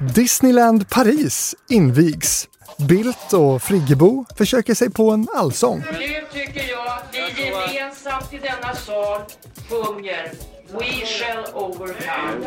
[0.00, 2.48] Disneyland Paris invigs.
[2.88, 5.78] Bildt och Friggebo försöker sig på en allsång.
[5.78, 5.98] Nu
[6.32, 9.20] tycker jag att vi gemensamt i denna sal
[9.68, 10.32] sjunger
[10.72, 12.46] We shall overcome.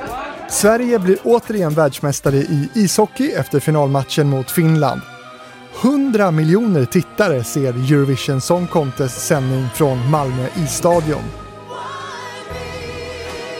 [0.49, 5.01] Sverige blir återigen världsmästare i ishockey efter finalmatchen mot Finland.
[5.81, 11.23] 100 miljoner tittare ser Eurovision Song Contest sändning från Malmö isstadion.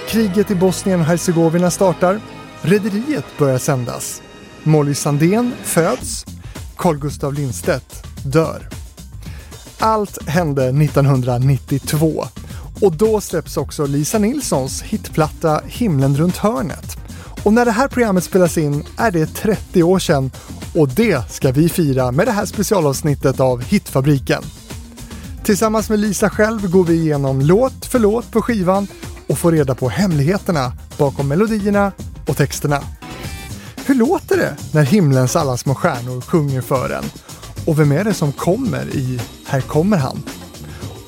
[0.08, 2.20] Kriget i Bosnien och Hercegovina startar.
[2.66, 4.22] Rederiet börjar sändas.
[4.64, 6.26] Molly Sandén föds.
[6.78, 8.70] Carl Gustav Lindstedt dör.
[9.80, 12.26] Allt hände 1992
[12.82, 16.98] och då släpps också Lisa Nilssons hitplatta Himlen runt hörnet.
[17.44, 20.32] Och när det här programmet spelas in är det 30 år sedan
[20.76, 24.44] och det ska vi fira med det här specialavsnittet av Hitfabriken.
[25.44, 28.88] Tillsammans med Lisa själv går vi igenom låt för låt på skivan
[29.28, 31.92] och får reda på hemligheterna bakom melodierna
[32.28, 32.84] och texterna.
[33.86, 37.04] Hur låter det när himlens alla små stjärnor sjunger för en?
[37.66, 40.24] Och vem är det som kommer i Här kommer han?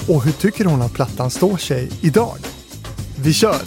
[0.08, 2.38] Och hur tycker hon att plattan står sig idag?
[3.16, 3.62] Vi kör!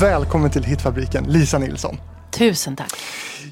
[0.00, 1.96] Välkommen till Hitfabriken, Lisa Nilsson.
[2.30, 2.92] Tusen tack.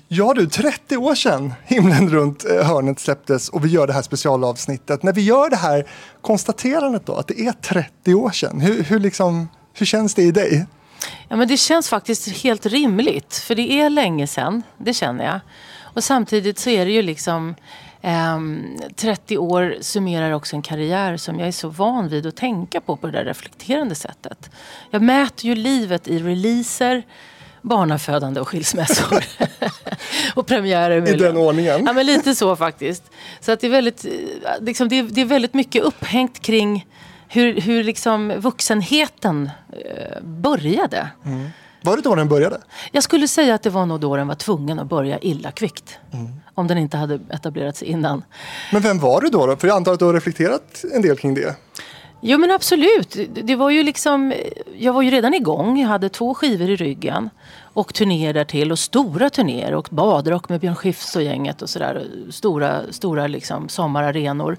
[0.09, 4.03] Ja du, 30 år sedan Himlen runt eh, hörnet släpptes och vi gör det här
[4.03, 5.03] specialavsnittet.
[5.03, 5.87] När vi gör det här
[6.21, 10.31] konstaterandet då, att det är 30 år sedan, hur, hur, liksom, hur känns det i
[10.31, 10.67] dig?
[11.29, 15.41] Ja, men det känns faktiskt helt rimligt, för det är länge sedan, det känner jag.
[15.95, 17.55] Och samtidigt så är det ju liksom
[18.03, 18.39] eh,
[18.97, 22.97] 30 år summerar också en karriär som jag är så van vid att tänka på
[22.97, 24.51] på det där reflekterande sättet.
[24.91, 27.03] Jag mäter ju livet i releaser,
[27.65, 29.25] barnafödande och skilsmässor.
[30.35, 31.15] och premiärer.
[31.15, 31.85] I den ordningen?
[31.87, 33.03] Ja, men lite så faktiskt.
[33.41, 34.07] Så att det, är väldigt,
[34.61, 36.87] liksom, det, är, det är väldigt mycket upphängt kring
[37.29, 41.09] hur, hur liksom vuxenheten eh, började.
[41.25, 41.49] Mm.
[41.83, 42.61] Var det då den började?
[42.93, 45.99] Jag skulle säga att det var nog då den var tvungen att börja illa kvickt.
[46.13, 46.33] Mm.
[46.55, 48.25] Om den inte hade etablerats innan.
[48.73, 49.57] Men vem var du då, då?
[49.57, 51.57] För jag antar att du har reflekterat en del kring det.
[52.27, 53.17] Jo men absolut.
[53.43, 54.35] Det var ju liksom,
[54.79, 55.81] jag var ju redan igång.
[55.81, 57.31] Jag hade två skivor i ryggen.
[57.75, 59.75] Och turnéer därtill och stora turnéer.
[59.75, 62.07] Och badrock med Björn Skifs och gänget och sådär.
[62.31, 64.57] Stora, stora liksom sommararenor.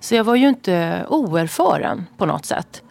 [0.00, 2.82] Så jag var ju inte oerfaren på något sätt.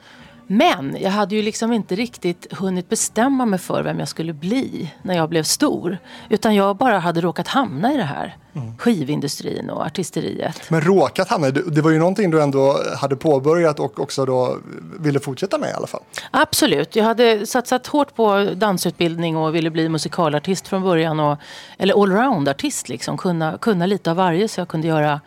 [0.51, 4.93] Men jag hade ju liksom inte riktigt hunnit bestämma mig för vem jag skulle bli
[5.01, 5.97] när jag blev stor.
[6.29, 8.37] Utan jag bara hade råkat hamna i det här.
[8.53, 8.77] Mm.
[8.77, 10.69] Skivindustrin och artisteriet.
[10.69, 14.57] Men råkat hamna, det var ju någonting du ändå hade påbörjat och också då
[14.99, 16.01] ville fortsätta med i alla fall.
[16.31, 21.19] Absolut, jag hade satsat hårt på dansutbildning och ville bli musikalartist från början.
[21.19, 21.37] Och,
[21.77, 25.21] eller allround-artist liksom, kunna, kunna lite av varje så jag kunde göra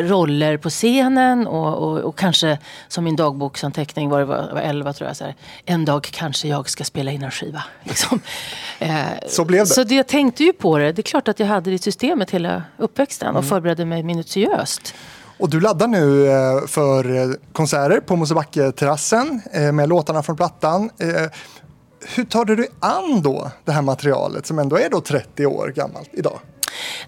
[0.00, 2.58] roller på scenen och, och, och, kanske
[2.88, 5.16] som min dagboksanteckning var det var, var 11 tror jag.
[5.16, 5.34] Så här,
[5.64, 7.62] en dag kanske jag ska spela in en skiva.
[7.82, 8.20] Liksom.
[8.78, 9.66] Eh, så blev det.
[9.66, 10.92] Så det, jag tänkte ju på det.
[10.92, 13.48] Det är klart att jag hade det i systemet hela uppväxten och mm.
[13.48, 14.94] förberedde mig minutiöst.
[15.38, 20.90] Och du laddar nu eh, för eh, konserter på Mosebacke-terrassen eh, med låtarna från plattan.
[22.14, 25.72] Hur tar du dig an då det här materialet som ändå är då 30 år
[25.76, 26.38] gammalt idag?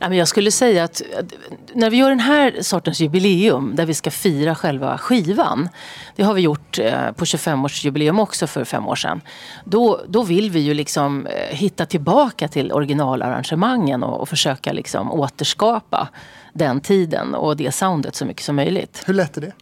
[0.00, 1.02] Jag skulle säga att
[1.74, 5.68] när vi gör den här sortens jubileum där vi ska fira själva skivan.
[6.16, 9.20] Det har vi gjort eh, på 25-årsjubileum också för fem år sedan.
[9.64, 15.12] Då, då vill vi ju liksom eh, hitta tillbaka till originalarrangemangen och, och försöka liksom
[15.12, 16.08] återskapa
[16.52, 19.02] den tiden och det soundet så mycket som möjligt.
[19.06, 19.52] Hur lätt är det?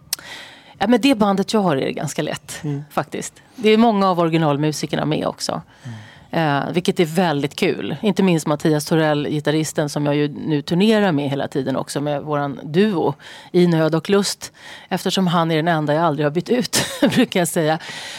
[0.79, 2.85] Ja, med det bandet jag har är ganska lätt mm.
[2.91, 3.35] faktiskt.
[3.57, 5.63] Det är många av originalmusikerna med också.
[5.85, 5.99] Mm.
[6.31, 7.97] Eh, vilket är väldigt kul.
[8.03, 12.22] Inte minst Mattias Torell, gitarristen som jag ju nu turnerar med hela tiden också med
[12.22, 13.15] våran duo
[13.53, 14.53] i nöd och lust.
[14.88, 16.78] Eftersom han är den enda jag aldrig har bytt ut,
[17.15, 17.78] brukar jag säga.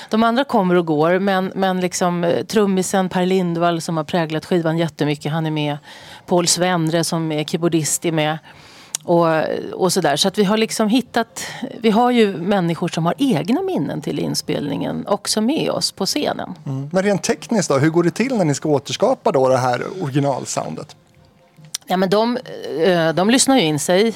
[0.10, 4.46] De andra kommer och går men, men liksom eh, trummisen Per Lindvall som har präglat
[4.46, 5.78] skivan jättemycket, han är med.
[6.26, 8.38] Paul Svendre som är keyboardist är med.
[9.10, 9.28] Och,
[9.74, 10.16] och sådär.
[10.16, 11.46] Så att vi har liksom hittat,
[11.82, 16.54] vi har ju människor som har egna minnen till inspelningen också med oss på scenen.
[16.66, 16.90] Mm.
[16.94, 19.84] Men rent tekniskt då, hur går det till när ni ska återskapa då det här
[20.02, 20.96] originalsoundet?
[21.86, 22.38] Ja, men de,
[22.84, 24.14] eh, de lyssnar ju in sig.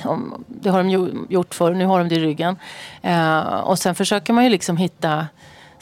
[0.47, 2.55] Det har de gjort förr, nu har de det i ryggen.
[3.01, 5.27] Eh, och sen försöker man ju liksom hitta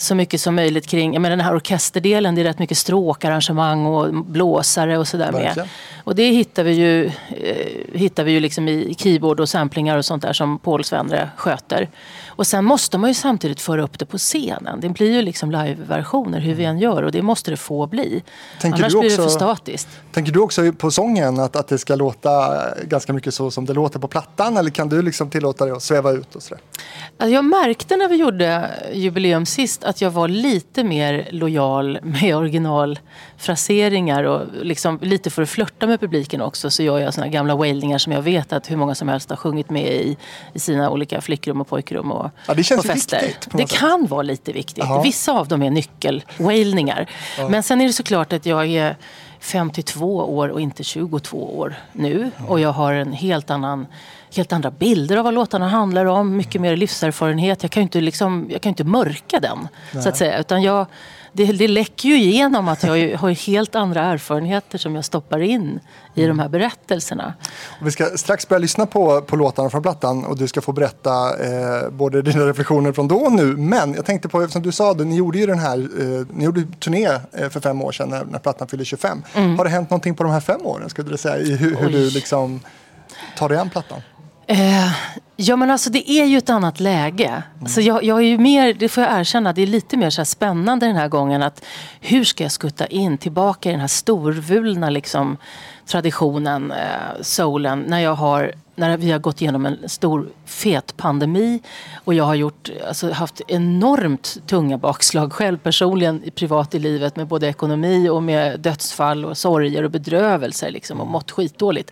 [0.01, 2.35] så mycket som möjligt kring men den här orkesterdelen.
[2.35, 5.67] Det är rätt mycket stråkarrangemang och blåsare och sådär med.
[6.03, 10.05] Och det hittar vi ju, eh, hittar vi ju liksom i keyboard och samplingar och
[10.05, 11.89] sånt där som Paul Svendre sköter.
[12.41, 14.79] Och sen måste man ju samtidigt föra upp det på scenen.
[14.79, 18.23] Det blir ju liksom live-versioner hur vi än gör och det måste det få bli.
[18.61, 19.87] Tänker Annars du blir det också- för statiskt.
[20.11, 23.73] Tänker du också på sången att, att det ska låta ganska mycket så som det
[23.73, 26.63] låter på plattan eller kan du liksom tillåta dig att sväva ut och sådär?
[27.17, 32.35] Alltså jag märkte när vi gjorde jubileum sist att jag var lite mer lojal med
[32.35, 37.55] originalfraseringar och liksom lite för att flörta med publiken också så gör jag såna gamla
[37.55, 40.17] wailningar som jag vet att hur många som helst har sjungit med i,
[40.53, 43.21] i sina olika flickrum och pojkrum och Ja, det känns på fester.
[43.21, 43.79] viktigt på Det sätt.
[43.79, 44.77] kan vara lite viktigt.
[44.77, 45.01] Jaha.
[45.01, 47.09] Vissa av dem är nyckelwailningar.
[47.49, 48.95] Men sen är det såklart att jag är
[49.39, 52.31] 52 år och inte 22 år nu.
[52.47, 53.87] Och jag har en helt annan
[54.35, 56.37] helt andra bilder av vad låtarna handlar om.
[56.37, 57.63] Mycket mer livserfarenhet.
[57.63, 59.67] Jag kan ju inte, liksom, jag kan inte mörka den.
[60.03, 60.39] Så att säga.
[60.39, 60.85] Utan jag,
[61.33, 65.79] det, det läcker ju igenom att jag har helt andra erfarenheter som jag stoppar in
[66.15, 67.33] i de här berättelserna.
[67.81, 70.71] Och vi ska strax börja lyssna på, på låtarna från plattan och du ska få
[70.71, 73.57] berätta eh, både dina reflektioner från då och nu.
[73.57, 76.45] Men jag tänkte på, eftersom du sa det, ni gjorde ju den här, eh, ni
[76.45, 79.23] gjorde turné eh, för fem år sedan när, när plattan fyllde 25.
[79.33, 81.91] Har det hänt någonting på de här fem åren skulle du säga i hur, hur
[81.91, 82.01] Mm.
[82.01, 82.59] Du liksom
[83.37, 84.01] tar dig an plattan?
[84.51, 84.91] Eh,
[85.35, 87.43] ja men alltså det är ju ett annat läge.
[87.67, 90.25] Så jag, jag är ju mer, det får jag erkänna, det är lite mer så
[90.25, 91.63] spännande den här gången att
[91.99, 95.37] hur ska jag skutta in tillbaka i den här storvulna liksom,
[95.85, 101.61] traditionen, eh, soulen, när jag har när vi har gått igenom en stor fet pandemi
[102.03, 107.27] och jag har gjort, alltså, haft enormt tunga bakslag själv personligen privat i livet med
[107.27, 111.91] både ekonomi och med dödsfall och sorger och bedrövelser liksom, och mått skitdåligt.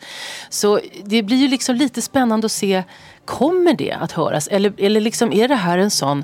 [0.50, 2.83] Så det blir ju liksom lite spännande att se,
[3.25, 4.47] kommer det att höras?
[4.47, 6.24] Eller, eller liksom, är det här en sån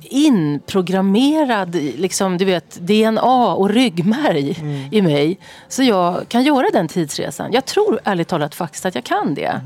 [0.00, 4.58] inprogrammerad liksom, du vet, DNA och ryggmärg
[4.92, 5.38] i mig.
[5.68, 7.52] Så jag kan göra den tidsresan.
[7.52, 9.60] Jag tror ärligt talat faktiskt att jag kan det.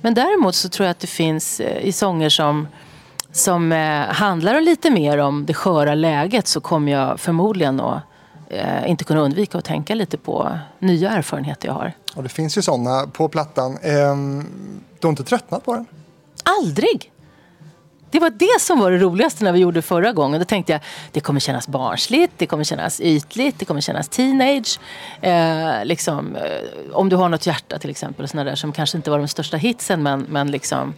[0.00, 2.66] Men däremot så tror jag att det finns eh, i sånger som
[3.32, 8.02] som eh, handlar lite mer om det sköra läget så kommer jag förmodligen att
[8.48, 11.92] eh, inte kunna undvika att tänka lite på nya erfarenheter jag har.
[12.14, 13.78] Och det finns ju sådana på plattan.
[13.82, 14.46] Ehm,
[15.00, 15.86] du har inte tröttnat på den?
[16.60, 17.12] Aldrig!
[18.14, 20.40] Det var det som var det roligaste när vi gjorde förra gången.
[20.40, 20.80] Då tänkte jag
[21.12, 24.78] det kommer kännas barnsligt, det kommer kännas ytligt, det kommer kännas teenage.
[25.20, 26.42] Eh, liksom, eh,
[26.92, 29.56] om du har något hjärta till exempel, såna där som kanske inte var de största
[29.56, 30.94] hitsen men, men liksom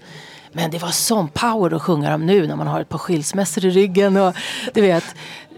[0.52, 3.64] men det var sån power att sjunga dem nu när man har ett par skilsmässor
[3.64, 4.16] i ryggen.
[4.16, 4.36] Och,
[4.74, 5.04] du vet,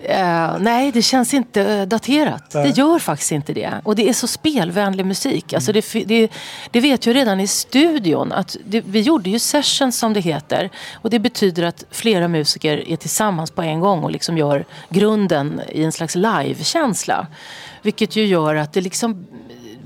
[0.02, 2.50] eh, nej, det känns inte eh, daterat.
[2.50, 3.72] Det gör faktiskt inte det.
[3.84, 5.52] Och det är så spelvänlig musik.
[5.52, 6.28] Alltså det, det,
[6.70, 8.32] det vet jag redan i studion.
[8.32, 10.70] Att det, vi gjorde ju sessions som det heter.
[10.94, 15.60] Och det betyder att flera musiker är tillsammans på en gång och liksom gör grunden
[15.68, 17.26] i en slags live-känsla.
[17.82, 19.26] Vilket ju gör att det liksom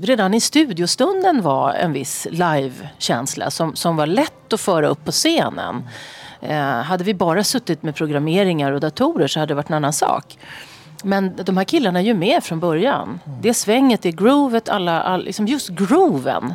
[0.01, 5.11] redan i studiostunden var en viss live-känsla som, som var lätt att föra upp på
[5.11, 5.83] scenen.
[6.43, 9.93] Eh, hade vi bara suttit med programmeringar och datorer så hade det varit en annan
[9.93, 10.37] sak.
[11.03, 13.19] Men de här killarna är ju med från början.
[13.41, 16.53] Det svänget, det groovet, alla, all, liksom just grooven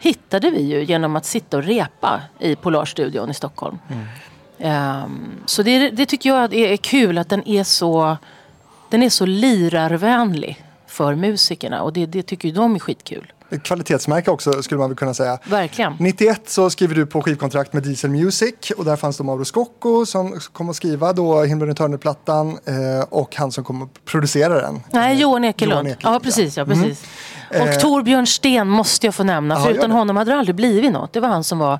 [0.00, 3.78] hittade vi ju genom att sitta och repa i Polarstudion i Stockholm.
[4.58, 8.16] Ehm, så det, det tycker jag är, är kul att den är så,
[8.90, 13.32] den är så lirarvänlig för musikerna och det, det tycker ju de är skitkul.
[13.52, 15.38] Ett kvalitetsmärke också skulle man väl kunna säga.
[15.44, 15.96] Verkligen.
[15.98, 20.06] 91 så skriver du på skivkontrakt med Diesel Music och där fanns då Mauro Scocco
[20.06, 24.60] som kom att skriva då Himlen i Törne-plattan eh, och han som kom att producera
[24.60, 24.80] den.
[24.92, 25.72] Nej, Eh, Johan Ekelund.
[25.72, 26.56] Johan Ekelund, ja, precis.
[26.56, 27.02] Ja, precis.
[27.02, 27.08] Eh,
[27.60, 29.56] Och Torbjörn Sten måste jag få nämna.
[29.56, 31.12] För utan honom hade det aldrig blivit något.
[31.12, 31.78] Det var han som var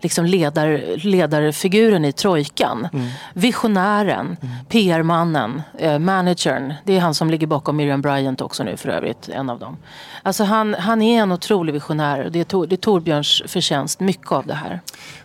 [0.00, 2.88] liksom ledar, ledarfiguren i trojkan.
[2.92, 3.08] Mm.
[3.34, 4.36] Visionären,
[4.68, 6.74] PR-mannen, eh, managern.
[6.84, 9.28] Det är han som ligger bakom Miriam Bryant också nu för övrigt.
[9.28, 9.76] En av dem.
[10.22, 12.28] Alltså han, han är en otrolig visionär.
[12.32, 14.80] Det är, Tor, det är Torbjörns förtjänst, mycket av det här.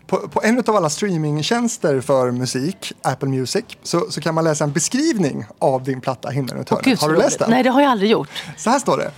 [0.08, 4.64] På, på en av alla streamingtjänster för musik, Apple Music, så, så kan man läsa
[4.64, 6.66] en beskrivning av din platta Himlen.
[6.84, 7.50] Gud, så Har du läst den?
[7.50, 8.30] Nej, det har jag aldrig gjort.
[8.58, 9.12] Så här står det.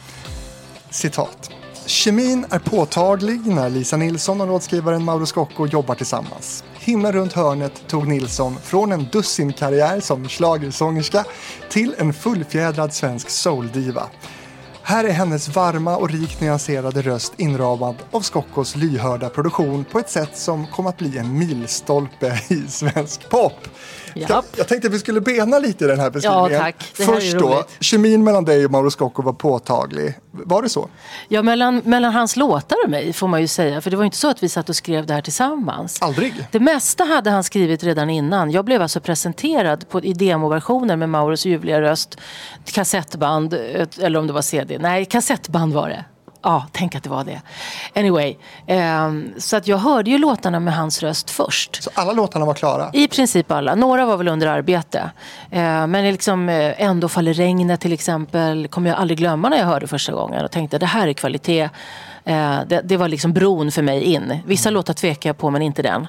[0.91, 1.51] Citat.
[1.85, 6.63] Kemin är påtaglig när Lisa Nilsson och låtskrivaren Mauro Scocco jobbar tillsammans.
[6.73, 11.25] Himlen runt hörnet tog Nilsson från en dussinkarriär som schlagersångerska
[11.69, 14.03] till en fullfjädrad svensk souldiva.
[14.83, 20.09] Här är hennes varma och rikt nyanserade röst inramad av Scoccos lyhörda produktion på ett
[20.09, 23.67] sätt som kom att bli en milstolpe i svensk pop.
[24.15, 24.45] Japp.
[24.57, 26.51] Jag tänkte att vi skulle bena lite i den här beskrivningen.
[26.51, 26.91] Ja, tack.
[26.97, 30.13] Det Först då, kemin mellan dig och Mauro Scocco var påtaglig.
[30.31, 30.89] Var det så?
[31.27, 33.81] Ja, mellan, mellan hans låtar och mig får man ju säga.
[33.81, 36.01] För det var ju inte så att vi satt och skrev det här tillsammans.
[36.01, 36.47] Aldrig?
[36.51, 38.51] Det mesta hade han skrivit redan innan.
[38.51, 42.17] Jag blev alltså presenterad på, i demoversioner med Mauros ljuvliga röst,
[42.65, 44.77] kassettband, ett- eller om det var CD.
[44.79, 46.05] Nej, kassettband var det.
[46.43, 47.41] Ja, tänk att det var det.
[47.95, 48.35] Anyway,
[48.67, 51.83] ehm, så att jag hörde ju låtarna med hans röst först.
[51.83, 52.89] Så alla låtarna var klara?
[52.93, 53.75] I princip alla.
[53.75, 55.11] Några var väl under arbete.
[55.51, 59.65] Eh, men liksom, eh, Ändå faller regnet till exempel kommer jag aldrig glömma när jag
[59.65, 61.69] hörde första gången och tänkte det här är kvalitet.
[62.25, 64.39] Eh, det, det var liksom bron för mig in.
[64.45, 64.73] Vissa Mm.
[64.73, 66.07] låtar tvekar jag på men inte den.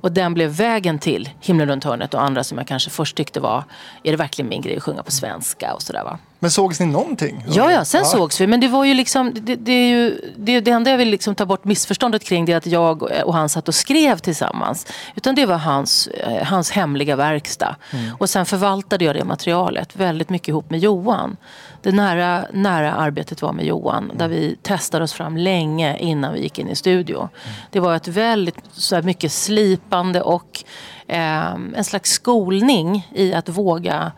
[0.00, 3.40] Och den blev vägen till Himlen runt hörnet och andra som jag kanske först tyckte
[3.40, 3.64] var,
[4.02, 6.18] är det verkligen min grej att sjunga på svenska och sådär va.
[6.44, 7.44] Men sågs ni någonting?
[7.48, 8.46] Ja, ja, sen sågs vi.
[8.46, 11.34] Men det var ju liksom, det, det, är ju, det, det enda jag vill liksom
[11.34, 14.86] ta bort missförståndet kring det är att jag och han satt och skrev tillsammans.
[15.16, 17.76] Utan det var hans, eh, hans hemliga verkstad.
[18.18, 21.36] Och sen förvaltade jag det materialet väldigt mycket ihop med Johan.
[21.82, 24.12] Det nära, nära arbetet var med Johan.
[24.14, 27.28] Där vi testade oss fram länge innan vi gick in i studio.
[27.70, 30.64] Det var ett väldigt så här, mycket slipande och
[31.06, 34.12] eh, en slags skolning i att våga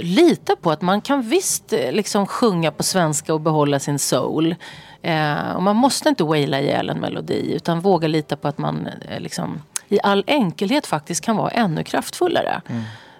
[0.00, 4.54] lita på att man kan visst eh, liksom sjunga på svenska och behålla sin soul.
[5.02, 8.86] Eh, och man måste inte waila ihjäl en melodi utan våga lita på att man
[8.86, 12.60] eh, liksom, i all enkelhet faktiskt kan vara ännu kraftfullare.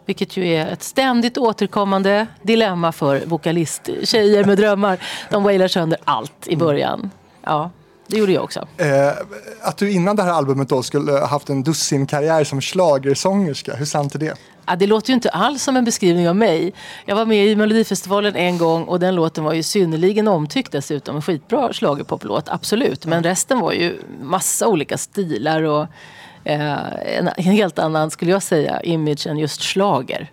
[0.06, 4.98] Vilket ju är ett ständigt återkommande dilemma för vokalisttjejer med drömmar.
[5.30, 7.10] De wailar sönder allt i början.
[7.42, 7.70] Ja,
[8.06, 8.66] det gjorde jag också.
[8.76, 9.12] Eh,
[9.60, 13.84] att du innan det här albumet då skulle ha haft en dussinkarriär som schlagersångerska, hur
[13.84, 14.38] sant är det?
[14.66, 16.72] Ja, det låter ju inte alls som en beskrivning av mig.
[17.06, 21.16] Jag var med i Melodifestivalen en gång och den låten var ju synnerligen omtyckt dessutom.
[21.16, 23.06] En skitbra schlagerpoplåt, absolut.
[23.06, 25.86] Men resten var ju massa olika stilar och
[26.44, 30.30] eh, en helt annan, skulle jag säga, image än just slager.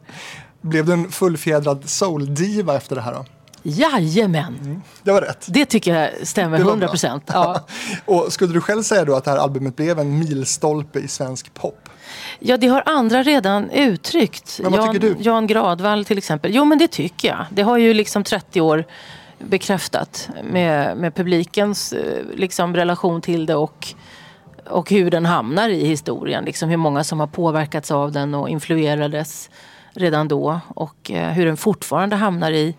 [0.62, 3.26] Blev du en fullfjädrad soul-diva efter det här då?
[3.64, 4.82] Jajamän!
[5.04, 5.46] Det var rätt.
[5.50, 6.92] Det tycker jag stämmer Det var 100 bra.
[6.92, 7.24] procent.
[7.34, 7.66] Ja.
[8.06, 11.54] Och skulle du själv säga då att det här albumet blev en milstolpe i svensk
[11.54, 11.90] pop?
[12.44, 14.60] Ja, det har andra redan uttryckt.
[14.64, 15.16] Men vad Jan, tycker du?
[15.20, 16.56] Jan Gradvall till exempel.
[16.56, 17.46] Jo, men det tycker jag.
[17.50, 18.86] Det har ju liksom 30 år
[19.40, 23.88] bekräftat med, med publikens eh, liksom, relation till det och,
[24.70, 26.46] och hur den hamnar i historien.
[26.46, 29.50] Liksom hur många som har påverkats av den och influerades
[29.94, 30.60] redan då.
[30.68, 32.76] Och eh, hur den fortfarande hamnar i,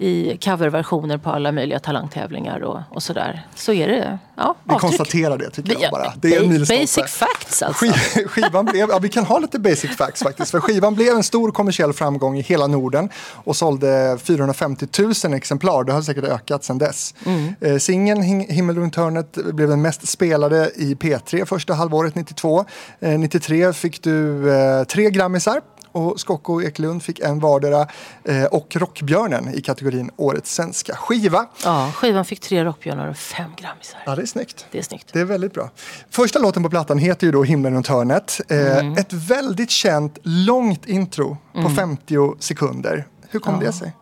[0.00, 3.46] i coverversioner på alla möjliga talangtävlingar och, och sådär.
[3.54, 4.18] Så är det.
[4.36, 4.80] Ja, Vi avtryck.
[4.80, 6.12] konstaterar det tycker jag Ja, bara.
[6.16, 6.58] Det är en.
[6.58, 7.84] Basic facts alltså.
[7.86, 11.22] Skiv- Skivan blev, ja vi kan ha lite basic facts faktiskt, för skivan blev en
[11.22, 14.86] stor kommersiell framgång i hela Norden och sålde 450
[15.24, 17.14] 000 exemplar, det har säkert ökat sedan dess.
[17.26, 17.54] Mm.
[17.60, 22.64] Eh, Singeln Himmel runt hörnet blev den mest spelade i P3 första halvåret 92.
[23.00, 25.60] Eh, 93 fick du eh, tre grammisar
[25.98, 27.86] och Skocko och Ekelund fick en vardera
[28.24, 31.46] eh, och Rockbjörnen i kategorin Årets svenska skiva.
[31.64, 34.00] Ja, skivan fick tre rockbjörnar och fem grammisar.
[34.06, 34.66] Ja, det är snyggt.
[34.70, 35.10] Det är snyggt.
[35.12, 35.70] Det är väldigt bra.
[36.10, 38.40] Första låten på plattan heter ju då Himlen runt hörnet.
[38.48, 43.06] Eh, Ett väldigt känt långt intro på 50 sekunder.
[43.30, 43.92] Hur kom det sig?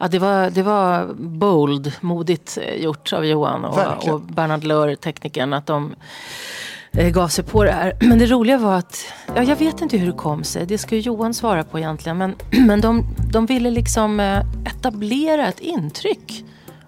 [0.00, 4.14] Ja, det, var, det var bold, modigt eh, gjort av Johan och, Verkligen.
[4.14, 5.94] och Bernhard Löhr, teknikern, att de
[6.98, 7.96] Eh, gav sig på det här.
[8.00, 10.94] Men det roliga var att, ja, jag vet inte hur det kom sig, det ska
[10.94, 12.34] ju Johan svara på egentligen, men,
[12.66, 16.44] men de, de ville liksom eh, etablera ett intryck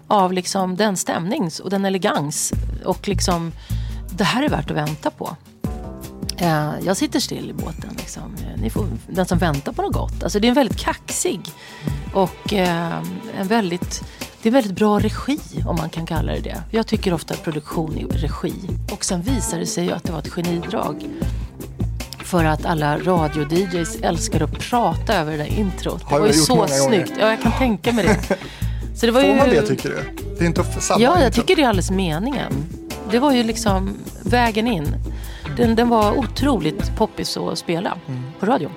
[0.07, 2.53] av liksom den stämning och den elegans
[2.85, 3.51] och liksom,
[4.09, 5.35] det här är värt att vänta på.
[6.37, 7.95] Eh, jag sitter still i båten.
[7.97, 8.35] Liksom.
[8.61, 10.23] Ni får, den som väntar på något gott.
[10.23, 11.41] Alltså, det är en väldigt kaxig
[12.13, 14.03] och en väldigt,
[14.41, 16.63] det är väldigt bra regi om man kan kalla det det.
[16.71, 18.53] Jag tycker ofta att produktion är regi.
[18.91, 21.05] Och sen visade det sig ju att det var ett genidrag.
[22.23, 26.03] För att alla radio-DJs älskar att prata över det där introt.
[26.03, 26.67] Har det var ju så gånger.
[26.67, 27.13] snyggt.
[27.19, 28.37] Ja, jag kan tänka mig det.
[28.95, 29.35] Så det var Får ju...
[29.37, 30.23] man det tycker du?
[30.37, 31.41] Det är inte samma Ja, jag intro.
[31.41, 32.53] tycker det är alldeles meningen.
[33.11, 34.95] Det var ju liksom vägen in.
[35.57, 37.97] Den, den var otroligt poppis att spela
[38.39, 38.71] på radion.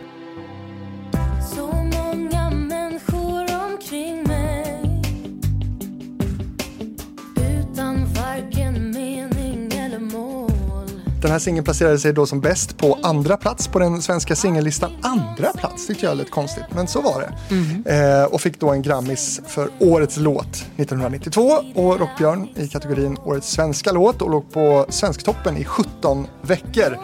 [11.23, 14.93] Den här singeln placerade sig då som bäst på andra plats på den svenska singellistan.
[15.03, 17.95] Andra plats tyckte jag lät konstigt, men så var det.
[17.95, 21.41] Eh, och fick då en Grammis för Årets låt 1992
[21.75, 26.99] och Rockbjörn i kategorin Årets svenska låt och låg på Svensktoppen i 17 veckor.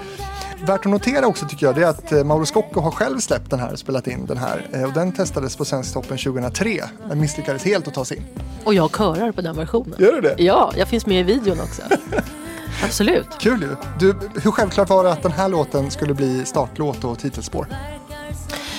[0.67, 3.51] Värt att notera också tycker jag det är att eh, Mauro Scocco har själv släppt
[3.51, 7.21] den här och spelat in den här eh, och den testades på Svensktoppen 2003 men
[7.21, 8.25] misslyckades helt att ta sig in.
[8.65, 9.95] Och jag körar på den versionen.
[9.99, 10.35] Gör du det?
[10.39, 11.83] Ja, jag finns med i videon också.
[12.83, 13.39] Absolut.
[13.39, 13.77] Kul ju!
[13.99, 17.67] Du, hur självklart var det att den här låten skulle bli startlåt och titelspår?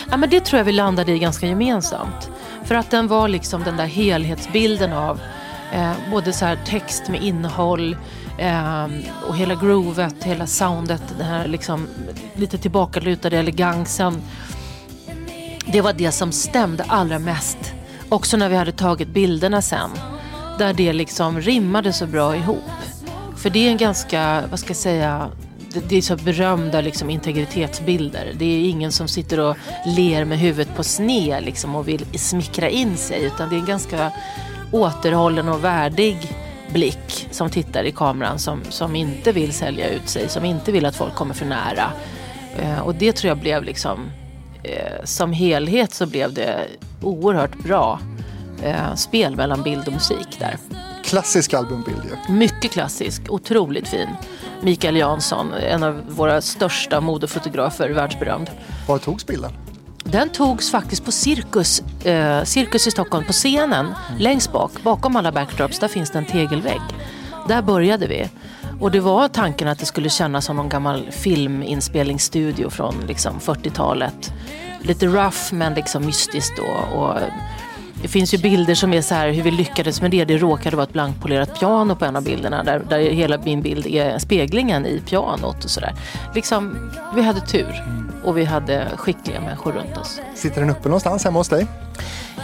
[0.09, 2.29] Ja, men det tror jag vi landade i ganska gemensamt.
[2.63, 5.19] För att den var liksom den där helhetsbilden av
[5.73, 7.97] eh, både så text med innehåll
[8.37, 8.87] eh,
[9.27, 11.87] och hela groovet, hela soundet, den här liksom
[12.33, 14.21] lite tillbakalutade elegansen.
[15.65, 17.57] Det var det som stämde allra mest.
[18.09, 19.89] Också när vi hade tagit bilderna sen.
[20.57, 22.63] Där det liksom rimmade så bra ihop.
[23.39, 25.31] För det är en ganska, vad ska jag säga,
[25.73, 28.33] det, det är så berömda liksom, integritetsbilder.
[28.37, 32.69] Det är ingen som sitter och ler med huvudet på sned liksom, och vill smickra
[32.69, 33.23] in sig.
[33.23, 34.11] Utan det är en ganska
[34.71, 36.17] återhållen och värdig
[36.73, 40.85] blick som tittar i kameran som, som inte vill sälja ut sig, som inte vill
[40.85, 41.91] att folk kommer för nära.
[42.57, 44.11] Eh, och det tror jag blev liksom,
[44.63, 46.67] eh, som helhet så blev det
[47.01, 47.99] oerhört bra
[48.63, 50.57] eh, spel mellan bild och musik där.
[51.09, 52.33] Klassisk albumbild ju.
[52.33, 54.09] Mycket klassisk, otroligt fin.
[54.61, 58.49] Mikael Jansson, en av våra största modefotografer, världsberömd.
[58.87, 59.51] Var togs bilden?
[60.03, 63.93] Den togs faktiskt på Cirkus, eh, Cirkus i Stockholm, på scenen.
[64.19, 66.81] Längst bak, bakom alla backdrops, där finns det en tegelvägg.
[67.47, 68.29] Där började vi.
[68.79, 74.33] Och det var tanken att det skulle kännas som någon gammal filminspelningsstudio från liksom 40-talet.
[74.81, 76.97] Lite rough men liksom mystiskt då.
[76.97, 77.15] Och
[78.01, 80.25] det finns ju bilder som är så här hur vi lyckades med det.
[80.25, 83.87] Det råkade vara ett blankpolerat piano på en av bilderna där, där hela min bild
[83.87, 85.93] är speglingen i pianot och sådär.
[86.35, 87.83] Liksom, vi hade tur
[88.23, 90.19] och vi hade skickliga människor runt oss.
[90.35, 91.67] Sitter den uppe någonstans hemma hos dig?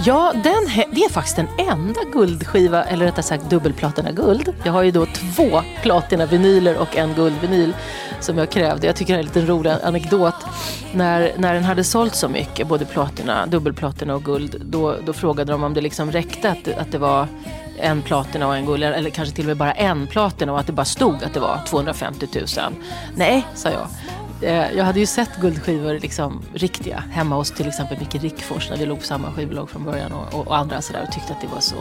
[0.04, 4.54] Ja, den, det är faktiskt den enda guldskiva, eller rättare sagt dubbelplatina guld.
[4.64, 7.74] Jag har ju då två platina vinyler och en guldvinyl
[8.20, 8.88] som jag krävde.
[8.88, 10.34] Jag tycker det är en liten rolig anekdot.
[10.94, 15.45] När, när den hade sålt så mycket, både platina, dubbelplatina och guld, då, då frågade
[15.46, 17.28] de om det liksom räckte att, att det var
[17.80, 20.68] en platina och en guld, eller kanske till och med bara en platina och att
[20.68, 22.46] det bara stod att det var 250 000.
[23.16, 23.88] Nej, sa jag.
[24.42, 28.78] Eh, Jag hade ju sett guldskivor liksom riktiga hemma hos till exempel Micke Rickfors när
[28.78, 31.42] det låg på samma skivbolag från början och, och, och andra sådär och tyckte att
[31.42, 31.76] det var så.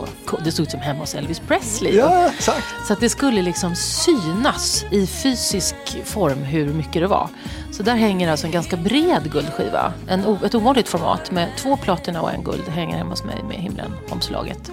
[0.44, 1.96] Det stod ut som hemma hos Elvis Presley.
[1.96, 2.66] Ja, exakt.
[2.86, 7.28] Så att det skulle liksom synas i fysisk form hur mycket det var.
[7.72, 9.92] Så där hänger alltså en ganska bred guldskiva.
[10.08, 13.56] En, ett ovanligt format med två platina och en guld hänger hemma hos mig med
[13.56, 14.70] himlen omslaget.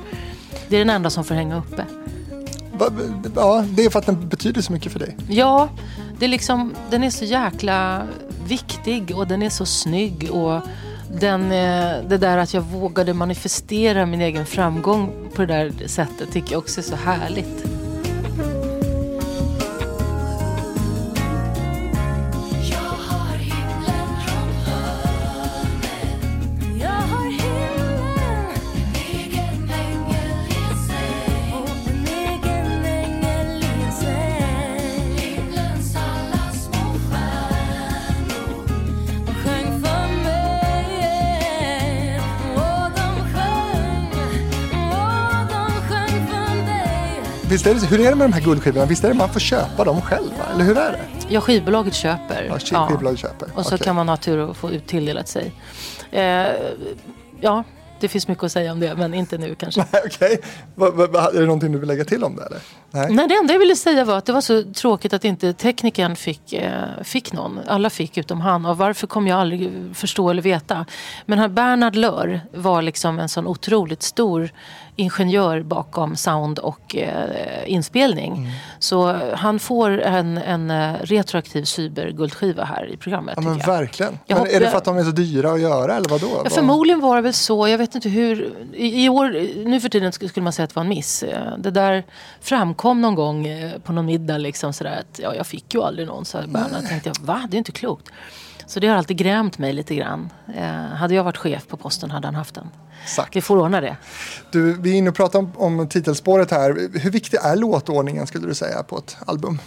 [0.68, 1.86] Det är den enda som får hänga uppe.
[3.36, 5.18] Ja, det är för att den betyder så mycket för dig.
[5.30, 5.70] Ja,
[6.20, 8.08] det är liksom, den är så jäkla
[8.48, 10.30] viktig och den är så snygg.
[10.32, 10.62] Och
[11.20, 16.32] den, eh, det där att jag vågade manifestera min egen framgång på det där sättet
[16.32, 17.81] tycker jag också är så härligt.
[47.64, 48.86] Visst är det, hur är det med de här guldskivorna?
[48.86, 50.30] Visst är det man får köpa dem själv?
[50.38, 50.46] va?
[50.54, 51.00] Eller hur är det?
[51.30, 52.44] Ja, skivbolaget köper.
[52.44, 53.48] Ja, sk- skivbolaget köper.
[53.56, 53.86] Och så Okej.
[53.86, 55.52] kan man ha tur och få ut tilldelat sig.
[56.12, 56.46] Eh,
[57.42, 57.64] ja,
[58.00, 59.82] det finns mycket att säga om det, men inte nu kanske.
[60.06, 60.40] Okej,
[60.76, 62.44] va- är det någonting du vill lägga till om det?
[62.46, 62.60] Eller?
[62.92, 63.08] Nej.
[63.12, 66.16] Nej, det enda jag ville säga var att det var så tråkigt att inte teknikern
[66.16, 66.72] fick, eh,
[67.04, 67.60] fick någon.
[67.68, 68.66] Alla fick utom han.
[68.66, 70.86] Och varför kommer jag aldrig förstå eller veta.
[71.26, 74.50] Men han, Bernhard Lör var liksom en sån otroligt stor
[74.96, 77.30] ingenjör bakom sound och eh,
[77.66, 78.52] inspelning.
[78.80, 83.34] Så han får en, en eh, retroaktiv cyberguldskiva här i programmet.
[83.38, 83.66] Ja, men jag.
[83.68, 84.20] verkligen.
[84.26, 86.42] Jag Men är det för att de är så dyra att göra eller vadå?
[86.44, 87.68] Ja, förmodligen var det väl så.
[87.68, 88.54] Jag vet inte hur.
[88.74, 91.24] I, i år, nu för tiden sk- skulle man säga att det var en miss.
[91.24, 92.04] Eh, Det där
[92.42, 94.38] framkom någon gång eh, på någon middag.
[94.38, 96.88] Liksom sådär att, ja, jag fick ju aldrig någon, sa Bernhard.
[96.90, 97.48] tänkte jag, va?
[97.50, 98.10] Det är inte klokt.
[98.72, 100.30] Så det har alltid grämt mig lite grann.
[100.56, 102.70] Eh, hade jag varit chef på posten hade han haft den.
[103.04, 103.36] Exakt.
[103.36, 103.98] Vi får ordna det.
[104.52, 107.00] Du, vi är inne och pratar om, om titelspåret här.
[107.00, 109.60] Hur viktig är låtordningen skulle du säga på ett album?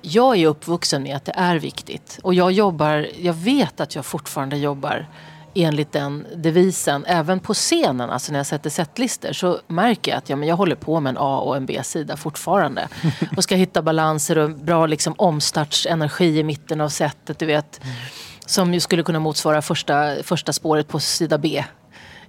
[0.00, 2.18] Jag är uppvuxen med att det är viktigt.
[2.22, 5.08] Och jag jobbar, jag vet att jag fortfarande jobbar
[5.64, 7.04] enligt den devisen.
[7.06, 10.56] Även på scenen, alltså när jag sätter setlister så märker jag att ja, men jag
[10.56, 12.88] håller på med en A och en B-sida fortfarande.
[13.36, 17.80] Och ska hitta balanser och bra liksom, omstartsenergi i mitten av setet, du vet.
[18.46, 21.64] Som ju skulle kunna motsvara första, första spåret på sida B.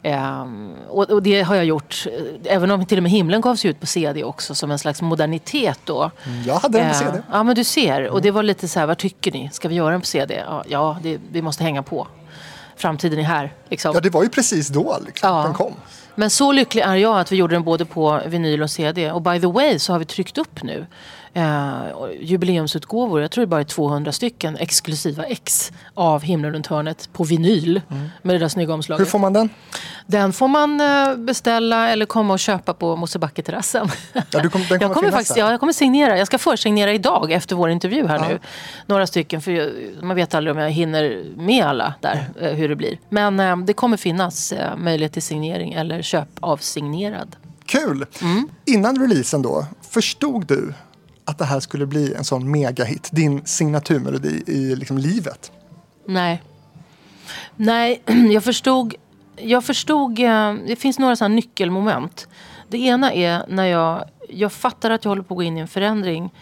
[0.04, 2.06] Ehm, och, och det har jag gjort,
[2.46, 5.02] eh, även om till och med himlen gavs ut på CD också som en slags
[5.02, 6.12] modernitet då.
[6.46, 7.22] Jag hade den på CD.
[7.32, 8.10] Ja men du ser.
[8.10, 9.50] Och det var lite så här, vad tycker ni?
[9.54, 10.44] Ska vi göra den på CD?
[10.48, 12.08] Ja, ja det, vi måste hänga på.
[12.80, 13.54] Framtiden är här.
[13.70, 13.92] Liksom.
[13.94, 15.44] Ja, det var ju precis då liksom, Ja.
[15.44, 15.74] den kom.
[16.15, 19.12] Men så lycklig är jag att vi gjorde den både på vinyl och CD.
[19.12, 20.86] Och by the way så har vi tryckt upp nu
[21.34, 21.82] eh,
[22.22, 23.22] jubileumsutgåvor.
[23.22, 27.82] Jag tror det bara är 200 stycken exklusiva ex av Himlen runt hörnet på vinyl.
[28.22, 29.00] Med det där snygga omslaget.
[29.00, 29.06] Mm.
[29.06, 29.50] Hur får man den?
[30.08, 33.89] Den får man eh, beställa eller komma och köpa på Mosebacke-terrassen.
[34.13, 36.18] Ja, du kom- kommer jag kommer faktiskt, ja, jag kommer signera.
[36.18, 38.39] Jag ska försignera idag efter vår intervju här nu.
[38.86, 39.70] Några stycken, för jag,
[40.02, 43.00] man vet aldrig om jag hinner med alla där, eh, hur det blir.
[43.10, 47.36] Men eh, det kommer finnas eh, möjlighet till signering eller köp av signerad.
[47.65, 48.06] Kul!
[48.65, 50.74] Innan releasen då, förstod du
[51.30, 53.10] att det här skulle bli en sån megahit?
[53.12, 55.52] Din signaturmelodi i liksom livet?
[56.06, 56.44] Nej.
[57.56, 58.96] Nej, jag förstod,
[59.38, 62.28] jag förstod, eh, det finns några sådana nyckelmoment.
[62.70, 65.62] Det ena är när jag, jag fattar att jag håller på att gå in i
[65.62, 66.34] en förändring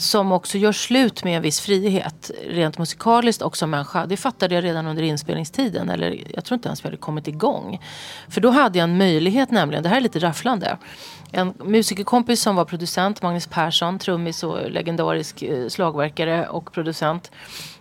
[0.00, 4.06] som också gör slut med en viss frihet rent musikaliskt och som människa.
[4.06, 5.90] Det fattade jag redan under inspelningstiden.
[5.90, 7.80] Eller jag tror inte ens vi hade kommit igång.
[8.28, 10.76] För då hade jag en möjlighet nämligen, det här är lite rafflande.
[11.32, 17.30] En musikerkompis som var producent, Magnus Persson, trummis och legendarisk eh, slagverkare och producent.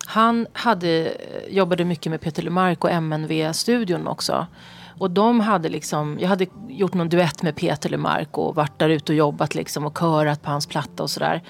[0.06, 4.48] Han hade, eh, jobbade mycket med Peter Lemark och MNV-studion också.
[5.00, 8.90] Och de hade liksom, jag hade gjort någon duett med Peter Lemark och varit där
[8.90, 11.42] ute och jobbat liksom och körat på hans platta och sådär.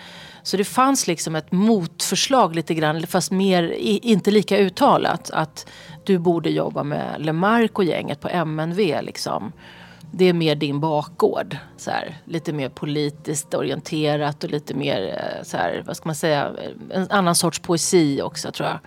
[0.47, 5.29] Så det fanns liksom ett motförslag lite grann, fast mer, inte lika uttalat.
[5.31, 5.67] Att
[6.03, 9.51] du borde jobba med Lemark och gänget på MNV liksom.
[10.11, 11.57] Det är mer din bakgård.
[11.77, 16.15] Så här, lite mer politiskt orienterat och lite mer, eh, så här, vad ska man
[16.15, 16.51] säga,
[16.93, 18.79] en annan sorts poesi också tror jag.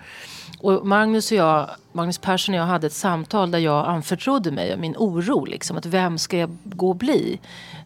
[0.60, 4.74] Och Magnus och jag, Magnus Persson och jag hade ett samtal där jag anförtrodde mig
[4.74, 5.44] och min oro.
[5.44, 7.40] Liksom, att vem ska jag gå och bli?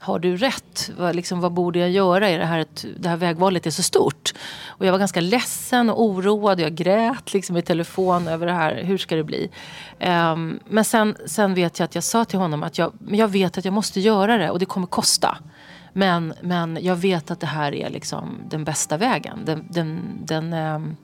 [0.05, 0.91] Har du rätt?
[0.99, 2.29] Vad, liksom, vad borde jag göra?
[2.29, 4.35] Är det, här ett, det här vägvalet är så stort.
[4.67, 6.61] Och jag var ganska ledsen och oroad.
[6.61, 8.83] Jag grät liksom, i telefon över det här.
[8.83, 9.51] Hur ska det bli?
[10.01, 13.59] Um, men sen, sen vet jag att jag sa till honom att jag, jag vet
[13.59, 15.39] att jag måste göra det och det kommer kosta.
[15.93, 19.39] Men, men jag vet att det här är liksom den bästa vägen.
[19.45, 20.97] Den, den, den, um,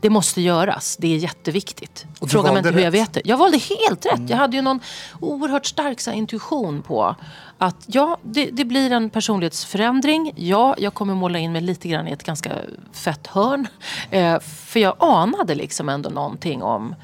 [0.00, 0.96] det måste göras.
[1.00, 2.06] Det är jätteviktigt.
[2.18, 3.20] Och Fråga mig inte hur jag vet det.
[3.24, 4.30] Jag valde helt rätt.
[4.30, 4.80] Jag hade ju någon
[5.20, 7.16] oerhört stark så här, intuition på
[7.58, 10.32] att ja, det, det blir en personlighetsförändring.
[10.36, 12.50] Ja, jag kommer måla in mig lite grann i ett ganska
[12.92, 13.68] fett hörn.
[14.10, 16.94] Eh, för jag anade liksom ändå någonting om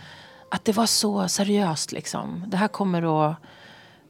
[0.51, 2.45] att det var så seriöst liksom.
[2.47, 3.37] Det här kommer att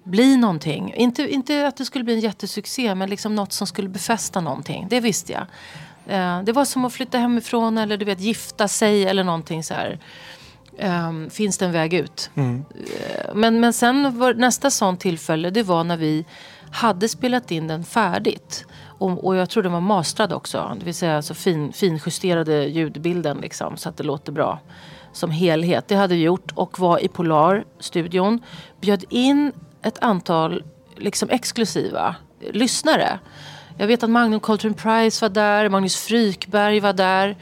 [0.04, 0.94] bli någonting.
[0.94, 4.86] Inte, inte att det skulle bli en jättesuccé men liksom något som skulle befästa någonting.
[4.90, 5.46] Det visste jag.
[6.06, 9.74] Eh, det var som att flytta hemifrån eller du vet gifta sig eller någonting så
[9.74, 9.98] här.
[10.78, 12.30] Ehm, finns det en väg ut?
[12.36, 16.24] Eh, men, men sen var nästa sån tillfälle det var när vi
[16.70, 18.66] hade spelat in den färdigt.
[18.98, 20.76] Och, och jag tror den var mastrad också.
[20.78, 24.60] Det vill säga alltså fin, finjusterade ljudbilden liksom, så att det låter bra
[25.12, 25.88] som helhet.
[25.88, 28.40] Det hade vi gjort och var i Polar-studion.
[28.80, 30.64] Bjöd in ett antal
[30.96, 32.16] liksom exklusiva
[32.52, 33.18] lyssnare.
[33.78, 37.36] Jag vet att Magnum Coltrane Price var där, Magnus Frykberg var där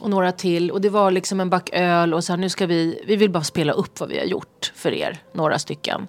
[0.00, 0.70] och några till.
[0.70, 3.30] Och det var liksom en back öl och så här, nu ska vi, vi vill
[3.30, 6.08] bara spela upp vad vi har gjort för er, några stycken.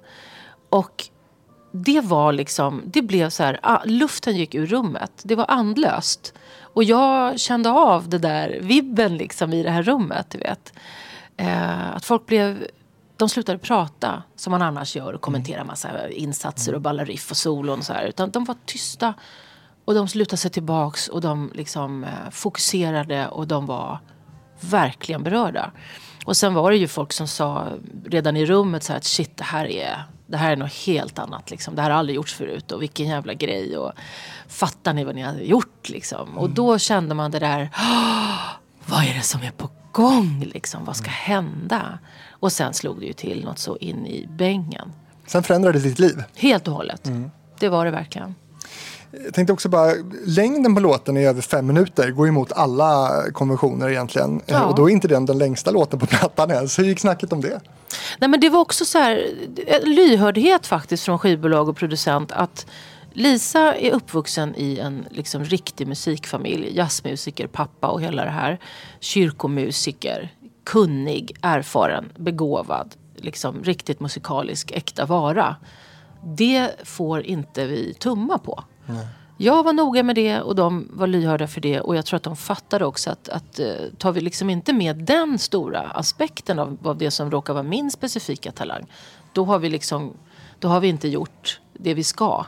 [0.69, 1.09] Och
[1.71, 5.11] det var liksom, det blev så här, ah, luften gick ur rummet.
[5.23, 6.33] Det var andlöst.
[6.61, 10.73] Och jag kände av det där vibben liksom i det här rummet, du vet.
[11.37, 12.67] Eh, att folk blev,
[13.17, 17.37] de slutade prata som man annars gör och kommentera massa insatser och balla riff och
[17.37, 18.05] solon och så här.
[18.05, 19.13] Utan de var tysta
[19.85, 23.99] och de slutade sig tillbaks och de liksom eh, fokuserade och de var
[24.61, 25.71] verkligen berörda.
[26.25, 27.67] Och sen var det ju folk som sa
[28.05, 31.19] redan i rummet så här att shit det här är, det här är något helt
[31.19, 31.51] annat.
[31.51, 31.75] Liksom.
[31.75, 33.77] Det här har aldrig gjorts förut och vilken jävla grej.
[33.77, 33.91] Och
[34.47, 36.37] fattar ni vad ni har gjort liksom?
[36.37, 38.37] Och då kände man det där, "Ah,
[38.85, 40.85] vad är det som är på gång liksom?
[40.85, 41.99] Vad ska hända?
[42.31, 44.91] Och sen slog det ju till något så in i bängen.
[45.27, 46.23] Sen förändrades ditt liv.
[46.35, 47.09] Helt och hållet.
[47.59, 48.35] Det var det verkligen.
[49.23, 49.91] Jag tänkte också bara,
[50.25, 54.41] längden på låten är över fem minuter, går emot alla konventioner egentligen.
[54.45, 54.65] Ja.
[54.65, 56.79] Och då är inte den den längsta låten på plattan ens.
[56.79, 57.61] Hur gick snacket om det?
[58.19, 59.27] Nej men det var också så här,
[59.67, 62.65] en lyhördhet faktiskt från skivbolag och producent att
[63.13, 66.77] Lisa är uppvuxen i en liksom riktig musikfamilj.
[66.77, 68.59] Jazzmusiker, pappa och hela det här.
[68.99, 70.33] Kyrkomusiker.
[70.63, 72.95] Kunnig, erfaren, begåvad.
[73.15, 75.55] Liksom riktigt musikalisk, äkta vara.
[76.37, 78.63] Det får inte vi tumma på.
[79.37, 81.79] Jag var noga med det och de var lyhörda för det.
[81.81, 83.67] Och jag tror att de fattade också att, att eh,
[83.97, 87.91] tar vi liksom inte med den stora aspekten av, av det som råkar vara min
[87.91, 88.85] specifika talang.
[89.33, 90.13] Då har vi liksom,
[90.59, 92.45] då har vi inte gjort det vi ska.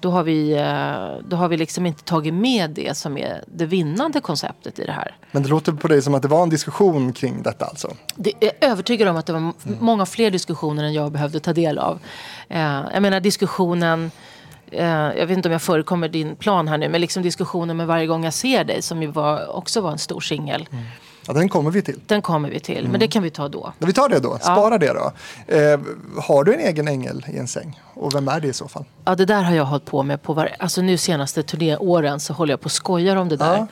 [0.00, 3.66] Då har vi, eh, då har vi liksom inte tagit med det som är det
[3.66, 5.16] vinnande konceptet i det här.
[5.32, 7.96] Men det låter på dig som att det var en diskussion kring detta alltså.
[8.16, 11.40] Det, jag är övertygad om att det var m- många fler diskussioner än jag behövde
[11.40, 11.98] ta del av.
[12.48, 12.60] Eh,
[12.92, 14.10] jag menar diskussionen,
[14.70, 18.06] jag vet inte om jag förekommer din plan här nu, men liksom diskussionen med Varje
[18.06, 20.68] gång jag ser dig som ju var, också var en stor singel.
[21.26, 22.00] Ja, den kommer vi till.
[22.06, 23.72] Den kommer vi till, men det kan vi ta då.
[23.78, 25.12] Vi tar det då, spara det då.
[25.54, 25.80] Eh,
[26.22, 27.80] har du en egen ängel i en säng?
[27.94, 28.84] Och vem är det i så fall?
[29.04, 30.56] Ja, det där har jag hållit på med på var...
[30.58, 33.56] Alltså nu senaste turnéåren så håller jag på och skojar om det där.
[33.56, 33.64] Eh,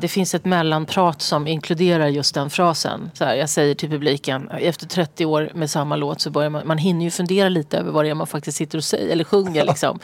[0.00, 3.10] det finns ett mellanprat som inkluderar just den frasen.
[3.14, 6.66] Så här, jag säger till publiken, efter 30 år med samma låt så börjar man,
[6.66, 9.24] man hinner ju fundera lite över vad det är man faktiskt sitter och säger eller
[9.24, 9.64] sjunger.
[9.68, 9.98] Liksom.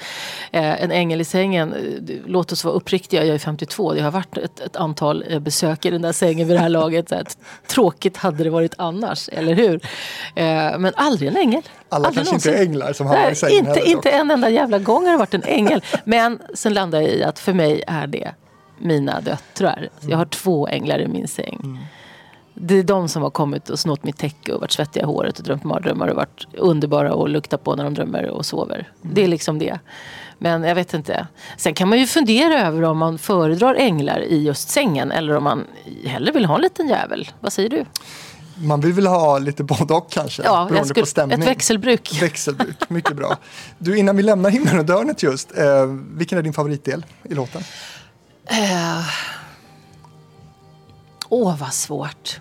[0.53, 4.11] Eh, en ängel i sängen, eh, låt oss vara uppriktiga, jag är 52, det har
[4.11, 7.09] varit ett, ett antal eh, besök i den där sängen vid det här laget.
[7.09, 7.27] Så här,
[7.67, 9.75] tråkigt hade det varit annars, eller hur?
[10.35, 11.63] Eh, men aldrig en ängel.
[11.89, 12.73] Alla aldrig kanske inte är någonsin.
[12.73, 15.45] änglar som hamnar i sängen inte, inte en enda jävla gång har det varit en
[15.45, 15.83] ängel.
[16.05, 18.35] Men sen landar jag i att för mig är det
[18.79, 19.89] mina döttrar.
[20.01, 21.79] Jag har två änglar i min säng.
[22.55, 25.39] Det är de som har kommit och snott mitt täcke och varit svettiga i håret
[25.39, 28.89] och drömt mardrömmar och varit underbara och lukta på när de drömmer och sover.
[29.03, 29.79] Det är liksom det.
[30.39, 31.27] Men jag vet inte.
[31.57, 35.45] Sen kan man ju fundera över om man föredrar änglar i just sängen eller om
[35.45, 35.65] man
[36.05, 37.29] hellre vill ha en liten jävel.
[37.41, 37.85] Vad säger du?
[38.57, 41.41] Man vill väl ha lite både och kanske, Ja, beroende skulle, på stämning.
[41.41, 42.19] ett växelbruk.
[42.23, 43.37] Växelbruk, mycket bra.
[43.79, 45.85] Du, innan vi lämnar himlen och dörnet just, eh,
[46.15, 47.63] vilken är din favoritdel i låten?
[48.47, 49.07] Eh.
[51.29, 52.41] Åh, vad svårt.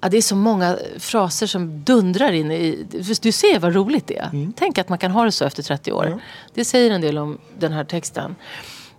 [0.00, 2.86] Ja, det är så många fraser som dundrar in i...
[3.22, 4.52] Du ser vad roligt det är.
[4.56, 6.20] Tänk att man kan ha det så efter 30 år.
[6.54, 8.36] Det säger en del om den här texten.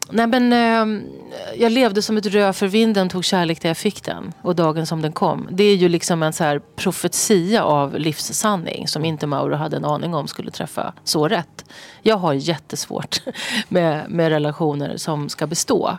[0.09, 1.01] Nej, men, eh,
[1.57, 4.33] jag levde som ett rö för vinden, tog kärlek där jag fick den.
[4.41, 5.47] Och dagen som den kom.
[5.51, 9.85] Det är ju liksom en så här profetia av livssanning som inte Mauro hade en
[9.85, 11.65] aning om skulle träffa så rätt.
[12.05, 13.21] Jag har jättesvårt
[13.69, 15.97] med, med relationer som ska bestå.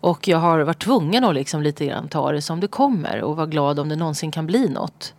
[0.00, 3.36] Och jag har varit tvungen att liksom lite grann ta det som det kommer och
[3.36, 5.14] vara glad om det någonsin kan bli något.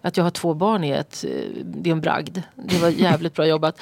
[0.00, 1.24] Att jag har två barn är, ett,
[1.64, 2.38] det är en bragd.
[2.54, 3.80] Det var jävligt bra jobbat.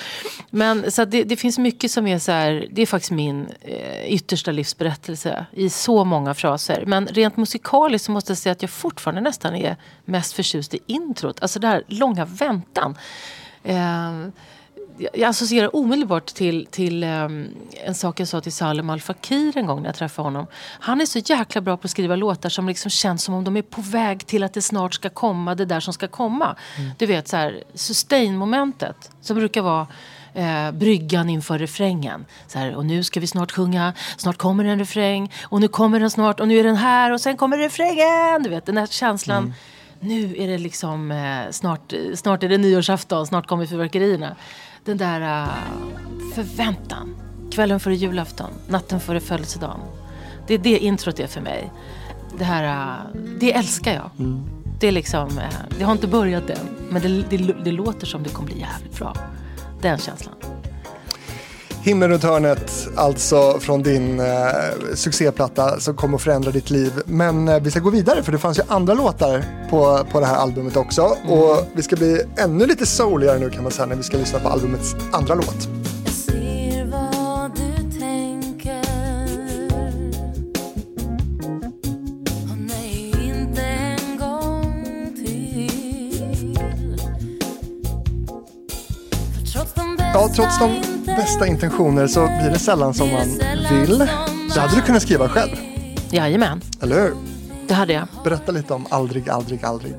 [0.50, 4.12] Men så det, det finns mycket som är så här, det är faktiskt min eh,
[4.12, 6.84] yttersta livsberättelse i så många fraser.
[6.86, 10.80] Men rent musikaliskt så måste jag säga att jag fortfarande nästan är mest förtjust i
[10.86, 11.42] introt.
[11.42, 12.98] Alltså den här långa väntan.
[13.64, 14.10] Eh,
[15.12, 17.48] jag- associerar omedelbart till, till ehm,
[17.86, 20.46] en sak jag sa till Salem Al Fakir en gång när jag träffade honom.
[20.80, 23.56] Han är så jäkla bra på att skriva låtar som liksom känns som om de
[23.56, 26.56] är på väg till att det snart ska komma det där som ska komma.
[26.98, 29.86] Du vet så här, sustain-momentet som brukar vara
[30.34, 32.26] eh, bryggan inför refrängen.
[32.46, 36.00] Så här, och nu ska vi snart sjunga, snart kommer en refräng och nu kommer
[36.00, 38.42] den snart och nu är den här och sen kommer refrängen.
[38.42, 39.54] Du vet den här känslan.
[40.02, 44.36] Nu är det liksom eh, snart, snart är det nyårsafton, snart kommer fyrverkerierna.
[44.90, 45.48] Den där eh,
[46.34, 47.16] förväntan.
[47.52, 49.80] Kvällen före julafton, natten före födelsedagen.
[50.46, 51.72] Det är det introt är för mig.
[52.38, 54.10] Det här, eh, det älskar jag.
[54.80, 55.44] Det är liksom, eh,
[55.78, 56.68] det har inte börjat än.
[56.90, 59.14] Men det, det, det låter som det kommer bli jävligt bra.
[59.80, 60.34] Den känslan.
[61.82, 64.26] Himlen runt hörnet, alltså från din eh,
[64.94, 66.92] succéplatta som kommer att förändra ditt liv.
[67.04, 70.26] Men eh, vi ska gå vidare för det fanns ju andra låtar på, på det
[70.26, 71.02] här albumet också.
[71.02, 74.38] Och vi ska bli ännu lite souligare nu kan man säga när vi ska lyssna
[74.38, 75.68] på albumets andra låt.
[90.14, 93.28] Ja, trots de bästa intentioner så blir det sällan som man
[93.70, 93.98] vill.
[94.54, 95.56] Det hade du kunnat skriva själv,
[96.10, 97.14] Jajamän, eller hur?
[97.68, 98.06] det hade jag.
[98.24, 99.94] Berätta lite om Aldrig, aldrig, aldrig.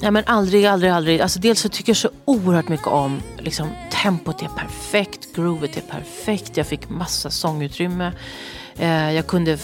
[0.00, 1.20] Ja, men aldrig, aldrig, aldrig.
[1.20, 3.68] Alltså, dels så tycker jag så oerhört mycket om liksom,
[4.02, 6.56] tempot är perfekt, groovet är perfekt.
[6.56, 8.12] Jag fick massa sångutrymme.
[8.76, 9.58] Eh, jag kunde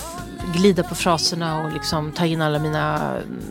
[0.55, 3.43] glida på fraserna och liksom, ta in alla mina mm,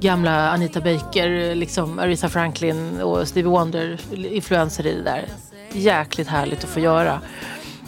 [0.00, 5.24] gamla Anita Baker, liksom, Aretha Franklin och Stevie Wonder-influenser i det där.
[5.74, 7.20] Jäkligt härligt att få göra.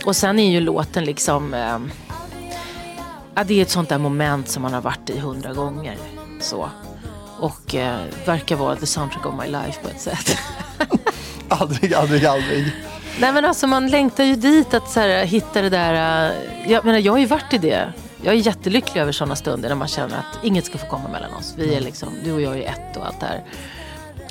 [0.04, 1.54] Och sen är ju låten liksom...
[1.54, 1.78] Eh,
[3.38, 5.96] Ja, det är ett sånt där moment som man har varit i hundra gånger.
[6.40, 6.68] Så.
[7.40, 7.96] Och eh,
[8.26, 10.36] verkar vara the soundtrack of my life på ett sätt.
[11.48, 12.72] Aldrig, aldrig, aldrig.
[13.20, 16.26] Nej men alltså man längtar ju dit att så här, hitta det där.
[16.30, 16.32] eh,
[16.72, 17.92] jag menar jag har ju varit i det.
[18.22, 21.34] Jag är jättelycklig över sådana stunder när man känner att inget ska få komma mellan
[21.34, 21.54] oss.
[21.56, 23.42] Vi är liksom, du och jag är ett och allt det här.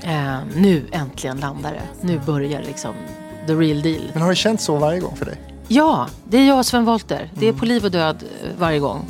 [0.03, 2.07] Eh, nu äntligen landar det.
[2.07, 2.95] Nu börjar liksom
[3.47, 4.01] the real deal.
[4.13, 5.37] Men har det känts så varje gång för dig?
[5.67, 7.29] Ja, det är jag och Sven Wollter.
[7.33, 9.05] Det är på liv och död eh, varje gång.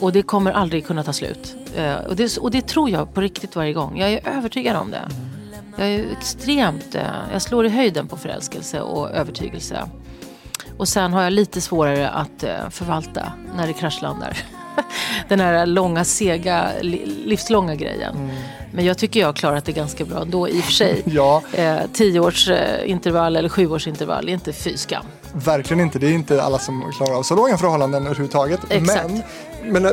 [0.00, 1.54] Och det kommer aldrig kunna ta slut.
[1.76, 3.98] Eh, och, det, och det tror jag på riktigt varje gång.
[3.98, 5.08] Jag är övertygad om det.
[5.76, 6.94] Jag är extremt...
[6.94, 9.88] eh, Jag slår i höjden på förälskelse och övertygelse.
[10.76, 14.38] Och sen har jag lite svårare att förvalta när det kraschlandar.
[15.28, 18.30] Den här långa, sega, li- livslånga grejen.
[18.72, 21.02] Men jag tycker jag har klarat det ganska bra ändå i och för sig.
[21.10, 21.42] Ja.
[21.52, 25.04] Eh, tio års eh, eller sju års intervall är inte fy skam.
[25.32, 25.98] verkligen inte.
[25.98, 28.60] Det är inte alla som klarar av så långa förhållanden överhuvudtaget.
[28.68, 29.08] Exakt.
[29.08, 29.22] Men,
[29.72, 29.90] men är,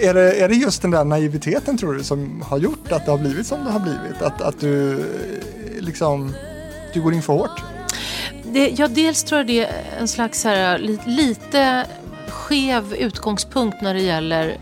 [0.00, 3.10] är, det, är det just den där naiviteten tror du som har gjort att det
[3.10, 4.22] har blivit som det har blivit?
[4.22, 5.04] Att, att du eh,
[5.80, 6.34] liksom,
[6.94, 7.62] du går in för hårt?
[8.52, 11.86] Det, ja, dels tror jag det är en slags här, li, lite
[12.48, 14.58] skev utgångspunkt när det gäller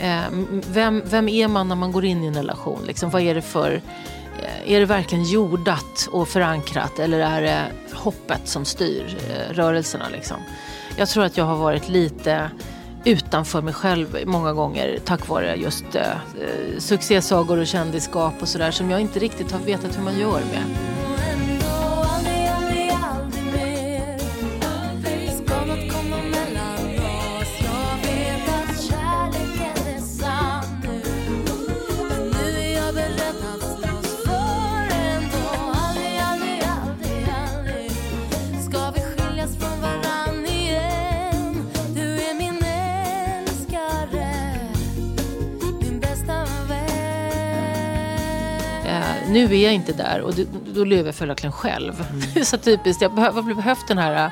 [0.00, 0.22] eh,
[0.72, 2.80] vem, vem är man när man går in i en relation?
[2.86, 3.82] Liksom, vad är det för...
[4.42, 10.08] Eh, är det verkligen jordat och förankrat eller är det hoppet som styr eh, rörelserna?
[10.12, 10.36] Liksom?
[10.96, 12.50] Jag tror att jag har varit lite
[13.04, 18.70] utanför mig själv många gånger tack vare just eh, eh, succésagor och kändisskap och sådär
[18.70, 20.64] som jag inte riktigt har vetat hur man gör med.
[49.30, 50.34] Nu är jag inte där och
[50.74, 52.04] då, lever jag följaktligen själv.
[52.34, 53.02] Det är så typiskt.
[53.02, 54.30] Jag har behövt den här eh,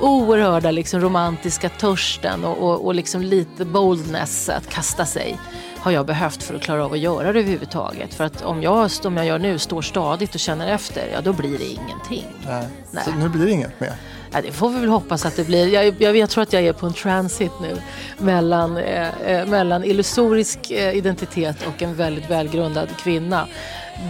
[0.00, 5.38] oerhörda liksom, romantiska törsten och, och, och liksom lite boldness att kasta sig.
[5.78, 8.14] Har jag behövt för att klara av att göra det överhuvudtaget.
[8.14, 11.32] För att om jag, som jag gör nu, står stadigt och känner efter, ja då
[11.32, 12.24] blir det ingenting.
[12.46, 12.66] Nej.
[12.90, 13.04] Nej.
[13.04, 13.92] Så nu blir det inget mer.
[14.32, 15.68] Ja, det får vi väl hoppas att det blir.
[15.68, 17.76] Jag, jag, jag tror att jag är på en transit nu
[18.18, 23.46] mellan, eh, eh, mellan illusorisk eh, identitet och en väldigt välgrundad kvinna.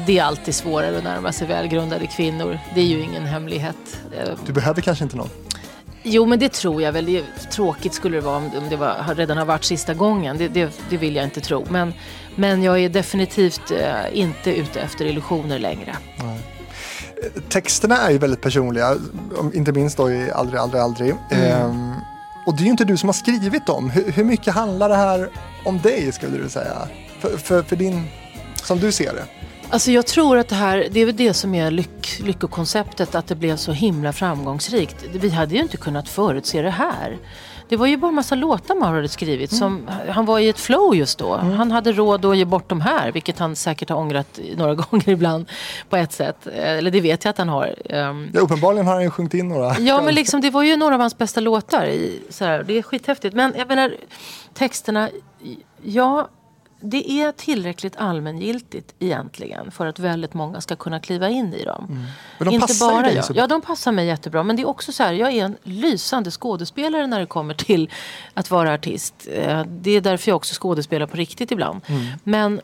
[0.06, 2.58] Det är alltid svårare att närma sig välgrundade kvinnor.
[2.74, 3.76] Det är ju ingen hemlighet.
[4.46, 5.30] Du behöver kanske inte någon.
[6.02, 7.22] Jo, men det tror jag väl.
[7.50, 10.38] Tråkigt skulle det vara om det var, redan har varit sista gången.
[10.38, 11.66] Det, det, det vill jag inte tro.
[11.70, 11.92] Men,
[12.36, 15.96] men jag är definitivt eh, inte ute efter illusioner längre.
[17.48, 18.96] Texterna är ju väldigt personliga,
[19.54, 21.14] inte minst då i Aldrig, aldrig, aldrig.
[21.30, 21.44] Mm.
[21.52, 21.94] Ehm,
[22.46, 23.90] och det är ju inte du som har skrivit dem.
[23.90, 25.30] Hur, hur mycket handlar det här
[25.64, 26.88] om dig skulle du säga?
[27.20, 28.04] För, för, för din,
[28.54, 29.24] som du ser det.
[29.70, 33.26] Alltså jag tror att det här, det är väl det som är lyck, lyckokonceptet, att
[33.26, 35.04] det blev så himla framgångsrikt.
[35.12, 37.18] Vi hade ju inte kunnat förutse det här.
[37.68, 39.52] Det var ju bara en massa låtar man hade skrivit.
[39.52, 41.36] Som, han var i ett flow just då.
[41.36, 45.08] Han hade råd att ge bort de här, vilket han säkert har ångrat några gånger
[45.08, 45.46] ibland
[45.90, 46.46] på ett sätt.
[46.46, 47.74] Eller det vet jag att han har.
[47.84, 49.78] Ehm, Ja, uppenbarligen har han ju sjungit in några.
[49.78, 51.86] Ja, men liksom, det var ju några av hans bästa låtar.
[51.86, 53.34] I, så här, det är skithäftigt.
[53.34, 53.94] Men jag menar,
[54.54, 55.08] texterna,
[55.82, 56.28] ja,
[56.80, 61.84] det är tillräckligt allmängiltigt egentligen för att väldigt många ska kunna kliva in i dem.
[61.88, 62.02] Mm.
[62.38, 63.24] Men de passar ju dig jag.
[63.24, 64.42] så- Ja, de passar mig jättebra.
[64.42, 67.90] Men det är också så här, jag är en lysande skådespelare när det kommer till
[68.34, 69.14] att vara artist.
[69.32, 71.80] Eh, Det är därför jag också skådespelar på riktigt ibland.
[71.86, 72.06] Mm.
[72.24, 72.60] Men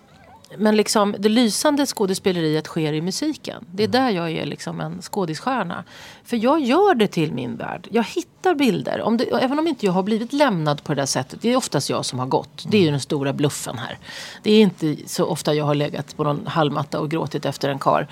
[0.58, 3.64] men liksom, det lysande skådespeleriet sker i musiken.
[3.72, 5.84] Det är där jag är liksom en skådisstjärna.
[6.24, 7.88] För jag gör det till min värld.
[7.90, 9.00] Jag hittar bilder.
[9.00, 11.42] Om det, även om inte jag har blivit lämnad på det där sättet.
[11.42, 12.64] Det är oftast jag som har gått.
[12.68, 13.98] Det är ju den stora bluffen här.
[14.42, 17.78] Det är inte så ofta jag har legat på någon hallmatta och gråtit efter en
[17.78, 18.08] kar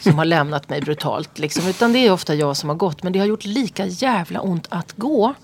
[0.00, 1.38] som har lämnat mig brutalt.
[1.38, 1.68] Liksom.
[1.68, 3.02] Utan det är ofta jag som har gått.
[3.02, 5.34] Men det har gjort lika jävla ont att gå.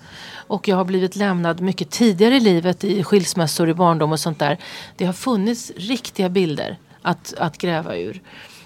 [0.49, 4.39] Och jag har blivit lämnad mycket tidigare i livet i skilsmässor i barndom och sånt
[4.39, 4.57] där.
[4.97, 8.21] Det har funnits riktiga bilder att, att gräva ur.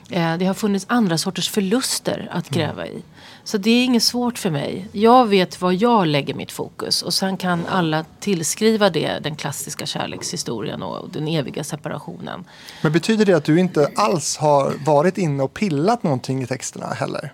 [0.09, 3.01] Eh, det har funnits andra sorters förluster att gräva i.
[3.43, 4.87] Så det är inget svårt för mig.
[4.91, 7.01] Jag vet var jag lägger mitt fokus.
[7.01, 12.45] Och sen kan alla tillskriva det den klassiska kärlekshistorien och den eviga separationen.
[12.81, 16.87] Men betyder det att du inte alls har varit inne och pillat någonting i texterna
[16.87, 17.33] heller?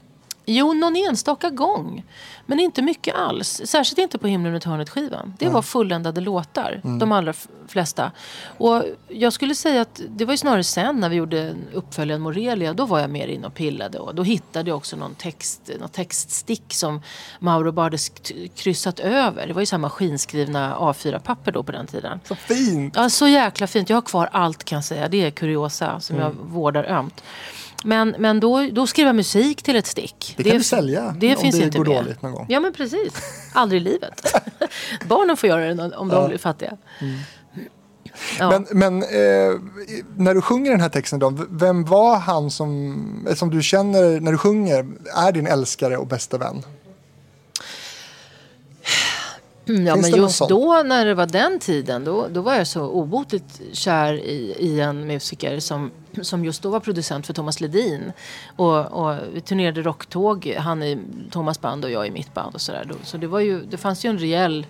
[0.52, 2.04] Jo, någon enstaka gång.
[2.46, 3.62] Men inte mycket alls.
[3.66, 5.34] Särskilt inte på Himlen runt hörnet-skivan.
[5.40, 7.34] Det var fulländade låtar, de allra
[7.68, 8.12] flesta.
[8.58, 12.74] Och jag skulle säga att det var ju snarare sen när vi gjorde uppföljaren Morelia.
[12.74, 14.00] Då var jag mer inne och pillade.
[14.00, 17.02] Och då hittade jag också någon text, någon textstick som
[17.40, 17.98] Mauro bara hade
[18.56, 19.48] kryssat över.
[19.48, 22.20] Det var ju så här maskinskrivna A4-papper då på den tiden.
[22.26, 22.94] Så fint!
[22.98, 23.90] Ja, så jäkla fint.
[23.90, 25.08] Jag har kvar allt kan jag säga.
[25.08, 27.24] Det är kuriosa som jag vårdar ömt.
[27.84, 30.34] Men, men då, då jag musik till ett stick.
[30.38, 31.96] Det kan du sälja det om finns det inte går med.
[31.96, 32.46] dåligt någon gång.
[32.50, 33.14] Ja men precis.
[33.54, 34.36] Aldrig i livet.
[35.08, 36.78] Barnen får göra det om de blir fattiga.
[38.40, 38.50] Ja.
[38.50, 39.60] Men, men eh,
[40.18, 44.32] när du sjunger den här texten då, vem var han som, som du känner när
[44.32, 46.64] du sjunger är din älskare och bästa vän?
[49.70, 50.50] Mm, ja, Finns men just sån?
[50.50, 54.80] då när det var den tiden då, då var jag så obotligt kär i, i
[54.80, 58.12] en musiker som, som just då var producent för Thomas Ledin.
[58.56, 60.98] Och, och vi turnerade rocktåg, han i
[61.32, 62.92] Thomas band och jag i mitt band och sådär.
[63.04, 64.66] Så det, var ju, det fanns ju en rejäl,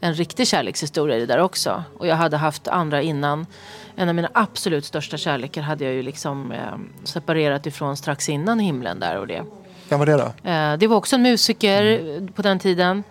[0.00, 1.84] en riktig kärlekshistoria i det där också.
[1.98, 3.46] Och jag hade haft andra innan.
[3.96, 6.60] En av mina absolut största kärlekar hade jag ju liksom eh,
[7.04, 9.44] separerat ifrån strax innan himlen där och det.
[9.92, 10.12] Vem var det
[10.44, 10.50] då?
[10.50, 13.04] Eh, det var också en musiker eh, på den tiden.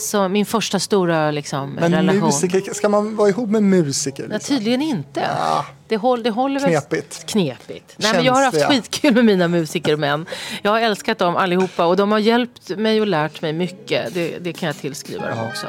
[0.00, 2.20] Så min första stora liksom, Men relation.
[2.20, 4.22] musiker, ska man vara ihop med musiker?
[4.30, 4.56] Ja, Liksom?
[4.56, 5.20] tydligen inte.
[5.20, 5.66] Ja.
[5.88, 6.70] Det, håll, det håller väl...
[6.70, 7.26] Knepigt.
[7.26, 7.94] Knepigt.
[7.96, 10.26] Nej, men jag har haft skitkul med mina musikermän.
[10.62, 14.14] Jag har älskat dem allihopa och de har hjälpt mig och lärt mig mycket.
[14.14, 15.66] Det, det kan jag tillskriva dem också.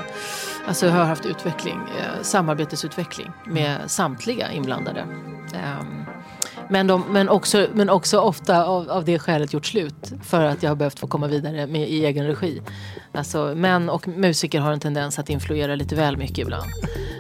[0.68, 5.00] Alltså jag har haft utveckling, eh, samarbetesutveckling med samtliga inblandade.
[5.54, 6.06] Ehm,
[6.70, 10.64] men, de, men, också, men också ofta av, av det skälet gjort slut för att
[10.64, 12.62] jag har behövt få komma vidare med, i egen regi.
[13.12, 16.72] Alltså, män och musiker har en tendens att influera lite väl mycket ibland.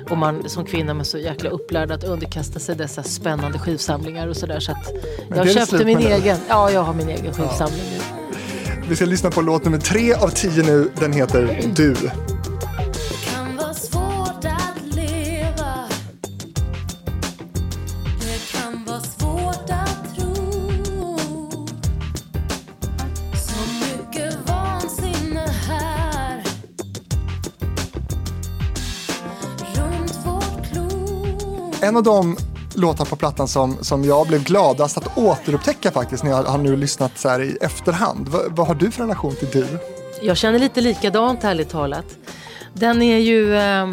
[0.10, 4.38] Och man som kvinna är så jäkla upplärd att underkasta sig dessa spännande skivsamlingar och
[4.38, 4.60] sådär.
[4.60, 4.89] Så att
[5.32, 6.38] är jag köpte min egen.
[6.50, 8.00] Ja, jag har min egen skivsamling nu.
[8.89, 10.91] Vi ska lyssna på låt nummer tre av tio nu.
[11.00, 11.96] Den heter Du.
[31.86, 32.38] En av de
[32.74, 36.76] låtar på plattan som, som jag blev gladast att återupptäcka faktiskt när jag har nu
[36.76, 38.30] lyssnat så här i efterhand.
[38.30, 39.68] V vad har du för relation till Du?
[40.22, 42.06] Jag känner lite likadant ärligt talat.
[42.74, 43.56] Den är ju...
[43.56, 43.88] Eh,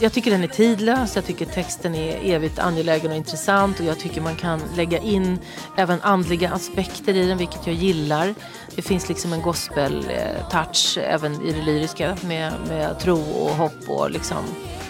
[0.00, 3.98] jag tycker den är tidlös, jag tycker texten är evigt angelägen och intressant och jag
[3.98, 5.38] tycker man kan lägga in
[5.76, 8.34] även andliga aspekter i den, vilket jag gillar.
[8.74, 13.88] Det finns liksom en gospel-touch eh, även i det lyriska med, med tro och hopp
[13.88, 14.44] och liksom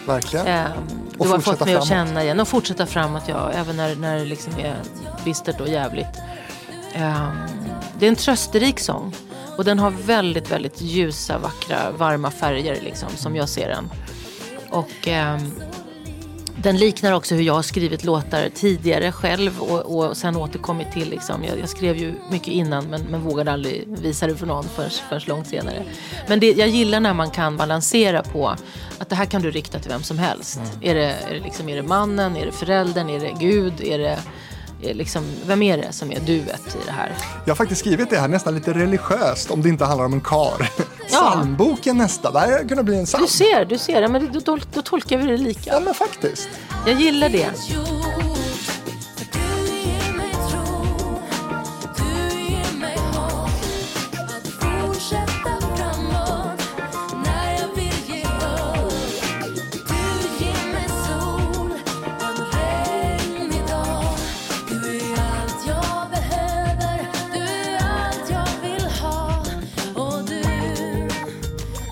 [0.07, 0.73] Verkligen.
[1.19, 2.09] Och du har fått mig att framåt.
[2.09, 3.51] känna igen och fortsätta framåt, ja.
[3.51, 4.77] Även när, när det liksom är
[5.25, 6.21] bistert och jävligt.
[6.95, 7.37] Ehm,
[7.99, 9.15] det är en trösterik sång.
[9.57, 13.91] Och den har väldigt, väldigt ljusa, vackra, varma färger liksom, som jag ser den.
[14.71, 15.53] Och ehm,
[16.57, 21.11] den liknar också hur jag har skrivit låtar tidigare själv och, och sen återkommit till.
[21.11, 21.45] Liksom.
[21.45, 24.91] Jag, jag skrev ju mycket innan men, men vågade aldrig visa det för någon förrän,
[25.09, 25.83] förrän långt senare.
[26.29, 28.57] Men det, jag gillar när man kan balansera på
[28.99, 30.61] att det här kan du rikta till vem som helst.
[30.81, 33.99] Är, det, är, det liksom, är det mannen, är det föräldern, är det Gud, är
[33.99, 34.19] det
[34.93, 37.13] liksom, vem är det som är duet i det här?
[37.45, 40.21] Jag har faktiskt skrivit det här nästan lite religiöst om det inte handlar om en
[40.21, 40.71] kar.
[41.09, 43.23] Psalmboken nästa, det här kunde bli en psalm.
[43.25, 45.71] Du ser, du ser, ja, men då, då, då tolkar vi det lika.
[45.73, 46.49] Ja men faktiskt.
[46.87, 47.51] Jag gillar det.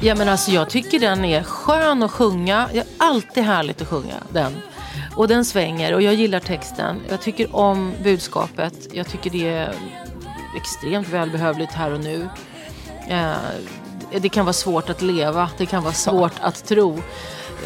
[0.05, 2.68] Ja men alltså jag tycker den är skön att sjunga.
[2.72, 4.53] Det är alltid härligt att sjunga den.
[5.16, 7.00] Och den svänger och jag gillar texten.
[7.09, 8.74] Jag tycker om budskapet.
[8.92, 9.74] Jag tycker det är
[10.57, 12.28] extremt välbehövligt här och nu.
[13.09, 13.32] Eh,
[14.20, 15.50] det kan vara svårt att leva.
[15.59, 16.98] Det kan vara svårt att tro.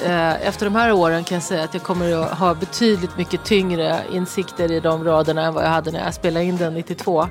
[0.05, 3.45] Eh, Efter de här åren kan jag säga att jag kommer att ha betydligt mycket
[3.45, 7.29] tyngre insikter i de raderna än vad jag hade när jag spelade in den 92.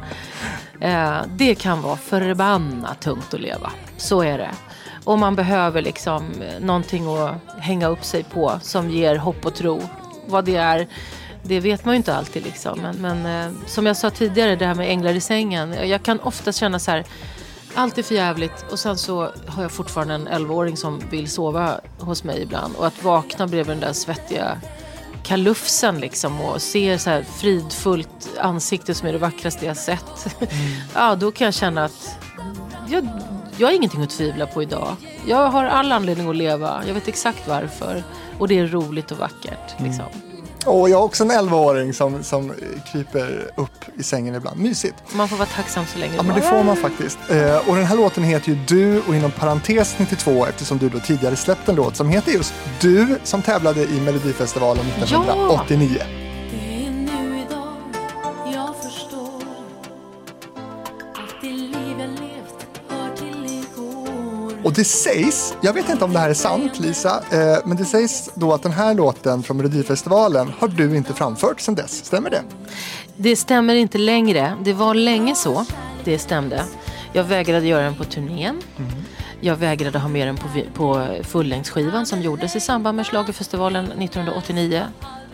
[0.81, 3.71] Eh, Det kan vara förbannat tungt att leva.
[3.97, 4.51] Så är det.
[5.05, 9.55] Och man behöver liksom eh, någonting att hänga upp sig på som ger hopp och
[9.55, 9.81] tro.
[10.27, 10.87] Vad det är,
[11.43, 12.79] det vet man ju inte alltid liksom.
[12.79, 15.89] Men, men eh, som jag sa tidigare, det här med änglar i sängen.
[15.89, 17.05] Jag kan ofta känna så här,
[17.75, 21.79] allt är för jävligt och sen så har jag fortfarande en 11-åring som vill sova
[21.99, 22.75] hos mig ibland.
[22.75, 24.61] Och att vakna bredvid den där svettiga
[25.23, 30.35] kalufsen liksom och se så här fridfullt ansikte som är det vackraste jag sett.
[30.93, 32.17] ja, då kan jag känna att
[32.87, 33.07] jag,
[33.57, 34.95] jag har ingenting att tvivla på idag.
[35.25, 36.83] Jag har all anledning att leva.
[36.87, 38.03] Jag vet exakt varför.
[38.39, 39.75] Och det är roligt och vackert.
[39.77, 40.05] Liksom.
[40.65, 42.53] Och jag har också en 11-åring som, som
[42.91, 44.59] kryper upp i sängen ibland.
[44.59, 44.95] Mysigt.
[45.13, 47.17] Man får vara tacksam så länge Ja men det får man faktiskt.
[47.29, 50.99] Eh, och den här låten heter ju Du och inom parentes 92 eftersom du då
[50.99, 55.97] tidigare släppt en låt som heter just Du som tävlade i Melodifestivalen 1989.
[55.97, 56.24] Det
[64.65, 67.85] Och det sägs, jag vet inte om det här är sant Lisa, eh, men det
[67.85, 72.05] sägs då att den här låten från Melodifestivalen har du inte framfört sedan dess.
[72.05, 72.41] Stämmer det?
[73.17, 74.57] Det stämmer inte längre.
[74.63, 75.65] Det var länge så.
[76.03, 76.63] Det stämde.
[77.13, 78.61] Jag vägrade göra den på turnén.
[79.41, 84.83] Jag vägrade ha med den på, på fullängdsskivan som gjordes i samband med Schlagerfestivalen 1989.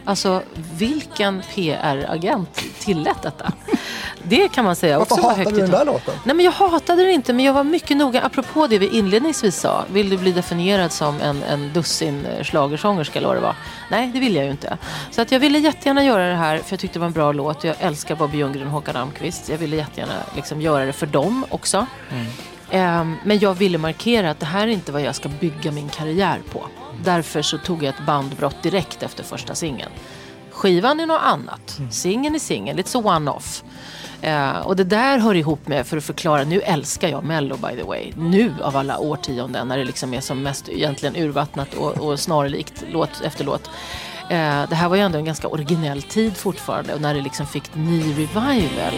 [0.05, 0.41] Alltså
[0.77, 3.51] vilken PR-agent tillät detta?
[4.23, 6.13] Det kan man säga Varför också var hatar högt du den där låten?
[6.23, 9.59] Nej men jag hatade det inte men jag var mycket noga, apropå det vi inledningsvis
[9.59, 9.85] sa.
[9.91, 13.55] Vill du bli definierad som en, en dussin eh, schlagersångerska eller vad det var?
[13.91, 14.77] Nej det vill jag ju inte.
[15.11, 17.31] Så att jag ville jättegärna göra det här för jag tyckte det var en bra
[17.31, 17.63] låt.
[17.63, 19.49] Jag älskar Bobby Ljunggren och Håkan Almqvist.
[19.49, 21.85] Jag ville jättegärna liksom göra det för dem också.
[22.71, 25.89] Ehm, men jag ville markera att det här är inte vad jag ska bygga min
[25.89, 26.67] karriär på.
[27.03, 29.91] Därför så tog jag ett bandbrott direkt efter första singeln.
[30.51, 31.79] Skivan är något annat.
[31.91, 32.79] Singeln är singeln.
[32.79, 33.63] It's a one-off.
[34.21, 37.75] Eh, och det där hör ihop med, för att förklara, nu älskar jag Mello by
[37.75, 38.11] the way.
[38.17, 42.83] Nu av alla årtionden när det liksom är som mest egentligen urvattnat och, och snarlikt
[42.91, 43.69] låt efter låt.
[44.29, 47.47] Eh, det här var ju ändå en ganska originell tid fortfarande och när det liksom
[47.47, 48.93] fick ny revival.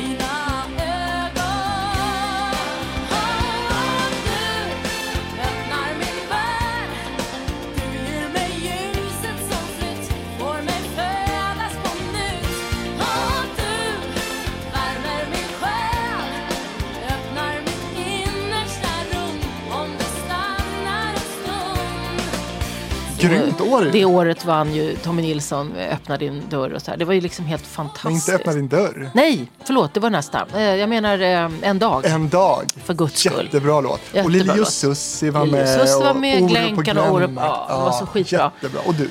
[23.73, 23.89] År.
[23.91, 26.97] Det året vann ju Tommy Nilsson eh, Öppna din dörr och så här.
[26.97, 28.27] Det var ju liksom helt Men fantastiskt.
[28.27, 29.09] inte öppna din dörr.
[29.13, 30.45] Nej, förlåt, det var nästa.
[30.55, 32.05] Eh, Jag menar eh, En dag.
[32.05, 32.63] En dag.
[32.85, 33.45] För guds skull.
[33.45, 33.91] Jättebra låt.
[33.93, 34.69] och Jättebra Lili låt.
[34.73, 35.69] Sussi var Lili med.
[35.69, 37.31] Sussi var och med, Glänkan och Orup.
[37.35, 38.51] Ja, det var så skitbra.
[38.61, 38.81] Jättebra.
[38.85, 39.09] Och du?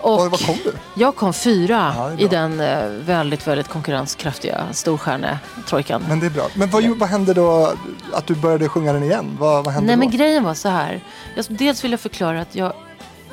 [0.00, 0.72] Och Var, var kom du?
[1.02, 2.58] jag kom fyra Ja, i den
[3.06, 6.04] väldigt, väldigt konkurrenskraftiga storstjärnetrojkan.
[6.08, 6.46] Men det är bra.
[6.54, 7.72] Men vad, vad hände då
[8.12, 9.36] att du började sjunga den igen?
[9.40, 10.00] Vad, vad hände Nej då?
[10.00, 11.00] men grejen var så här.
[11.36, 12.72] Jag, dels vill jag förklara att jag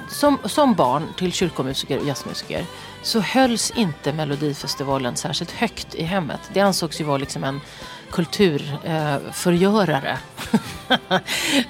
[0.10, 2.66] som, som barn till kyrkomusiker och jazzmusiker
[3.02, 6.40] så hölls inte Melodifestivalen särskilt högt i hemmet.
[6.54, 7.62] Det ansågs ju vara liksom en
[8.12, 10.18] kulturförgörare.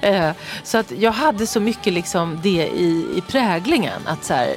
[0.26, 0.32] eh,
[0.62, 4.06] så att jag hade så mycket liksom det i, i präglingen.
[4.06, 4.56] Att så här,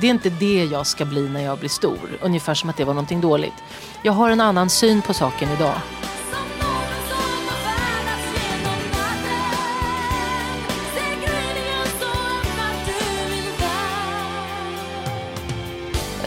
[0.00, 2.18] det är inte det jag ska bli när jag blir stor.
[2.20, 3.54] Ungefär som att det var någonting dåligt.
[4.02, 5.74] Jag har en annan syn på saken idag.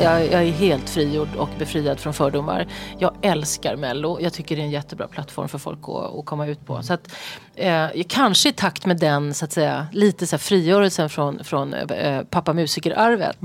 [0.02, 2.68] Jag, jag är helt frigjord och befriad från fördomar.
[2.98, 4.20] Jag älskar Mello.
[4.22, 6.84] Jag tycker det är en jättebra plattform för folk att, att komma ut på.
[6.84, 7.12] Så att,
[7.56, 11.74] eh, kanske i takt med den så att säga, lite så här frigörelsen från, från
[11.74, 13.38] eh, pappa musikerarvet.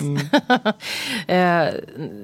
[1.27, 1.37] eh,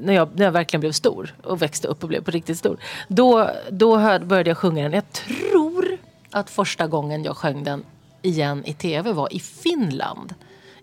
[0.03, 2.79] när, jag, när jag verkligen blev stor och växte upp och blev på riktigt stor.
[3.09, 4.93] Då, då hör, började jag sjunga den.
[4.93, 5.99] Jag tror
[6.31, 7.85] att första gången jag sjöng den
[8.23, 10.35] igen i tv var i Finland.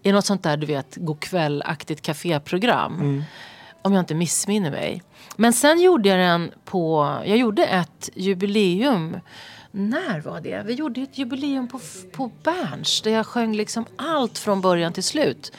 [0.07, 3.23] I något sånt där du vet godkväll-aktigt kaféprogram.
[3.81, 5.01] Om jag inte missminner mig.
[5.35, 9.19] Men sen gjorde jag den på, jag gjorde ett jubileum.
[9.71, 10.63] När var det?
[10.65, 11.79] Vi gjorde ett jubileum på,
[12.11, 13.01] på Berns.
[13.01, 15.51] Där jag sjöng liksom allt från början till slut.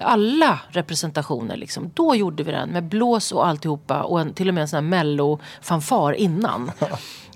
[0.00, 1.90] Alla representationer liksom.
[1.94, 4.02] Då gjorde vi den med blås och alltihopa.
[4.02, 6.70] Och en, till och med en sån här mello-fanfar innan.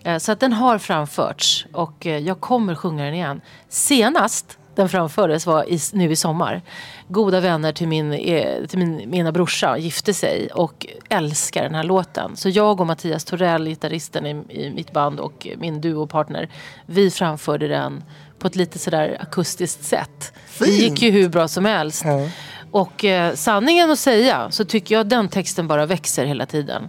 [0.04, 3.40] Eh, Så att den har framförts och eh, jag kommer sjunga den igen.
[3.68, 6.62] Senast den framfördes var i, nu i sommar.
[7.08, 11.84] Goda vänner till min, eh, till min mina brorsa gifte sig och älskar den här
[11.84, 12.36] låten.
[12.36, 16.48] Så jag och Mattias Torell, gitarristen i, i mitt band och min duopartner,
[16.86, 18.04] vi framförde den
[18.38, 20.32] på ett lite sådär akustiskt sätt.
[20.58, 20.78] Det Fint.
[20.78, 22.04] gick ju hur bra som helst.
[22.04, 22.28] Ja.
[22.70, 26.88] Och eh, sanningen att säga så tycker jag att den texten bara växer hela tiden.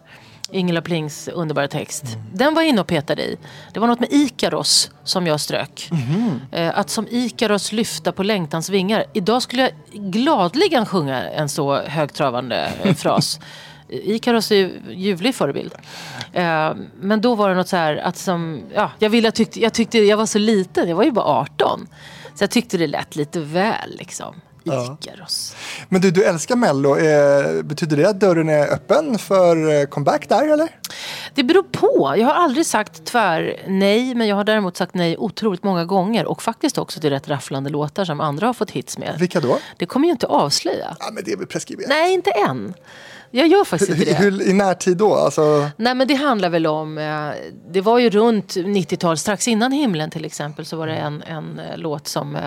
[0.53, 2.03] Ingela Plings underbara text.
[2.33, 3.37] Den var jag inne och petade i.
[3.73, 5.89] Det var något med Ikaros som jag strök.
[6.51, 9.05] Eh, att som Ikaros lyfta på längtans vingar.
[9.13, 9.71] Idag skulle jag
[10.11, 13.39] gladligen sjunga en så högtravande eh, fras.
[13.89, 15.73] Ikaros är ju ljuvlig förebild.
[16.33, 19.59] Eh, men då var det något så här att som, ja, jag, ville, jag, tyckte,
[19.59, 21.87] jag tyckte jag var så liten, jag var ju bara 18.
[22.35, 24.35] Så jag tyckte det lät lite väl liksom.
[24.63, 24.97] Ja.
[25.01, 25.55] Ikaros.
[25.89, 26.97] Men du, du älskar Mello.
[26.97, 30.69] Eh, betyder det att dörren är öppen för eh, comeback där eller?
[31.33, 32.13] Det beror på.
[32.17, 36.25] Jag har aldrig sagt tvär nej, men jag har däremot sagt nej otroligt många gånger.
[36.25, 39.15] Och faktiskt också till rätt rafflande låtar som andra har fått hits med.
[39.19, 39.59] Vilka då?
[39.77, 40.97] Det kommer ju inte avslöja.
[40.99, 41.89] Ja, men det är väl preskriberat.
[41.89, 42.73] Nej, inte än.
[43.35, 44.13] Jag gör faktiskt inte det.
[44.13, 45.15] hur, I närtid då?
[45.15, 47.29] Alltså, Nej men det handlar väl om, eh,
[47.71, 51.59] det var ju runt 90-tal, strax innan himlen till exempel så var det en, en
[51.59, 52.37] eh, låt som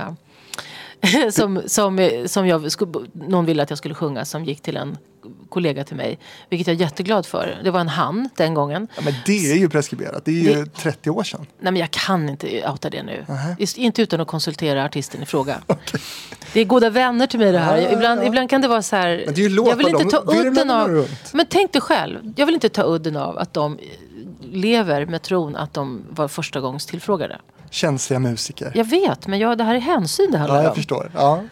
[1.31, 2.71] som, som, som jag,
[3.13, 4.99] någon ville att jag skulle sjunga som gick till en
[5.49, 6.19] kollega till mig.
[6.51, 7.61] Vilket jag är jätteglad för.
[7.65, 8.89] Det var en han den gången.
[8.97, 10.25] ja, men det är ju preskriberat.
[10.25, 11.47] Det är ju Det- 30 år sedan.
[11.61, 13.25] Nej men jag kan inte outa det nu.
[13.59, 15.61] Just, inte utan att konsultera artisten i fråga.
[16.53, 17.77] Det är goda vänner till mig det här.
[17.77, 18.25] Ja, ibland, ja.
[18.27, 19.23] ibland kan det vara så här.
[19.27, 20.89] Men det är ju jag vill inte ta udden av.
[20.89, 21.33] runt.
[21.33, 22.33] Men tänk dig själv.
[22.37, 23.79] Jag vill inte ta udden av att de
[24.53, 27.39] lever med tron att de var första gångs tillfrågade.
[27.71, 28.73] Känsliga musiker.
[28.75, 30.77] Jag vet, men jag, det här är hänsyn det handlar Ja, jag om.
[30.77, 31.11] förstår.
[31.15, 31.43] Ja.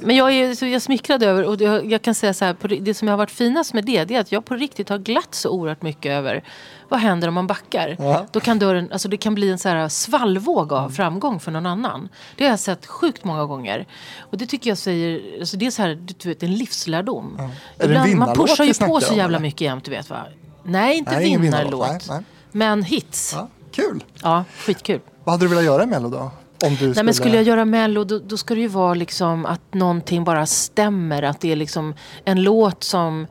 [0.00, 2.66] Men jag är, så jag smickrad över, och det, jag kan säga så här, på,
[2.66, 5.34] det som har varit finast med det, det är att jag på riktigt har glatt
[5.34, 6.44] så oerhört mycket över
[6.88, 7.96] vad händer om man backar?
[7.98, 8.26] Ja.
[8.32, 11.66] Då kan dörren, alltså det kan bli en så här svallvåg av framgång för någon
[11.66, 12.08] annan.
[12.36, 13.86] Det har jag sett sjukt många gånger.
[14.18, 17.38] Och det tycker jag säger, alltså det är så här, du vet, en livslärdom.
[17.78, 19.38] En Ibland, man pushar ju på så jävla eller?
[19.38, 20.26] mycket jämt, du vet va?
[20.62, 21.88] Nej, inte Nej, vinnarlåt.
[21.88, 22.20] Nej, nej.
[22.52, 23.32] Men hits.
[23.36, 24.04] Ja, kul.
[24.22, 25.00] Ja, skitkul.
[25.24, 26.30] Vad hade du velat göra i Mello då?
[26.66, 29.46] Om du Nej, men skulle jag göra Mello då, då ska det ju vara liksom
[29.46, 31.22] att någonting bara stämmer.
[31.22, 31.94] Att det är liksom
[32.24, 33.26] en låt som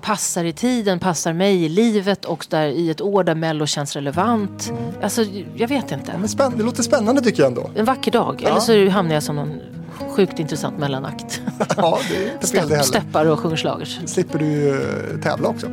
[0.00, 3.96] passar i tiden, passar mig i livet och där i ett år där Mello känns
[3.96, 4.72] relevant.
[5.02, 5.22] Alltså,
[5.56, 6.18] jag vet inte.
[6.18, 7.70] Men spänn- det låter spännande tycker jag ändå.
[7.76, 8.42] En vacker dag.
[8.42, 9.60] Eller så hamnar jag som någon
[9.98, 11.40] sjukt intressant mellanakt.
[11.76, 12.82] Ja, det är inte fel det Stepp, heller.
[12.82, 14.00] steppar och sjunger schlagers.
[14.06, 15.66] slipper du ju eh, tävla också.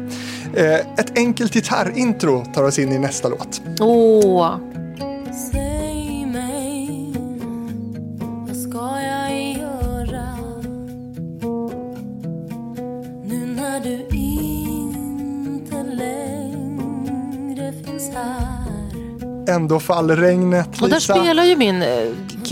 [0.53, 3.61] Eh, ett enkelt gitarrintro tar oss in i nästa låt.
[3.79, 4.55] Åh,
[5.51, 7.13] Säg mig,
[8.47, 10.27] vad ska jag göra
[13.25, 18.51] nu när du inte längre finns här?
[19.55, 21.13] Ändå faller regnet, och där Lisa.
[21.13, 21.87] spelar ju min eh,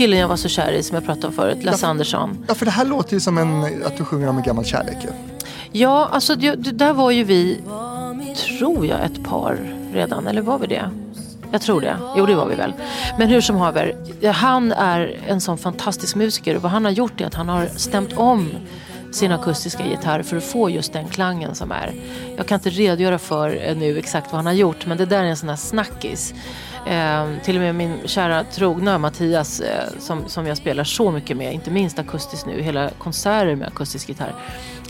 [0.00, 2.44] killen jag var så kär i som jag pratade om förut, Lasse Andersson.
[2.48, 4.96] Ja, för det här låter ju som en, att du sjunger om en gammal kärlek.
[5.02, 5.08] ju.
[5.72, 7.60] Ja, alltså det, det där var ju vi,
[8.36, 9.58] tror jag, ett par
[9.92, 10.26] redan.
[10.26, 10.90] Eller var vi det?
[11.52, 11.96] Jag tror det.
[12.16, 12.72] Jo, det var vi väl.
[13.18, 16.56] Men hur som haver, ja, han är en sån fantastisk musiker.
[16.56, 18.50] Och vad han har gjort är att han har stämt om
[19.12, 21.94] sin akustiska gitarr för att få just den klangen som är.
[22.36, 25.24] Jag kan inte redogöra för eh, nu exakt vad han har gjort, men det där
[25.24, 26.34] är en sån här snackis.
[26.86, 31.36] Eh, till och med min kära trogna Mattias eh, som, som jag spelar så mycket
[31.36, 34.34] med, inte minst akustiskt nu, hela konserter med akustisk gitarr,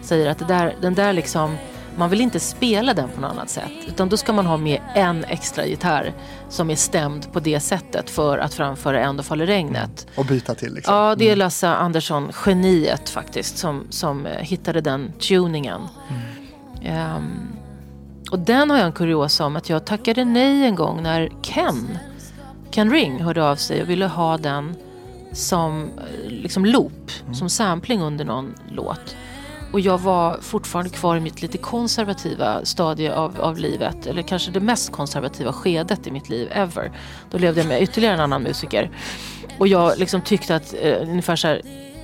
[0.03, 1.57] säger att det där, den där liksom,
[1.97, 3.73] man vill inte spela den på något annat sätt.
[3.89, 6.13] Utan då ska man ha med en extra gitarr
[6.49, 10.07] som är stämd på det sättet för att framföra Ändå faller regnet.
[10.15, 10.95] Och byta till liksom.
[10.95, 15.81] Ja, det är Lasse Andersson, geniet faktiskt, som, som eh, hittade den tuningen.
[16.85, 17.60] Ehm,
[18.31, 21.99] och den har jag en kuriosa om att jag tackade nej en gång när Ken,
[22.71, 24.77] Ken Ring hörde av sig och ville ha den
[25.33, 29.17] som eh, liksom loop, som sampling under någon låt.
[29.73, 34.07] Och jag var fortfarande kvar i mitt lite konservativa stadie av, av livet.
[34.07, 36.93] Eller kanske det mest konservativa skedet i mitt liv ever.
[37.31, 38.91] Då levde jag med ytterligare en annan musiker.
[39.59, 41.63] Och jag liksom tyckte att, eh, ungefär så här,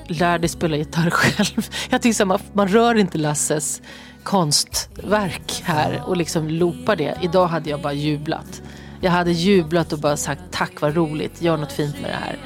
[0.08, 1.68] lär dig spela gitarr själv.
[1.90, 3.82] Jag tyckte så här, man, man rör inte Lasses
[4.26, 7.14] konstverk här och liksom loopar det.
[7.22, 8.62] Idag hade jag bara jublat.
[9.00, 12.38] Jag hade jublat och bara sagt tack vad roligt, gör något fint med det här.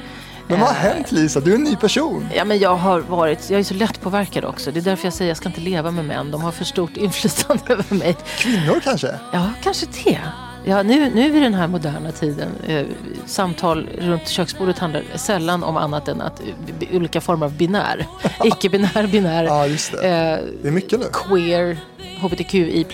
[0.47, 1.39] Men vad har Eh, hänt Lisa?
[1.39, 2.27] Du är en ny person.
[2.35, 4.71] Ja, men jag har varit, jag är så lätt påverkad också.
[4.71, 6.31] Det är därför jag säger att jag ska inte leva med män.
[6.31, 8.17] De har för stort inflytande över mig.
[8.37, 9.15] Kvinnor kanske?
[9.33, 10.19] Ja, kanske det.
[10.63, 12.85] Ja, nu, nu i den här moderna tiden, eh,
[13.25, 16.45] samtal runt köksbordet handlar sällan om annat än att eh,
[16.79, 18.07] b- olika former av binär.
[18.43, 19.97] Icke-binär, binär, Ja, just det.
[19.97, 21.05] eh, Det är mycket nu.
[21.13, 21.77] queer,
[22.21, 22.85] hbtqi+.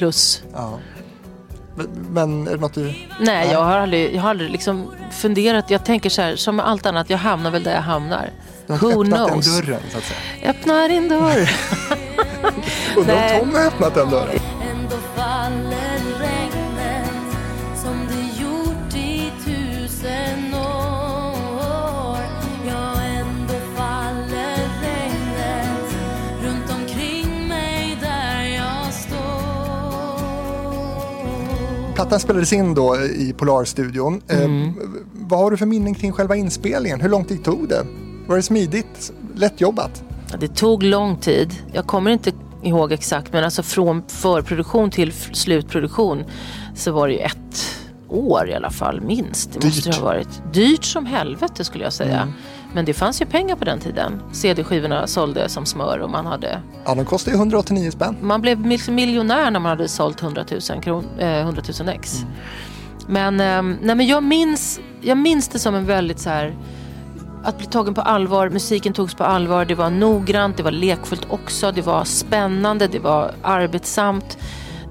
[0.54, 0.80] Ja.
[2.10, 2.94] Men, är det något du...
[3.20, 5.70] Nej, jag har aldrig, jag har aldrig liksom funderat.
[5.70, 8.30] Jag tänker så här, som med allt annat, jag hamnar väl där jag hamnar.
[8.68, 9.46] Du har Who öppnat knows?
[9.58, 10.50] den dörren så att säga.
[10.50, 11.50] Öppna din dörr.
[12.98, 13.40] Undrar om.
[13.40, 14.40] Tom har öppnat den dörren?
[31.98, 34.22] Plattan spelades in då i Polarstudion.
[34.28, 34.68] Mm.
[34.68, 34.74] Eh,
[35.14, 37.02] vad har du för minnen kring själva inspelningen?
[37.02, 37.86] Hur lång tid tog det?
[38.28, 39.14] Var det smidigt?
[39.36, 40.04] Lätt jobbat?
[40.40, 41.56] Det tog lång tid.
[41.74, 42.32] Jag kommer inte
[42.64, 46.24] ihåg exakt men alltså från förproduktion till slutproduktion
[46.76, 47.66] så var det ju ett
[48.10, 49.54] år i alla fall minst.
[49.54, 50.00] Det måste Dyrt.
[50.00, 50.54] ha varit.
[50.54, 52.34] Dyrt som helvete skulle jag säga.
[52.78, 54.22] Men det fanns ju pengar på den tiden.
[54.32, 58.18] CD-skivorna sålde som smör och man hade Ja, de kostar ju 189 spänn.
[58.22, 62.26] man blev miljonär när man hade sålt 100 000, kron, eh, 100 000 ex.
[63.08, 66.56] Men, ehm, nej, men jag, minns, jag minns det som en väldigt så här
[67.44, 71.28] att bli tagen på allvar, musiken togs på allvar, det var noggrant, det var lekfullt
[71.30, 74.38] också, det var spännande, det var arbetsamt.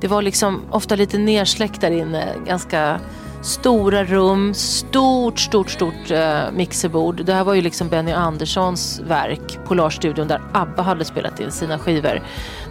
[0.00, 3.00] Det var liksom ofta lite nersläckt där inne, ganska
[3.46, 7.24] stora rum, stort, stort, stort eh, mixerbord.
[7.24, 11.78] Det här var ju liksom Benny Anderssons verk, Polarstudion, där ABBA hade spelat in sina
[11.78, 12.20] skivor.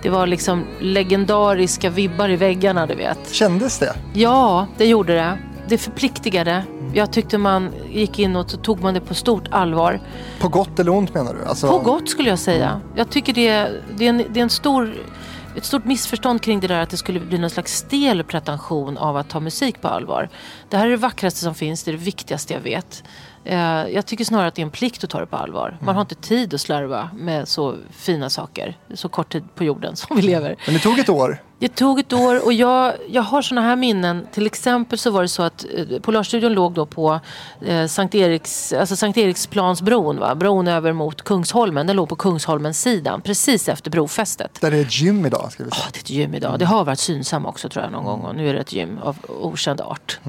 [0.01, 3.33] Det var liksom legendariska vibbar i väggarna, du vet.
[3.33, 3.93] Kändes det?
[4.13, 5.37] Ja, det gjorde det.
[5.67, 6.63] Det förpliktigade.
[6.93, 9.99] Jag tyckte man gick in och tog man det på stort allvar.
[10.39, 11.45] På gott eller ont menar du?
[11.45, 12.81] Alltså, På gott skulle jag säga.
[12.95, 14.93] Jag tycker det, det, är, en, det är en stor,
[15.55, 19.17] ett stort missförstånd kring det där att det skulle bli någon slags stel pretension av
[19.17, 20.29] att ta musik på allvar.
[20.69, 23.03] Det här är det vackraste som finns, det är det viktigaste jag vet.
[23.43, 25.77] Eh, jag tycker snarare att det är en plikt att ta det på allvar.
[25.81, 28.77] Man har inte tid att slarva med så fina saker.
[28.93, 30.55] Så kort tid på jorden som vi lever.
[30.65, 31.41] Men det tog ett år.
[31.59, 34.27] Det tog ett år och jag, jag har såna här minnen.
[34.31, 37.19] Till exempel så var det så att eh, Polarstudion låg då på
[37.65, 40.19] eh, Sankt, Eriks, alltså Sankt Eriksplansbron.
[40.19, 40.35] Va?
[40.35, 41.87] Bron över mot Kungsholmen.
[41.87, 44.61] Den låg på Kungsholmens sidan precis efter brofästet.
[44.61, 45.51] Där det är ett gym idag.
[45.51, 45.81] Ska vi säga.
[45.85, 46.59] Ja, det är ett gym idag.
[46.59, 48.21] Det har varit Synsam också tror jag någon gång.
[48.21, 50.19] Och nu är det ett gym av okänd art.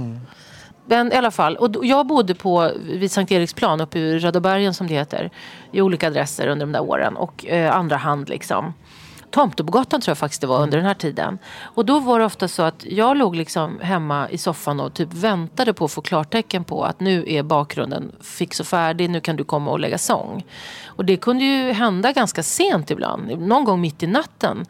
[0.89, 4.74] Men i alla fall, och då- jag bodde på, vid Sankt Eriksplan uppe i Rödabergen
[4.74, 5.31] som det heter.
[5.72, 7.16] I olika adresser under de där åren.
[7.16, 8.74] Och eh, andra hand liksom.
[9.31, 11.39] Tomtebogatan tror jag faktiskt det var under den här tiden.
[11.62, 15.12] Och då var det ofta så att jag låg liksom hemma i soffan och typ
[15.12, 19.37] väntade på att få klartecken på att nu är bakgrunden fix och färdig, nu kan
[19.37, 20.45] du komma och lägga sång.
[20.87, 24.66] Och det kunde ju hända ganska sent ibland, någon gång mitt i natten.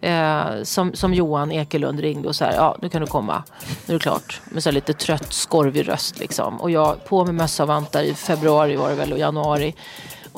[0.00, 3.42] Eh, som, som Johan Ekelund ringde och sa ja nu kan du komma,
[3.86, 4.40] nu är det klart.
[4.44, 6.60] Med så lite trött skorvig röst liksom.
[6.60, 9.74] Och jag på med mössa och vantar i februari var det väl och januari.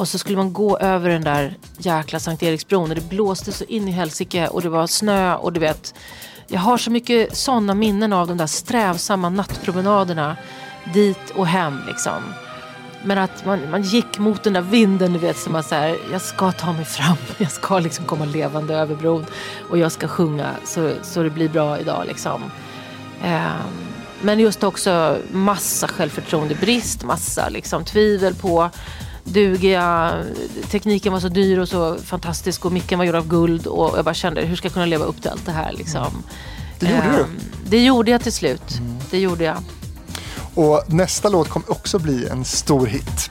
[0.01, 3.64] Och så skulle man gå över den där jäkla Sankt Eriksbron och det blåste så
[3.64, 5.94] in i helsike och det var snö och du vet.
[6.46, 10.36] Jag har så mycket sådana minnen av de där strävsamma nattpromenaderna
[10.94, 12.22] dit och hem liksom.
[13.05, 15.96] Men att man, man gick mot den där vinden, du vet, som man så här,
[16.12, 19.26] jag ska ta mig fram, jag ska liksom komma levande över bron
[19.70, 22.42] och jag ska sjunga så, så det blir bra idag liksom.
[23.24, 23.86] Um,
[24.22, 28.70] men just också massa självförtroendebrist, massa liksom tvivel på
[29.25, 30.25] duger jag?
[30.71, 34.05] Tekniken var så dyr och så fantastisk och micken var gjord av guld och jag
[34.05, 36.23] bara kände hur ska jag kunna leva upp till allt det här liksom.
[36.79, 37.23] Det gjorde du.
[37.23, 38.81] Ehm, Det gjorde jag till slut.
[39.11, 39.57] Det gjorde jag.
[40.55, 43.31] Och nästa låt kommer också bli en stor hit.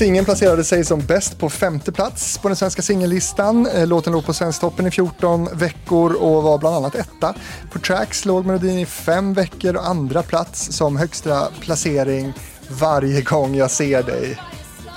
[0.00, 3.66] Singeln placerade sig som bäst på femte plats på den svenska singellistan.
[3.66, 7.34] Eh, Låten låg på Svensktoppen i 14 veckor och var bland annat etta.
[7.72, 12.32] På Tracks låg melodin i fem veckor och andra plats som högsta placering
[12.68, 14.38] varje gång jag ser dig.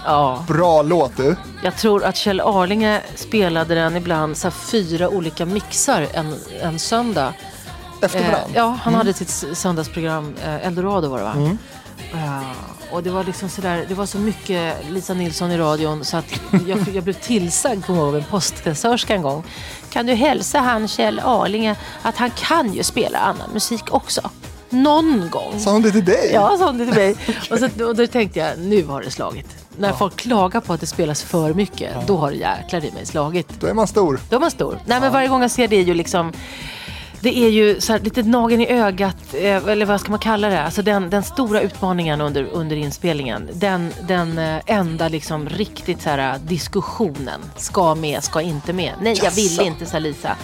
[0.06, 0.46] Ja.
[0.48, 1.36] Bra låt du.
[1.64, 7.34] Jag tror att Kjell Arlinge spelade den ibland så fyra olika mixar en, en söndag.
[8.02, 8.50] Efter Eh, varandra.
[8.56, 11.58] ja, han hade sitt söndagsprogram, eh, Eldorado var det va?
[12.14, 12.42] Eh,
[12.94, 16.40] och det var liksom sådär, det var så mycket Lisa Nilsson i radion så att
[16.68, 19.44] jag, jag blev tillsagd på av en postkassörska en gång.
[19.90, 24.30] Kan du hälsa han Kjell Arlinge att han kan ju spela annan musik också?
[24.70, 25.60] Någon gång.
[25.60, 26.32] Sa hon det till dig?
[26.34, 27.16] Ja, sa hon det till mig.
[27.52, 29.48] Och, så, och då tänkte jag, nu har det slagit.
[29.78, 33.06] När folk klagar på att det spelas för mycket, då har det jäklar i mig
[33.06, 33.50] slagit.
[33.60, 34.20] Då är man stor.
[34.30, 34.80] Då är man stor.
[34.86, 36.34] Nej, men varje gång jag ser det är ju liksom
[37.24, 40.50] det är ju så här, lite nageln i ögat, eh, eller vad ska man kalla
[40.50, 40.64] det?
[40.64, 43.50] Alltså den, den stora utmaningen under, under inspelningen.
[43.54, 47.42] Den, den eh, enda liksom riktigt så här, diskussionen.
[47.58, 48.94] Ska med, ska inte med.
[49.02, 49.64] Nej, jag Jaså?
[49.64, 50.38] inte, sa Lisa.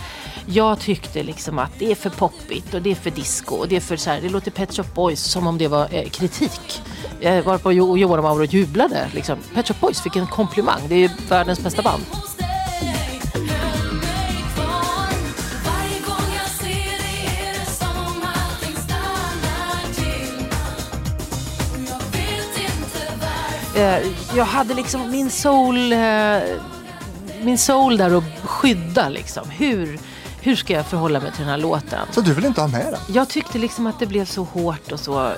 [0.46, 3.76] Jag tyckte liksom att det är för poppigt och det är för disco och det
[3.76, 6.82] är för så här, det låter Pet Shop Boys som om det var eh, kritik.
[7.22, 9.08] Eh, varpå jo, Johan och Mauro jublade.
[9.14, 9.38] Liksom.
[9.54, 10.82] Pet Shop Boys fick en komplimang.
[10.90, 12.04] Det är ju världens bästa band.
[23.80, 26.40] Eh, jag hade liksom min soul, eh,
[27.42, 29.50] min soul där att skydda liksom.
[29.50, 30.00] Hur,
[30.42, 32.08] hur ska jag förhålla mig till den här låten?
[32.12, 33.16] Så du vill inte ha med den?
[33.16, 35.32] Jag tyckte liksom att det blev så hårt och så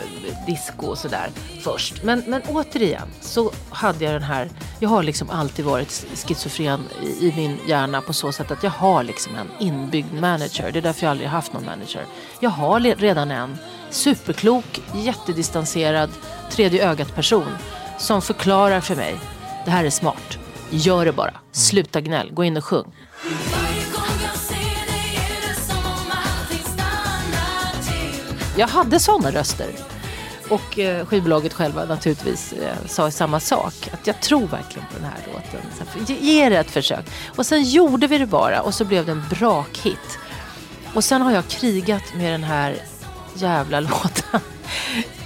[0.47, 1.29] disco och sådär
[1.63, 2.03] först.
[2.03, 7.27] Men, men återigen så hade jag den här, jag har liksom alltid varit schizofren i,
[7.27, 10.71] i min hjärna på så sätt att jag har liksom en inbyggd manager.
[10.71, 12.05] Det är därför jag aldrig har haft någon manager.
[12.39, 13.57] Jag har redan en
[13.89, 16.09] superklok, jättedistanserad,
[16.51, 17.57] tredje ögat person
[18.01, 19.19] som förklarar för mig,
[19.65, 20.37] det här är smart.
[20.69, 21.33] Gör det bara.
[21.51, 22.31] Sluta gnäll.
[22.33, 22.95] Gå in och sjung.
[28.57, 29.67] Jag hade sådana röster.
[30.49, 33.89] Och eh, skivbolaget själva naturligtvis eh, sa samma sak.
[33.91, 35.61] Att jag tror verkligen på den här låten.
[36.07, 37.05] Så, ge det ett försök.
[37.35, 40.19] Och sen gjorde vi det bara och så blev det en brakhit.
[40.93, 42.75] Och sen har jag krigat med den här
[43.35, 44.39] jävla låten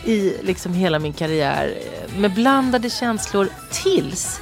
[0.06, 1.78] i liksom hela min karriär.
[1.78, 4.41] Eh, med blandade känslor tills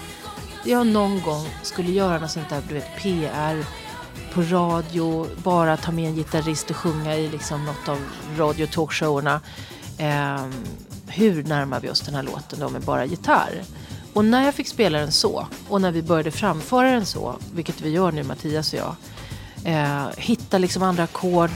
[0.64, 3.66] jag någon gång skulle göra något sånt där, du vet, PR
[4.34, 7.99] på radio, bara ta med en gitarrist och sjunga i liksom något av
[8.38, 9.41] radio talkshowerna.
[9.97, 10.45] Eh,
[11.07, 13.61] hur närmar vi oss den här låten då med bara gitarr?
[14.14, 17.82] Och när jag fick spela den så och när vi började framföra den så, vilket
[17.82, 18.95] vi gör nu Mattias och jag,
[19.64, 21.51] eh, hitta liksom andra ackord.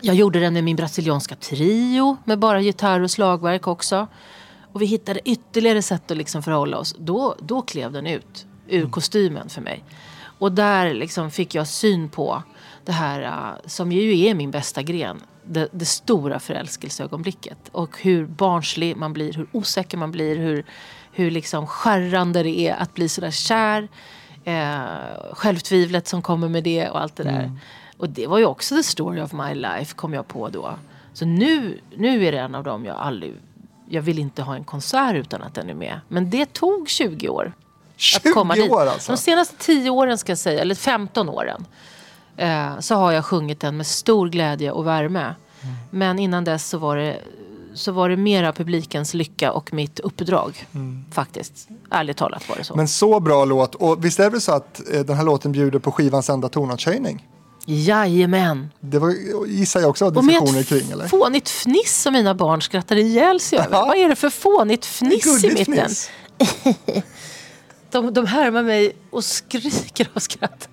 [0.00, 4.06] Jag gjorde den med min brasilianska trio med bara gitarr och slagverk också.
[4.72, 6.96] och vi hittade ytterligare sätt att liksom förhålla oss.
[6.98, 9.84] Då, då klev den ut ur kostymen för mig.
[10.38, 12.42] Och där liksom fick jag syn på
[12.84, 15.20] det här uh, som ju är min bästa gren.
[15.44, 17.58] Det, det stora förälskelseögonblicket.
[17.72, 20.64] Och hur barnslig man blir, hur osäker man blir, hur,
[21.12, 23.88] hur liksom skärrande det är att bli sådär kär.
[24.44, 27.58] Eh, självtvivlet som kommer med det och allt det där.
[27.98, 30.74] Och det var ju också the story of my life kom jag på då.
[31.12, 33.34] Så nu, nu är det en av dem jag aldrig...
[33.88, 36.00] Jag vill inte ha en konsert utan att den är med.
[36.08, 37.52] Men det tog 20 år.
[37.96, 38.70] 20 att komma dit.
[38.70, 39.12] år alltså?
[39.12, 41.64] De senaste 10 åren ska jag säga, eller 15 åren.
[42.36, 45.34] Eh, så har jag sjungit den med stor glädje och värme.
[45.62, 45.74] Mm.
[45.90, 47.18] Men innan dess så var det
[47.74, 50.66] så var det mera publikens lycka och mitt uppdrag.
[51.12, 51.68] Faktiskt.
[51.90, 52.72] Ärligt talat var det så.
[52.72, 52.80] Mm.
[52.80, 53.74] Men så bra låt.
[53.74, 57.26] Och visst är det så att eh, den här låten bjuder på skivans enda tonartshöjning?
[57.70, 58.70] Jajamän.
[58.80, 59.14] Det var,
[59.46, 61.08] gissar jag också diskussioner kring, eller?
[61.08, 63.70] fånigt fniss som mina barn skrattar ihjäl sig över.
[63.70, 65.74] Vad är det för fånigt fniss i mitten?
[65.74, 66.10] fniss.
[67.90, 70.68] De, de härmar mig och skriker av skratt.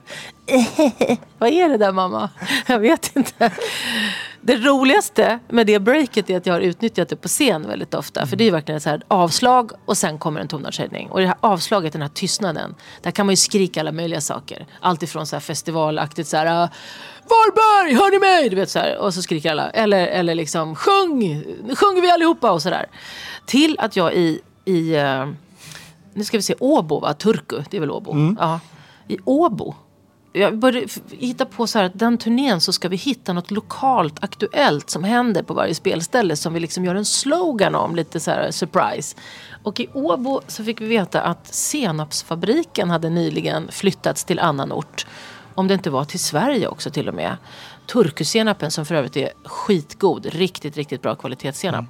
[1.37, 2.29] Vad är det där mamma?
[2.67, 3.51] Jag vet inte.
[4.41, 8.25] Det roligaste med det breaket är att jag har utnyttjat det på scen väldigt ofta.
[8.25, 11.09] För det är ju verkligen ett avslag och sen kommer en tonartshöjning.
[11.09, 12.75] Och det här avslaget, den här tystnaden.
[13.01, 14.67] Där kan man ju skrika alla möjliga saker.
[14.81, 16.45] Allt ifrån så här festivalaktigt så här.
[16.45, 16.69] Ah,
[17.23, 18.49] Varberg, hör ni mig?
[18.49, 18.97] Du vet så här.
[18.97, 19.69] Och så skriker alla.
[19.69, 21.19] Eller, eller liksom sjung,
[21.63, 22.85] nu sjunger vi allihopa och sådär.
[23.45, 25.25] Till att jag i, i eh,
[26.15, 27.13] nu ska vi se, Åbo va?
[27.13, 28.35] Turku, det är väl Åbo?
[28.39, 28.59] Ja.
[29.07, 29.75] I Åbo.
[30.33, 34.23] Jag började hitta på så här att den turnén så ska vi hitta något lokalt
[34.23, 38.31] aktuellt som händer på varje spelställe som vi liksom gör en slogan om, lite så
[38.31, 39.15] här surprise.
[39.63, 45.05] Och i Åbo så fick vi veta att senapsfabriken hade nyligen flyttats till annan ort.
[45.55, 47.37] Om det inte var till Sverige också till och med.
[47.85, 51.85] Turkusenapen som för övrigt är skitgod, riktigt, riktigt bra kvalitetssenap.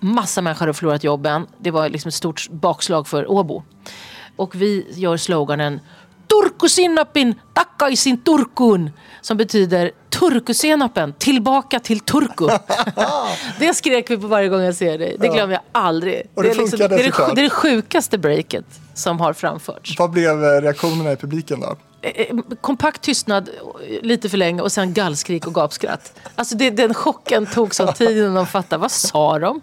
[0.00, 1.46] Massa människor har förlorat jobben.
[1.58, 3.62] Det var liksom ett stort bakslag för Åbo.
[4.36, 5.80] Och vi gör sloganen
[6.28, 8.90] Turkusinnapin takaisin Turkuun.
[9.20, 12.48] Som betyder Turkusenapen tillbaka till Turku.
[13.58, 15.16] det skrek vi på varje gång jag ser dig.
[15.20, 16.22] Det glömmer jag aldrig.
[16.34, 19.98] Och det är, liksom, det, är det, det är det sjukaste breaket som har framförts.
[19.98, 21.76] Vad blev eh, reaktionerna i publiken då?
[22.02, 26.12] Eh, kompakt tystnad eh, lite för länge och sen gallskrik och gapskratt.
[26.34, 28.80] Alltså det, den chocken tog sån tid innan de fattade.
[28.80, 29.60] Vad sa de?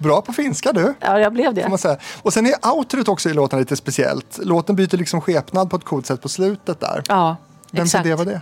[0.00, 0.94] Bra på finska du.
[1.00, 1.98] Ja, jag blev det.
[2.22, 4.38] Och sen är outrot också i låten lite speciellt.
[4.42, 7.02] Låten byter liksom skepnad på ett coolt sätt på slutet där.
[7.08, 7.36] Ja,
[7.70, 8.04] Vem exakt.
[8.04, 8.40] det var det?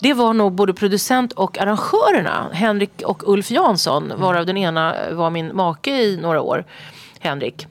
[0.00, 2.48] Det var nog både producent och arrangörerna.
[2.52, 4.12] Henrik och Ulf Jansson.
[4.16, 6.64] Varav den ena var min make i några år.
[7.20, 7.66] Henrik.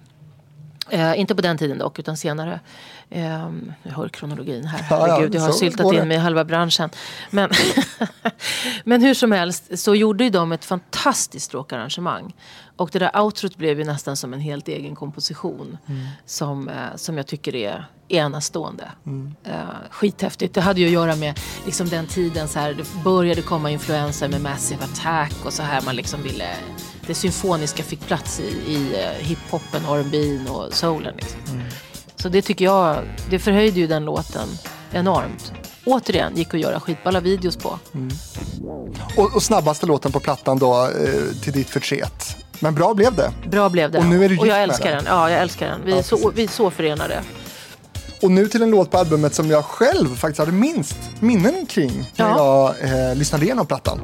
[0.89, 2.59] Eh, inte på den tiden dock, utan senare.
[3.09, 3.49] Eh,
[3.83, 4.85] jag hör kronologin här.
[4.89, 6.89] Ja, Herregud, jag har syltat in mig i halva branschen.
[7.29, 7.49] Men,
[8.83, 12.35] men hur som helst så gjorde ju de ett fantastiskt stråkarrangemang.
[12.75, 15.77] Och det där outrot blev ju nästan som en helt egen komposition.
[16.25, 18.91] Som, eh, som jag tycker är enastående.
[19.43, 19.53] Eh,
[19.89, 20.53] skithäftigt.
[20.53, 24.29] Det hade ju att göra med liksom den tiden så här, det började komma influenser
[24.29, 26.55] med Massive Attack och så här man liksom ville
[27.08, 31.16] det symfoniska fick plats i, i eh, hiphopen, R&B och soulen.
[31.16, 31.39] Liksom.
[32.16, 32.97] Så det tycker jag,
[33.30, 34.47] det förhöjde ju den låten
[34.91, 35.51] enormt.
[35.86, 37.80] Återigen gick att göra skitballa videos på.
[39.18, 42.38] Och, och snabbaste låten på plattan då, eh, till ditt förtret.
[42.60, 43.32] Men bra blev det.
[43.49, 43.97] Bra blev det.
[43.99, 45.03] Och nu är du gift och jag älskar den.
[45.03, 45.14] den.
[45.14, 45.82] Ja, jag älskar den.
[45.86, 46.32] Vi, är Ja, så, precis.
[46.36, 47.24] vi är så förenade.
[48.22, 51.91] Och nu till en låt på albumet som jag själv faktiskt hade minst minnen kring
[52.16, 52.74] när Ja.
[52.82, 54.01] jag eh, lyssnade igenom plattan.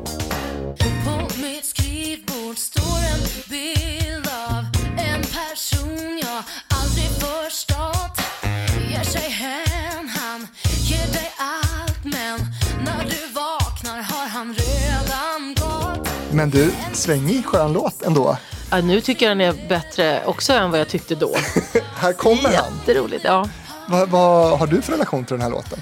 [16.33, 18.37] Men du, svängig skön låt ändå.
[18.71, 21.35] Ja, nu tycker jag den är bättre också än vad jag tyckte då.
[21.95, 22.53] Här kommer han.
[22.53, 23.23] Jätteroligt.
[23.25, 23.49] Ja.
[23.87, 25.81] Vad, vad har du för relation till den här låten?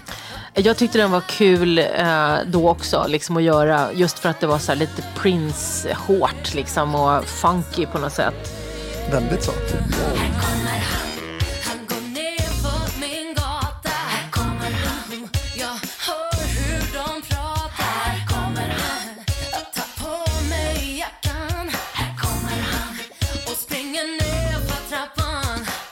[0.54, 4.48] Jag tyckte den var kul eh, då också, liksom att göra, just för att det
[4.48, 8.54] var så här lite Prince-hårt liksom, och funky på något sätt.
[9.12, 9.52] Väldigt så.
[9.52, 11.11] Här kommer han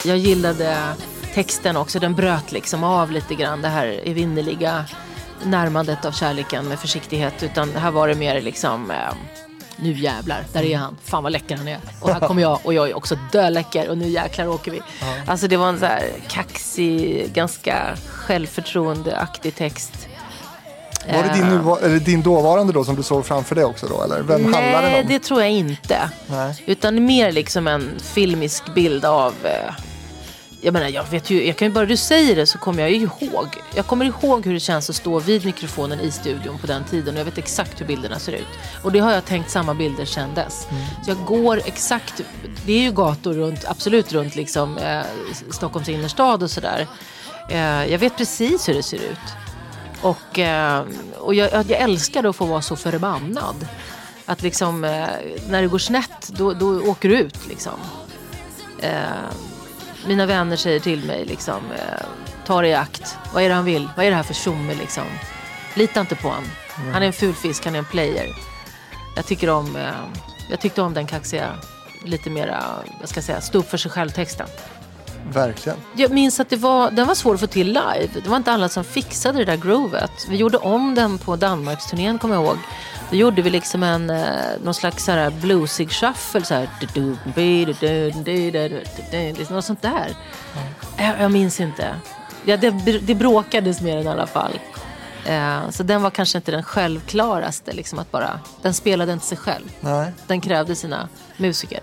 [0.09, 0.77] Jag gillade
[1.33, 4.85] texten också, den bröt liksom av lite grann det här evinnerliga
[5.43, 7.43] närmandet av kärleken med försiktighet.
[7.43, 8.97] Utan här var det mer liksom, eh,
[9.75, 11.79] nu jävlar, där är han, fan vad läcker han är.
[12.01, 14.81] Och här kommer jag och jag är också döläcker och nu jäklar åker vi.
[15.27, 20.07] Alltså det var en så här kaxig, ganska självförtroendeaktig text.
[21.13, 23.87] Var det din, Eh, nuva- eller din dåvarande då som du såg framför dig också
[23.87, 24.03] då?
[24.03, 25.07] Eller vem handlar den Nej, om?
[25.07, 26.09] det tror jag inte.
[26.27, 26.63] Nej.
[26.65, 29.33] Utan mer liksom en filmisk bild av...
[29.43, 29.73] Eh,
[30.61, 32.91] jag menar, jag vet ju, jag kan ju bara du säger det så kommer jag
[32.91, 33.47] ju ihåg.
[33.75, 37.13] Jag kommer ihåg hur det känns att stå vid mikrofonen i studion på den tiden
[37.13, 38.47] och jag vet exakt hur bilderna ser ut.
[38.83, 40.67] Och det har jag tänkt samma bilder sedan dess.
[41.05, 42.21] Så jag går exakt,
[42.65, 45.01] det är ju gator runt, absolut runt liksom eh,
[45.51, 46.87] Stockholms innerstad och sådär.
[47.49, 49.19] Eh, jag vet precis hur det ser ut.
[50.01, 50.83] Och, eh,
[51.17, 53.67] och jag, jag älskar att få vara så förbannad.
[54.25, 55.07] Att liksom, eh,
[55.49, 57.79] när det går snett, då, då åker du ut liksom.
[60.09, 62.05] Mina vänner säger till mig liksom, eh,
[62.45, 63.17] ta det i akt.
[63.33, 63.89] Vad är det han vill?
[63.97, 65.03] Vad är det här för tjomme liksom?
[65.73, 66.43] Lita inte på honom.
[66.93, 68.27] Han är en ful fisk, han är en player.
[69.15, 69.83] Jag tycker om, eh,
[70.49, 71.47] jag tyckte om den kaxiga,
[72.05, 72.63] lite mera,
[72.99, 74.47] jag ska säga, stå upp för sig själv-texten.
[75.33, 75.77] Verkligen.
[75.95, 78.09] Jag minns att det var, den var svår att få till live.
[78.23, 80.27] Det var inte alla som fixade det där groovet.
[80.29, 82.57] Vi gjorde om den på Danmarksturnén kommer jag ihåg.
[83.09, 84.25] Då gjorde vi liksom en, eh,
[84.63, 86.45] någon slags så här bluesig shuffle.
[86.45, 86.69] Så här,
[89.53, 90.15] Något sånt där.
[90.97, 91.95] Jag, jag minns inte.
[92.45, 92.69] Ja, det,
[93.01, 94.59] det bråkades med den i alla fall.
[95.25, 97.73] Eh, så den var kanske inte den självklaraste.
[97.73, 99.65] Liksom att bara, den spelade inte sig själv.
[99.79, 100.11] Nej.
[100.27, 101.79] Den krävde sina musiker.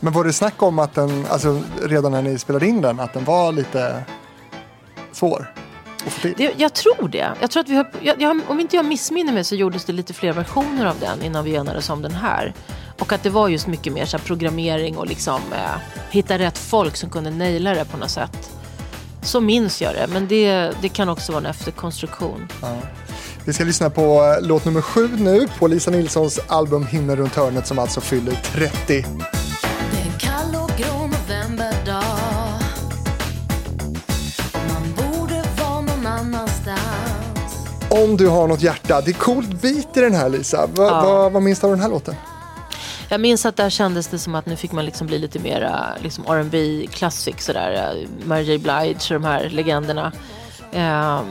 [0.00, 3.12] Men var det snack om att den, alltså redan när ni spelade in den, att
[3.12, 4.04] den var lite
[5.12, 5.54] svår?
[6.36, 7.32] Det, jag tror det.
[7.40, 9.92] Jag tror att vi har, jag, jag, om inte jag missminner mig så gjordes det
[9.92, 12.54] lite fler versioner av den innan vi enades om den här.
[12.98, 15.80] Och att det var just mycket mer så programmering och liksom eh,
[16.10, 18.50] hitta rätt folk som kunde naila det på något sätt.
[19.22, 22.48] Så minns jag det, men det, det kan också vara en efterkonstruktion.
[23.44, 27.34] Vi ska lyssna på eh, låt nummer sju nu på Lisa Nilssons album Himmel runt
[27.34, 29.39] hörnet som alltså fyller 30.
[37.90, 40.66] Om du har något hjärta, det är coolt beat i den här Lisa.
[40.66, 41.02] Va, Ja.
[41.04, 42.14] vad, vad minns du av den här låten?
[43.08, 45.86] Jag minns att där kändes det som att nu fick man liksom bli lite mera
[46.02, 48.06] liksom R&B classic sådär.
[48.24, 50.12] Mary J Blige och de här legenderna.
[50.72, 51.24] Ehm,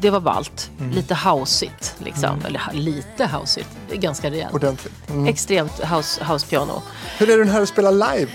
[0.00, 0.70] det var ballt.
[0.94, 2.42] Lite houseigt liksom.
[2.46, 3.68] Eller ha- lite houseigt.
[3.92, 4.54] Ganska rejält.
[4.54, 5.10] Ordentligt.
[5.10, 5.26] Mm.
[5.26, 6.82] Extremt house, housepiano.
[7.18, 8.30] Hur är den här att spela live?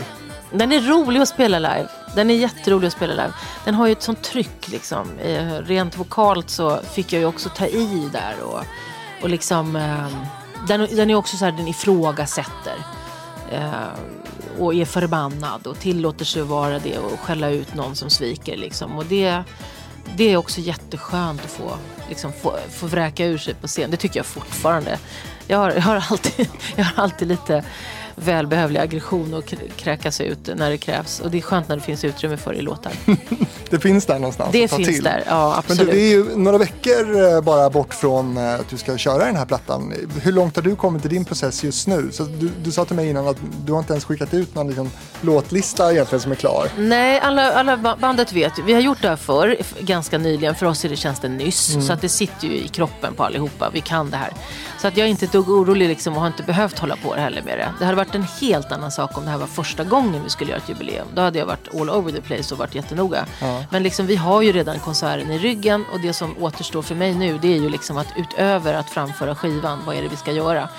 [0.51, 1.87] Den är rolig att spela live.
[2.17, 3.33] Den är jätterolig att spela live.
[3.65, 5.19] Den har ju ett sånt tryck liksom.
[5.19, 8.59] Eh, rent vokalt så fick jag ju också ta i där och,
[9.21, 10.11] och liksom ehm,
[10.67, 12.77] den, den är också så här, den ifrågasätter.
[13.51, 13.71] Eh,
[14.59, 18.57] och är förbannad och tillåter sig att vara det och skälla ut någon som sviker
[18.57, 18.97] liksom.
[18.97, 19.43] Och det,
[20.15, 21.77] det är också jätteskönt att få,
[22.09, 23.91] liksom, få, få vräka ur sig på scen.
[23.91, 24.99] Det tycker jag fortfarande.
[25.47, 27.63] Jag har, jag har, alltid, jag har alltid lite
[28.19, 31.19] välbehövlig aggression krä- kräkas ut när det krävs.
[31.19, 32.91] Och det är skönt när det finns utrymme för det i låtar.
[33.69, 35.03] Det finns där någonstans Det finns till.
[35.03, 35.91] där, ja Men absolut.
[35.91, 39.25] du, det är ju några veckor eh, bara bort från eh, att du ska köra
[39.25, 39.93] den här plattan.
[40.21, 42.09] Hur långt har du kommit i din process just nu?
[42.11, 44.67] Så du, du sa till mig innan att du har inte ens skickat ut någon
[44.67, 44.89] liksom,
[45.21, 46.67] låtlista egentligen som är klar.
[46.77, 48.63] Nej, alla, alla ba- bandet vet ju.
[48.63, 50.55] Vi har gjort det här förr, ganska nyligen.
[50.55, 51.87] För oss är det känns det nyss.
[51.87, 53.69] Så att det sitter ju i kroppen på allihopa.
[53.73, 54.33] Vi kan det här.
[54.81, 57.13] Så att jag är inte ett dugg orolig liksom, och har inte behövt hålla på
[57.13, 57.69] heller med det.
[57.79, 60.51] Det hade varit en helt annan sak om det här var första gången vi skulle
[60.51, 61.07] göra ett jubileum.
[61.13, 63.25] Då hade jag varit all over the place och varit jättenoga.
[63.69, 67.13] Men liksom, vi har ju redan konserten i ryggen och det som återstår för mig
[67.13, 70.31] nu det är ju liksom att utöver att framföra skivan, vad är det vi ska
[70.31, 70.69] göra?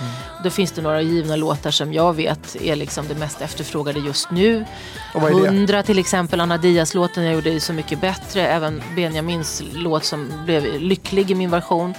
[0.45, 4.31] Då finns det några givna låtar som jag vet är liksom det mest efterfrågade just
[4.31, 4.65] nu.
[5.15, 5.47] Och vad är det?
[5.47, 8.47] 100 till exempel, Anna Diaz-låten jag gjorde är Så mycket bättre.
[8.47, 11.95] Även Benjamins låt som blev lycklig i min version.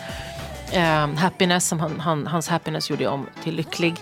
[0.72, 3.96] Ehm, happiness, som han, han, hans Happiness gjorde jag om till Lycklig.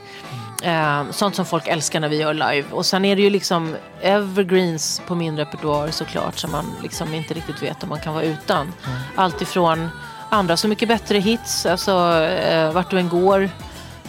[0.64, 2.64] Ehm, sånt som folk älskar när vi gör live.
[2.72, 7.34] Och sen är det ju liksom evergreens på min repertoar såklart som man liksom inte
[7.34, 8.74] riktigt vet om man kan vara utan.
[9.16, 9.90] Allt ifrån
[10.30, 11.92] andra Så mycket bättre hits, alltså
[12.24, 13.50] eh, Vart du än går.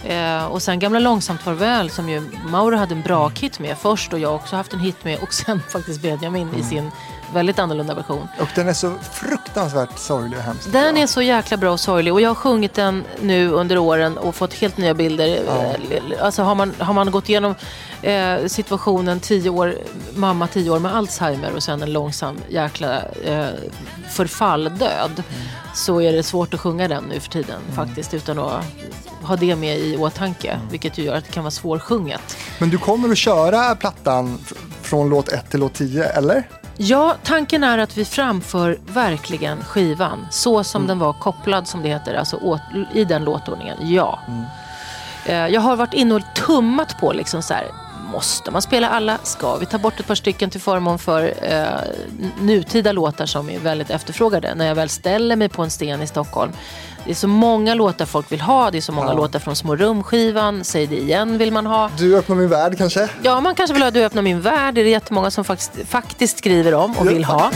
[0.05, 4.13] Eh, och sen Gamla långsamt farväl som ju Mauro hade en bra hit med först
[4.13, 6.91] och jag också haft en hit med och sen faktiskt Benjamin i sin
[7.33, 8.29] väldigt annorlunda version.
[8.41, 10.73] Och den är så fruktansvärt sorglig och hemsk.
[10.73, 14.19] Den är så jäkla bra och sorglig och jag har sjungit den nu under åren
[14.19, 15.39] och fått helt nya bilder.
[15.47, 17.55] Eh, Alltså har man, har man gått igenom
[18.03, 19.75] eh, situationen tio år,
[20.15, 23.47] mamma tio år med Alzheimer och sen en långsam jäkla eh,
[24.11, 25.23] förfalldöd
[25.75, 28.65] så är det svårt att sjunga den nu för tiden faktiskt utan att
[29.23, 32.37] ha det med i åtanke vilket ju gör att det kan vara svårsjunget.
[32.59, 34.39] Men du kommer att köra plattan
[34.83, 36.49] från låt 1 till låt 10, eller?
[36.81, 41.89] Ja, tanken är att vi framför verkligen skivan så som den var kopplad som det
[41.89, 42.61] heter, alltså åt,
[42.95, 43.77] i den låtordningen.
[43.81, 44.19] Ja.
[45.27, 47.67] Eh, Jag har varit inne och tummat på liksom så här,
[48.13, 49.19] Måste man spela alla?
[49.23, 51.65] Ska vi ta bort ett par stycken till förmån för eh,
[52.41, 54.55] nutida låtar som är väldigt efterfrågade?
[54.55, 56.53] När jag väl ställer mig på en sten i Stockholm.
[57.05, 58.71] Det är så många låtar folk vill ha.
[58.71, 59.13] Det är så många Ja.
[59.15, 60.65] låtar från Små rumskivan.
[60.65, 61.91] Säg det igen vill man ha.
[61.99, 63.09] Du öppnar min värld kanske?
[63.23, 64.75] Ja, man kanske vill ha Du öppnar min värld.
[64.75, 67.51] Det är det jättemånga som faktiskt, faktiskt skriver om och vill ha.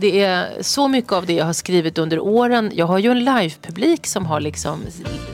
[0.00, 2.70] Det är så mycket av det jag har skrivit under åren.
[2.74, 4.80] Jag har ju en livepublik som har liksom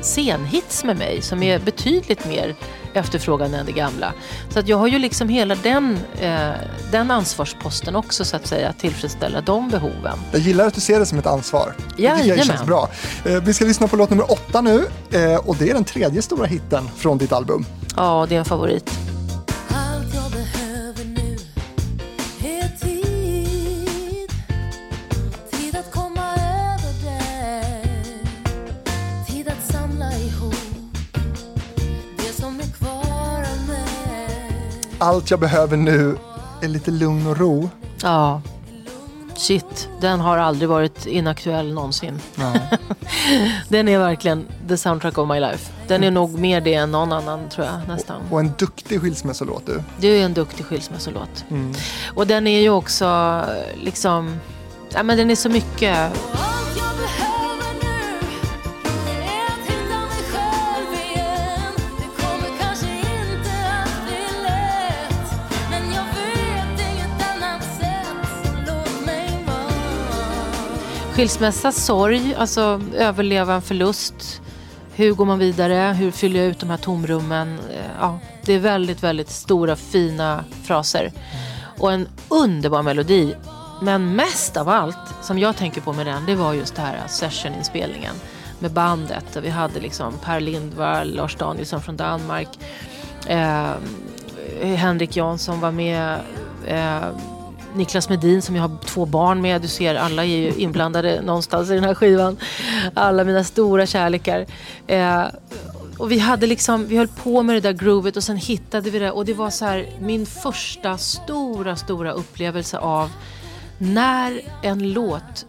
[0.03, 2.55] scenhits med mig som är betydligt mer
[2.95, 4.12] efterfrågande än det gamla.
[4.51, 6.51] Så att jag har ju liksom hela den, eh,
[6.93, 10.19] den ansvarsposten också så att säga, att tillfredsställa de behoven.
[10.33, 11.75] Jag gillar att du ser det som ett ansvar.
[11.79, 12.45] Det tycker jag Jajamän.
[12.47, 12.89] känns bra.
[13.25, 16.23] Eh, Vi ska lyssna på låt nummer åtta nu eh, och det är den tredje
[16.23, 17.64] stora hitten från ditt album.
[17.97, 18.91] Ja, det är en favorit.
[34.99, 36.19] Allt jag behöver nu
[36.63, 37.71] är lite lugn och ro.
[38.03, 38.43] Ja.
[39.35, 42.21] Shit, den har aldrig varit inaktuell någonsin.
[43.69, 45.73] den är verkligen the soundtrack of my life.
[45.89, 48.23] Den är nog mer det än någon annan tror jag nästan.
[48.31, 49.83] Och en duktig skilsmässolåt du.
[49.99, 51.45] Det är en duktig skilsmässolåt.
[52.15, 53.41] Och den är ju också
[53.75, 54.37] liksom,
[54.95, 56.13] ja men den är så mycket.
[71.17, 74.43] Skilsmässa, sorg, alltså överleva en förlust.
[74.95, 75.93] Hur går man vidare?
[75.93, 77.59] Hur fyller jag ut de här tomrummen?
[77.71, 81.12] Eh, ja, det är väldigt, väldigt stora fina fraser.
[81.79, 83.35] Och en underbar melodi.
[83.83, 86.97] Men mest av allt som jag tänker på med den, det var just det här
[86.97, 88.14] eh, sessioninspelningen
[88.59, 89.25] med bandet.
[89.33, 92.49] Där vi hade liksom Per Lindvall, Lars Danielsson från Danmark.
[93.27, 93.71] Eh,
[94.62, 96.21] Henrik Jansson var med.
[96.67, 97.09] Eh,
[97.77, 99.62] Niklas Medin som jag har två barn med.
[99.62, 102.37] Du ser, alla är ju inblandade någonstans i den här skivan.
[102.95, 104.47] Alla mina stora kärlekar.
[104.87, 105.24] Eh,
[105.99, 108.99] och vi hade liksom, vi höll på med det där groovet och sen hittade vi
[108.99, 109.11] det.
[109.11, 113.11] Och det var så här min första stora, stora upplevelse av
[113.79, 115.47] när en låt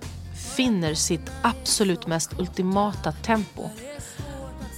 [0.55, 3.69] finner sitt absolut mest ultimata tempo.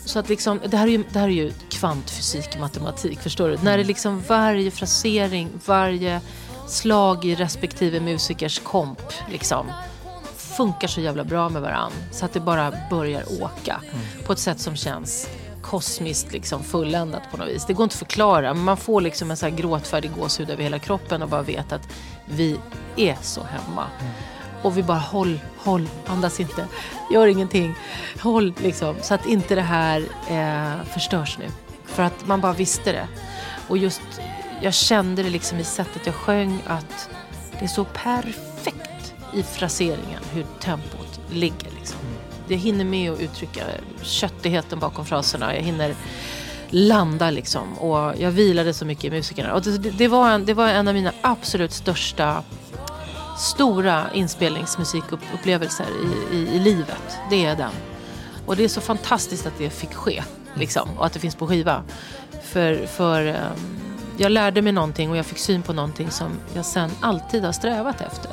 [0.06, 3.58] Så att liksom, det, här är ju, det här är ju kvantfysik, matematik, förstår du?
[3.64, 6.22] När det liksom varje frasering, varje
[6.70, 9.02] slag i respektive musikers komp
[9.32, 9.72] liksom
[10.36, 11.92] funkar så jävla bra med varann.
[12.12, 13.82] Så att det bara börjar åka
[14.26, 15.30] på ett sätt som känns
[15.62, 17.66] kosmiskt liksom fulländat på något vis.
[17.66, 20.64] Det går inte att förklara, men man får liksom en så här gråtfärdig gåshud över
[20.64, 21.88] hela kroppen och bara vet att
[22.26, 22.60] vi
[22.96, 23.86] är så hemma.
[24.62, 26.68] Och vi bara håll, håll, andas inte,
[27.14, 27.76] gör ingenting.
[28.22, 31.46] Håll liksom, så att inte det här eh, förstörs nu.
[31.86, 33.08] För att man bara visste det.
[33.68, 34.02] Och just,
[34.62, 37.10] jag kände det liksom i sättet jag sjöng att
[37.60, 42.00] det är så perfekt i fraseringen hur tempot ligger liksom.
[42.48, 43.64] Jag hinner med att uttrycka
[44.02, 45.56] köttigheten bakom fraserna.
[45.56, 45.96] Jag hinner
[46.70, 47.74] landa liksom.
[47.74, 49.54] Och jag vilade så mycket i musikerna.
[49.54, 52.44] Och det, det, var en, det var en av mina absolut största
[53.38, 57.18] stora inspelningsmusikupplevelser i, i, i livet.
[57.30, 57.72] Det är den.
[58.46, 60.24] Och det är så fantastiskt att det fick ske.
[60.56, 61.84] Liksom, och att det finns på skiva.
[62.44, 63.80] För, för ehm,
[64.20, 67.52] jag lärde mig någonting och jag fick syn på någonting som jag sen alltid har
[67.52, 68.32] strävat efter.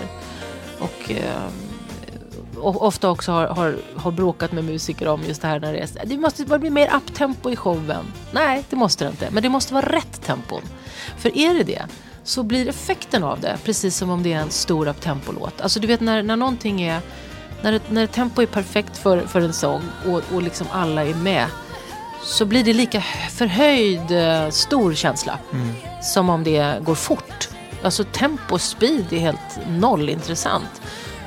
[0.78, 1.48] Och, eh,
[2.56, 5.78] och ofta också har, har, har bråkat med musiker om just det här när det
[5.78, 8.04] är det måste bli mer uptempo i showen.
[8.32, 9.28] Nej, det måste det inte.
[9.30, 10.62] Men det måste vara rätt tempon.
[11.16, 11.82] För är det det
[12.22, 15.60] så blir effekten av det precis som om det är en stor uptempo-låt.
[15.60, 17.00] Alltså du vet när, när någonting är
[17.62, 21.46] när när tempo är perfekt för, för en sång och, och liksom alla är med
[22.26, 23.00] så blir det lika
[23.30, 25.38] förhöjd eh, stor känsla
[26.02, 27.48] som om det går fort.
[27.82, 30.82] Alltså tempo och speed är helt nollintressant.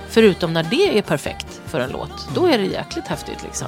[0.10, 2.28] Förutom när det är perfekt för en låt.
[2.36, 3.68] Då är det jäkligt häftigt liksom.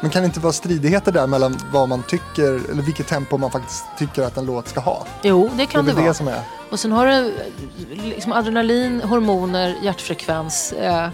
[0.00, 3.50] Men kan det inte vara stridigheter där mellan vad man tycker, eller vilket tempo man
[3.50, 5.06] faktiskt tycker att en låt ska ha?
[5.22, 6.08] Jo, det kan det det, är vara.
[6.08, 6.40] det som är...
[6.70, 7.34] Och sen har du
[7.92, 11.08] liksom adrenalin, hormoner, hjärtfrekvens, eh.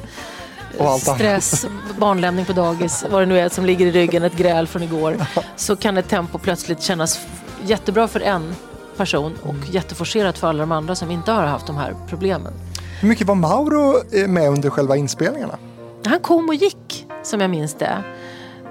[1.00, 1.66] Stress,
[1.98, 5.16] barnlämning på dagis, vad det nu är som ligger i ryggen, ett gräl från igår.
[5.56, 7.20] Så kan ett tempo plötsligt kännas
[7.64, 8.54] jättebra för en
[8.96, 9.62] person och Mm.
[9.70, 12.52] jätteforcerat för alla de andra som inte har haft de här problemen.
[13.00, 15.58] Hur mycket var Mauro eh, med under själva inspelningarna?
[16.06, 17.96] Han kom och gick, som jag minns det.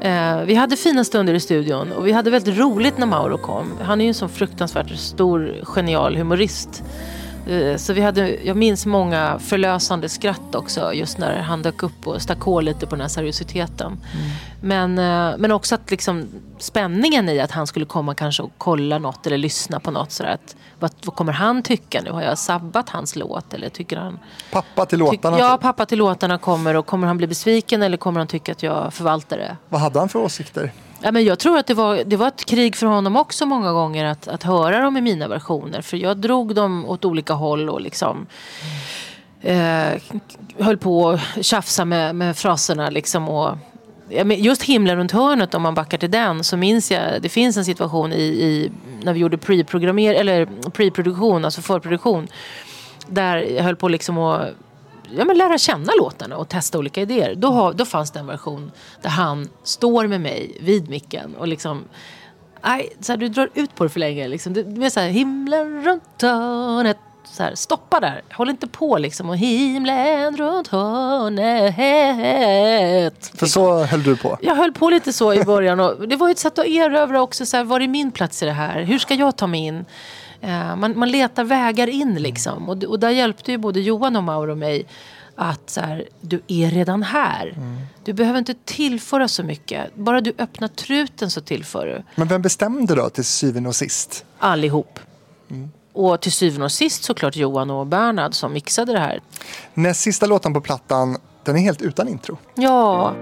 [0.02, 3.72] Eh, vi hade fina stunder i studion och vi hade väldigt roligt när Mauro kom.
[3.82, 6.84] Han är ju en sån fruktansvärt stor, genial humorist.
[7.48, 12.08] Eh, Så vi hade, jag minns många förlösande skratt också just när han dök upp
[12.08, 13.97] och stack hål lite på den här seriositeten.
[14.62, 16.28] Men, eh, men också att liksom
[16.59, 20.12] spänningen i att han skulle komma kanske och kolla något eller lyssna på något.
[20.12, 22.12] Sådär att, vad, vad kommer han tycka nu?
[22.12, 23.54] Har jag sabbat hans låt?
[23.54, 24.20] Eller tycker han...
[24.51, 25.39] Pappa till låtarna.
[25.39, 25.62] ja, typ.
[25.62, 28.93] pappa till låtarna kommer och kommer han bli besviken eller kommer han tycka att jag
[28.93, 29.58] förvaltar det?
[29.70, 30.72] Vad hade han för åsikter?
[31.05, 33.71] Ja, men jag tror att det var, det var ett krig för honom också många
[33.71, 35.82] gånger att, att höra dem i mina versioner.
[35.82, 38.25] För jag drog dem åt olika håll och liksom
[39.41, 40.01] eh,
[40.59, 42.89] höll på att tjafsa med, med fraserna.
[42.89, 43.57] Liksom och,
[44.09, 47.29] ja, men just himlen runt hörnet, om man backar till den, så minns jag det
[47.29, 48.71] finns en situation i, i
[49.03, 52.27] när vi gjorde pre-programmer, eller pre-produktion, alltså förproduktion.
[53.07, 54.47] Där jag höll på liksom att
[55.17, 57.36] ja, men lära känna låtarna och testa olika idéer.
[57.36, 58.71] Då, har, då fanns det en version
[59.01, 61.86] där han står med mig vid micken och liksom
[62.66, 64.28] Nej, så här, du drar ut på det för länge.
[64.28, 64.54] Liksom.
[64.54, 66.97] Det, det är så här, himlen runt hörnet.
[67.24, 68.21] Så här, stoppa där.
[68.33, 69.29] Håll inte på liksom.
[69.29, 71.43] Och himlen runt hörnet.
[73.36, 74.37] För så höll du på.
[74.42, 75.79] Jag höll på lite så i början.
[75.79, 77.46] Och det var ju ett sätt att erövra också.
[77.46, 78.83] Så här, var är min plats i det här?
[78.83, 79.86] Hur ska jag ta mig in?
[80.46, 82.70] Eh, man, man letar vägar in liksom.
[82.70, 84.86] Och, och där hjälpte ju både Johan och Mauro och mig.
[85.38, 87.55] Att så här, du är redan här.
[88.04, 89.96] Du behöver inte tillföra så mycket.
[89.96, 92.04] Bara du öppnar truten så tillför du.
[92.16, 94.26] Men vem bestämde då till syvende och sist?
[94.39, 95.00] Allihop.
[95.93, 99.22] Och till syvende och sist såklart Johan och Bernhard som mixade det här.
[99.74, 102.38] Näst sista låten på plattan, den är helt utan intro.
[102.55, 103.13] Ja,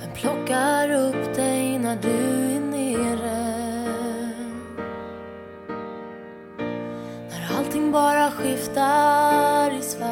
[0.00, 2.51] Vem plockar upp dig när du
[7.72, 10.10] allting bara skiftar i svart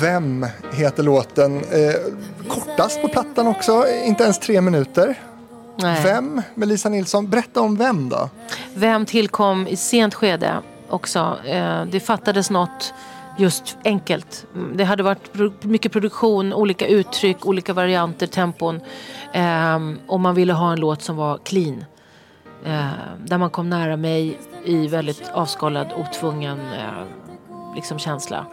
[0.00, 1.56] Vem heter låten?
[1.56, 1.94] Eh,
[2.48, 5.18] kortast på plattan också, inte ens tre minuter.
[5.76, 6.02] nej.
[6.04, 7.28] Vem med Lisa Nilsson?
[7.30, 8.28] Berätta om vem då?
[8.74, 10.56] Vem tillkom i sent skede
[10.88, 11.36] också.
[11.46, 12.94] Eh, det fattades något
[13.38, 14.46] just enkelt.
[14.74, 18.80] Det hade varit mycket produktion, olika uttryck, olika varianter, tempon.
[19.32, 21.84] Ehm, och man ville ha en låt som var clean.
[22.64, 22.86] Eh,
[23.24, 27.04] där man kom nära mig i väldigt avskalad, otvungen eh,
[27.74, 28.46] liksom känsla.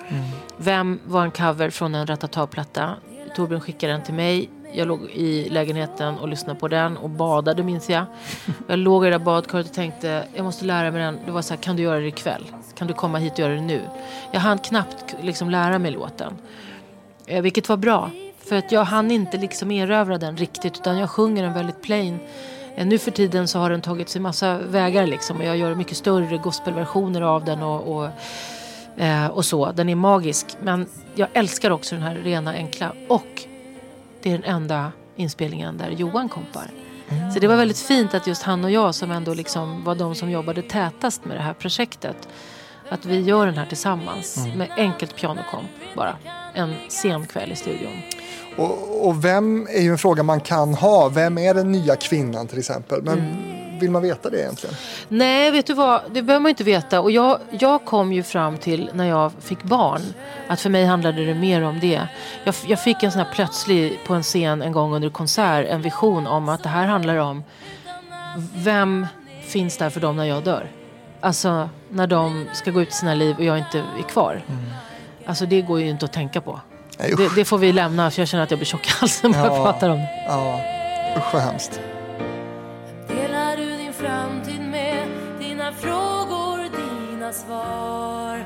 [0.57, 2.93] Vem var en cover från en Ratata-platta?
[3.35, 4.49] Torbjörn skickade den till mig.
[4.73, 8.05] Jag låg i lägenheten och lyssnade på den och badade minns jag.
[8.67, 11.19] Jag låg i det där badkaret och tänkte jag måste lära mig den.
[11.25, 12.43] Det var så här, kan du göra det ikväll?
[12.75, 13.81] Kan du komma hit och göra det nu?
[14.31, 16.33] Jag hann knappt liksom lära mig låten.
[17.25, 18.11] Eh, vilket var bra.
[18.37, 22.19] För att jag hann inte liksom erövra den riktigt utan jag sjunger den väldigt plain.
[22.77, 25.75] Eh, Nu för tiden så har den tagit sig massa vägar liksom och jag gör
[25.75, 28.09] mycket större gospelversioner av den och, och,
[29.01, 29.71] eh, och så.
[29.71, 30.47] Den är magisk.
[30.61, 32.91] Men jag älskar också den här rena enkla.
[33.09, 33.43] Och
[34.21, 36.71] det är den enda inspelningen där Johan kompar.
[37.33, 40.15] Så det var väldigt fint att just han och jag som ändå liksom var de
[40.15, 42.27] som jobbade tätast med det här projektet.
[42.89, 46.15] Att vi gör den här tillsammans med enkelt pianokomp bara.
[46.53, 48.01] En sen kväll i studion.
[48.57, 51.09] Och, och vem är ju en fråga man kan ha.
[51.09, 53.01] Vem är den nya kvinnan till exempel?
[53.03, 53.79] Men Mm.
[53.79, 54.75] vill man veta det egentligen?
[55.07, 56.01] Nej, vet du vad?
[56.11, 57.01] Det behöver man inte veta.
[57.01, 60.01] Och jag, jag kom ju fram till när jag fick barn
[60.47, 62.01] att för mig handlade det mer om det.
[62.43, 65.81] Jag, jag fick en sån här plötslig på en scen en gång under konsert en
[65.81, 67.43] vision om att det här handlar om
[68.55, 69.07] vem
[69.47, 70.71] finns där för dem när jag dör?
[71.21, 74.41] Alltså när de ska gå ut i sina liv och jag inte är kvar.
[75.25, 76.59] Alltså det går ju inte att tänka på.
[76.97, 79.39] Det, det får vi lämna för jag känner att jag blir tjock i halsen när
[79.39, 79.63] jag Ja.
[79.63, 80.09] pratar om det.
[80.27, 80.59] Ja,
[81.17, 81.79] usch vad hemskt.
[83.07, 85.07] Delar du din framtid med
[85.39, 86.57] dina frågor,
[87.11, 88.45] dina svar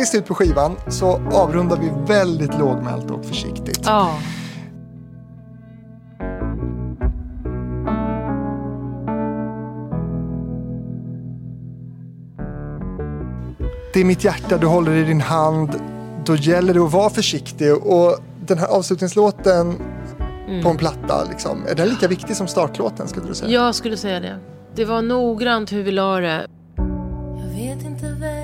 [0.00, 3.80] Sist ut på skivan så avrundar vi väldigt lågmält och försiktigt.
[3.84, 4.18] Ja.
[13.94, 15.70] Det är mitt hjärta du håller i din hand.
[16.26, 17.74] Då gäller det att vara försiktig.
[17.74, 19.76] Och den här avslutningslåten
[20.48, 20.62] Mm.
[20.62, 23.50] på en platta, liksom, är den lika viktig som startlåten skulle du säga?
[23.50, 24.38] Jag skulle säga det.
[24.74, 26.46] Det var noggrant hur vi la det.
[27.36, 28.39] Jag vet inte vem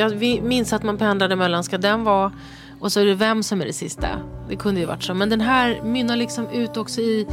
[0.00, 2.32] Jag minns att man pendlade mellan, ska den vara
[2.80, 4.08] Och så är det vem som är det sista.
[4.48, 5.14] Det kunde ju varit så.
[5.14, 7.26] Men den här mynnar liksom ut också i,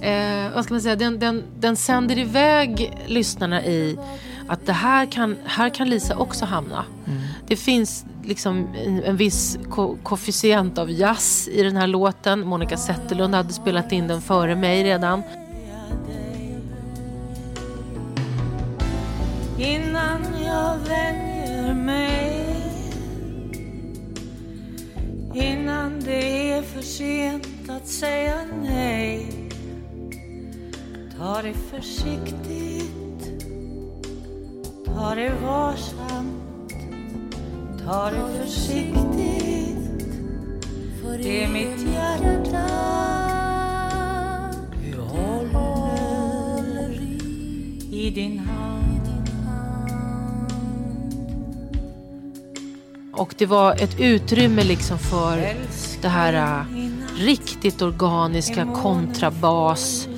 [0.00, 3.98] eh, vad ska man säga, den, den, den sänder iväg lyssnarna i
[4.48, 6.84] att det här kan, här kan Lisa också hamna.
[7.46, 12.46] Det finns liksom en, en viss ko- koefficient av jazz i den här låten.
[12.46, 15.22] Monica Zetterlund hade spelat in den före mig redan.
[19.58, 21.35] innan jag vänjer
[21.74, 22.46] mig.
[25.34, 29.26] Innan det är för sent att säga nej.
[31.18, 33.42] Ta det försiktigt.
[34.84, 36.72] Ta det varsamt.
[37.84, 39.66] Ta det försiktigt.
[41.22, 42.66] Det är mitt hjärta.
[44.84, 46.90] Du håller
[47.92, 49.15] i din hand
[53.16, 55.54] Och det var ett utrymme liksom för
[56.02, 56.66] det här uh,
[57.18, 60.08] riktigt organiska kontrabas.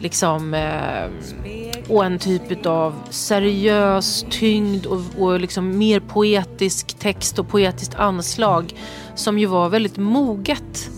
[0.00, 7.48] Liksom, uh, och en typ av seriös tyngd och, och liksom mer poetisk text och
[7.48, 8.74] poetiskt anslag.
[9.14, 10.90] Som ju var väldigt moget.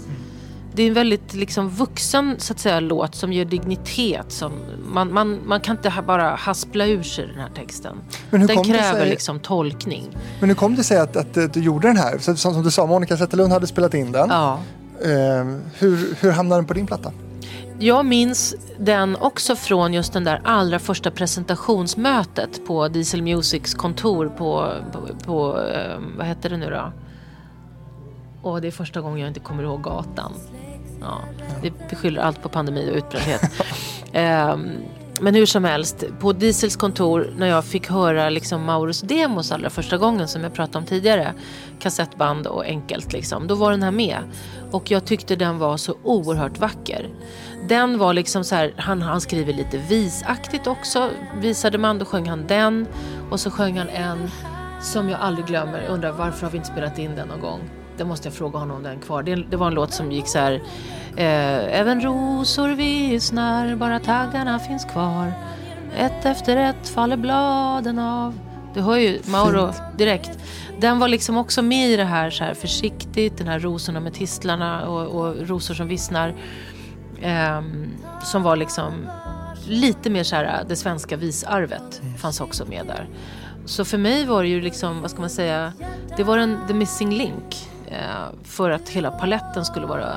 [0.78, 4.32] Det är en väldigt liksom vuxen så att säga, låt som ger dignitet.
[4.32, 4.52] Som
[4.92, 7.96] man, man, man kan inte bara haspla ur sig den här texten.
[8.30, 10.16] Men hur Den kräver sig- liksom tolkning.
[10.40, 12.18] Men hur kom det sig att, att eh, du gjorde den här?
[12.18, 14.28] Som, som du sa, Monica Zetterlund hade spelat in den.
[14.30, 14.58] Ja.
[15.02, 15.08] Eh,
[15.78, 17.12] hur, hur hamnade den på din platta?
[17.78, 24.28] Jag minns den också från just den där allra första presentationsmötet på Diesel Musics kontor
[24.28, 26.92] på, på, på eh, vad heter det nu då?
[28.42, 30.32] Och det är första gången jag inte kommer ihåg gatan.
[31.00, 31.20] Ja,
[31.62, 33.42] vi, skyller allt på pandemi och utbrändhet.
[34.52, 34.70] um,
[35.20, 39.70] men hur som helst, på Diesels kontor när jag fick höra liksom Mauros demos allra
[39.70, 41.34] första gången som jag pratade om tidigare,
[41.78, 44.18] kassettband och enkelt liksom, då var den här med.
[44.70, 47.08] Och jag tyckte den var så oerhört vacker.
[47.68, 51.10] Den var liksom så här, han, han skriver lite visaktigt också,
[51.40, 52.86] visade man, då sjöng han den.
[53.30, 54.30] Och så sjöng han en
[54.80, 57.77] som jag aldrig glömmer, jag undrar varför har vi inte spelat in den någon gång?
[57.98, 59.22] Det måste jag fråga honom om den kvar.
[59.22, 60.52] Det, det var en låt som gick så här.
[61.16, 65.32] Eh, Även rosor vissnar, bara taggarna finns kvar.
[65.96, 68.38] Ett efter ett faller bladen av.
[68.74, 70.38] Du hör ju Mauro direkt.
[70.80, 74.14] Den var liksom också med i det här, så här försiktigt, den här rosorna med
[74.14, 76.34] tistlarna och, och rosor som vissnar.
[77.22, 77.90] Ehm,
[78.24, 78.92] som var liksom
[79.66, 83.08] lite mer så här, det svenska visarvet fanns också med där.
[83.64, 85.72] Så för mig var det ju liksom, vad ska man säga,
[86.16, 87.68] det var en the missing link.
[87.90, 87.96] Eh,
[88.44, 90.12] för att hela paletten skulle vara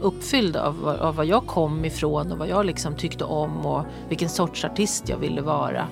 [0.00, 3.84] uppfylld av, vad- av vad jag kom ifrån och vad jag liksom tyckte om och
[4.08, 5.86] vilken sorts artist jag ville vara.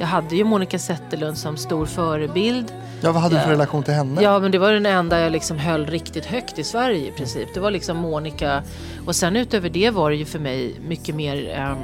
[0.00, 2.72] Jag hade ju Monica Zetterlund som stor förebild.
[3.00, 4.22] Ja, vad hade du för relation till henne?
[4.22, 7.54] Ja, men det var den enda jag liksom höll riktigt högt i Sverige i princip.
[7.54, 8.62] Det var liksom Monica.
[9.06, 11.78] Och sen utöver det var det ju för mig mycket mer um,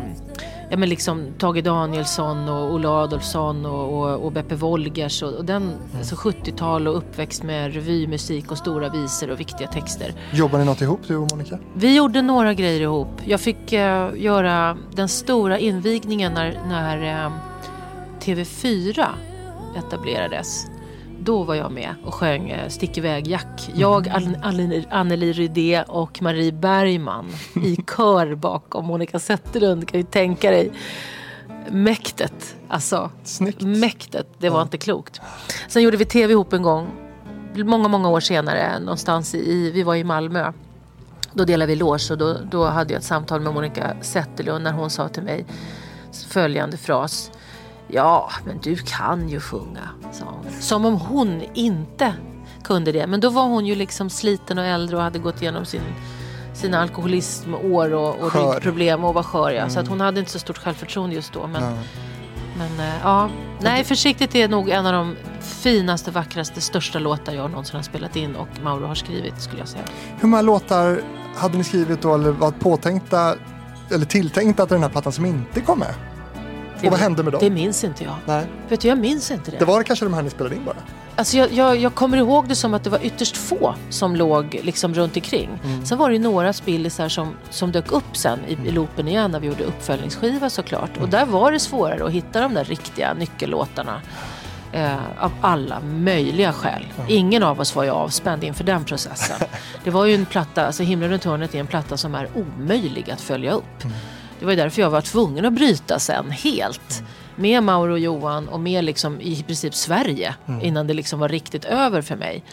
[0.75, 5.45] ja, men liksom Tage Danielsson och Olle Adolfsson och, och, och Beppe Wolgers och, och
[5.45, 10.13] den alltså 70-tal och uppväxt med revymusik och stora visor och viktiga texter.
[10.33, 11.59] Jobbar ni något ihop du och Monica?
[11.75, 13.09] Vi gjorde några grejer ihop.
[13.25, 17.33] Jag fick eh, göra den stora invigningen när, när eh,
[18.21, 19.07] TV4
[19.79, 20.67] etablerades.
[21.25, 23.71] Då var jag med och sjöng eh, Stick iväg Jack.
[23.75, 27.27] Jag, Ann- Anneli Rydé och Marie Bergman
[27.65, 29.89] i kör bakom Monica Zetterlund.
[29.89, 30.73] Kan ju tänka dig
[31.71, 32.57] mäktet.
[32.69, 33.61] Alltså, Snyggt.
[33.63, 34.27] mäktet.
[34.39, 35.21] Det var inte klokt.
[35.69, 36.87] Sen gjorde vi tv ihop en gång.
[37.57, 38.79] Många, många år senare.
[38.79, 40.53] Någonstans i, vi var i Malmö.
[41.33, 44.73] Då delade vi loge och då, då hade jag ett samtal med Monica Zetterlund när
[44.73, 45.47] hon sa till mig
[46.29, 47.31] följande fras.
[47.89, 50.63] Ja, men du kan ju sjunga, sa hon.
[50.63, 52.15] Som om hon inte
[52.65, 53.07] kunde det.
[53.07, 55.81] Men då var hon ju liksom sliten och äldre och hade gått igenom sin,
[56.55, 58.61] sina alkoholismår och, och Skör.
[58.61, 59.51] problem och var skör.
[59.51, 59.69] Ja.
[59.69, 61.47] Så att hon hade inte så stort självförtroende just då.
[61.47, 61.73] Men, Ja.
[62.59, 63.29] men eh, ja,
[63.61, 68.17] nej försiktigt är nog en av de finaste, vackraste, största låtar jag någonsin har spelat
[68.17, 69.85] in och Mauro har skrivit skulle jag säga.
[70.21, 71.01] Hur många låtar
[71.37, 73.35] hade ni skrivit då eller var påtänkta
[73.91, 75.95] eller tilltänkta till den här plattan som inte kom med?
[76.83, 77.41] Och vad hände med dem?
[77.45, 78.15] Det minns inte jag.
[78.27, 79.59] Nej, Vet du, jag minns inte det.
[79.59, 80.77] det var kanske de här ni spelade in bara.
[81.17, 84.61] Alltså jag, jag, jag kommer ihåg det som att det var ytterst få som låg
[84.63, 85.51] liksom runt omkring.
[85.85, 89.41] Sen var det några spillisar som, som dök upp sen i, i loopen igen när
[89.41, 90.91] vi gjorde uppföljningsskiva såklart.
[91.01, 94.01] Och där var det svårare att hitta de där riktiga nyckellåtarna.
[94.73, 96.87] Eh, av alla möjliga skäl.
[97.09, 99.37] Ingen av oss var ju avspänd inför den processen.
[99.85, 103.11] Det var ju en platta, alltså Himlen runt hörnet är en platta som är omöjlig
[103.11, 103.85] att följa upp.
[104.45, 107.03] Det var ju därför jag var tvungen att bryta sen helt.
[107.37, 111.65] Med Mauro och Johan och med liksom i princip Sverige innan det liksom var riktigt
[111.65, 112.45] över för mig.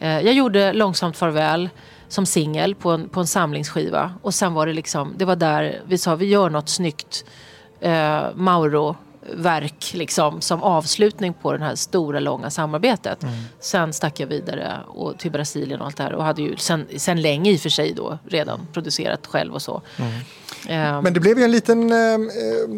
[0.00, 1.68] Eh, jag gjorde Långsamt farväl
[2.08, 4.12] som singel på en, på en samlingsskiva.
[4.22, 7.24] Och sen var det liksom, det var där vi sa vi gör något snyggt
[7.80, 13.24] eh, Mauro-verk liksom, som avslutning på det här stora långa samarbetet.
[13.60, 16.86] Sen stack jag vidare och, till Brasilien och allt det här och hade ju sen,
[16.96, 19.82] sen länge i och för sig då redan producerat själv och så.
[19.98, 20.04] Eh,
[20.68, 22.18] Men det blev ju en liten eh,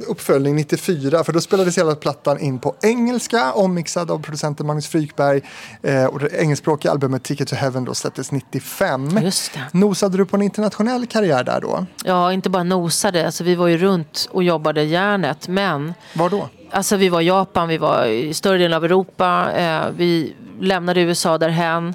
[0.06, 5.42] uppföljning 94 för då spelades hela plattan in på engelska ommixad av producenten Magnus Frykberg
[5.82, 9.18] eh, och det engelskspråkiga albumet Ticket to Heaven då släpptes 95.
[9.22, 9.78] Just det.
[9.78, 11.86] Nosade du på en internationell karriär där då?
[12.04, 13.26] Ja, inte bara nosade.
[13.26, 15.48] Alltså, vi var ju runt och jobbade järnet.
[15.48, 16.48] Men Var då?
[16.70, 19.52] alltså, vi var i Japan, vi var i större delen av Europa.
[19.56, 21.94] Eh, vi lämnade USA därhän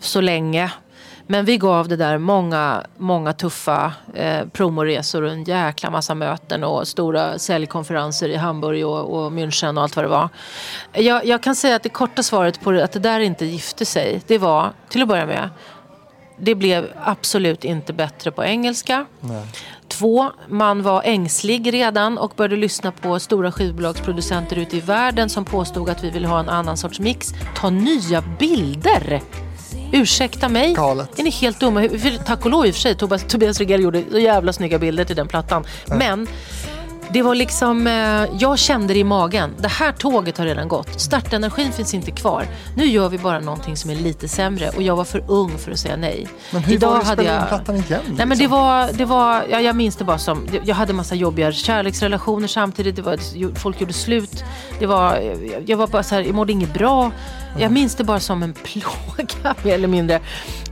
[0.00, 0.70] så länge.
[1.30, 6.64] Men vi gav det där många, många tuffa eh, promoresor och en jäkla massa möten
[6.64, 10.28] och stora säljkonferenser i Hamburg och, och München och allt vad det var.
[10.92, 13.84] Jag, jag kan säga att det korta svaret på det, att det där inte gifte
[13.84, 15.50] sig, det var till att börja med
[16.40, 19.06] det blev absolut inte bättre på engelska.
[19.88, 25.44] Två, man var ängslig redan och började lyssna på stora skivbolagsproducenter ute i världen som
[25.44, 27.28] påstod att vi ville ha en annan sorts mix.
[27.54, 29.22] Ta nya bilder!
[29.92, 31.18] Ursäkta mig, Galet.
[31.18, 31.80] är ni helt dumma?
[31.80, 34.78] För, tack och lov i och för sig, Tobias, Tobias Regell gjorde så jävla snygga
[34.78, 35.64] bilder till den plattan.
[35.86, 36.26] Men
[37.12, 37.92] det var liksom, eh,
[38.38, 39.54] jag kände det i magen.
[39.58, 41.00] Det här tåget har redan gått.
[41.00, 42.46] Startenergin finns inte kvar.
[42.76, 44.68] Nu gör vi bara någonting som är lite sämre.
[44.68, 46.28] Och jag var för ung för att säga nej.
[46.52, 48.00] Men hur var det spela in plattan igen?
[48.06, 48.50] Nej men det liksom?
[48.50, 52.96] var, det var ja, jag minns det bara som, jag hade massa jobbiga kärleksrelationer samtidigt.
[52.96, 54.44] Det var, folk gjorde slut.
[54.78, 55.34] Det var,
[55.66, 57.10] jag var bara så här, jag mådde inget bra.
[57.58, 60.20] Jag minns det bara som en plåga mer eller mindre.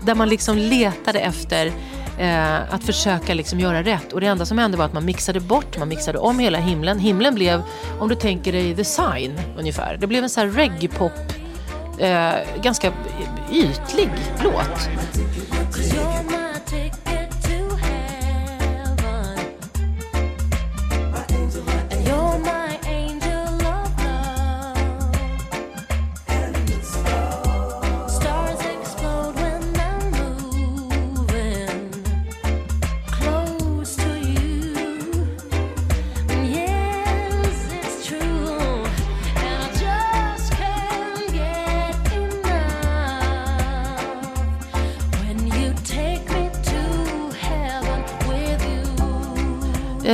[0.02, 1.72] Där man liksom letade efter
[2.18, 4.12] eh, att försöka liksom göra rätt.
[4.12, 6.98] Och det enda som hände var att man mixade bort, man mixade om hela himlen.
[6.98, 7.62] Himlen blev,
[7.98, 9.96] om du tänker dig The Sign ungefär.
[9.96, 11.12] Det blev en sån här reggae-pop,
[11.98, 12.92] eh, ganska
[13.52, 14.10] ytlig
[14.42, 14.88] låt.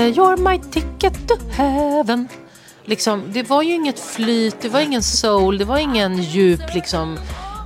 [0.02, 2.28] Eh, you're my ticket to heaven.
[2.84, 7.18] Liksom, det var ju inget flyt, det var ingen soul, det var ingen djup liksom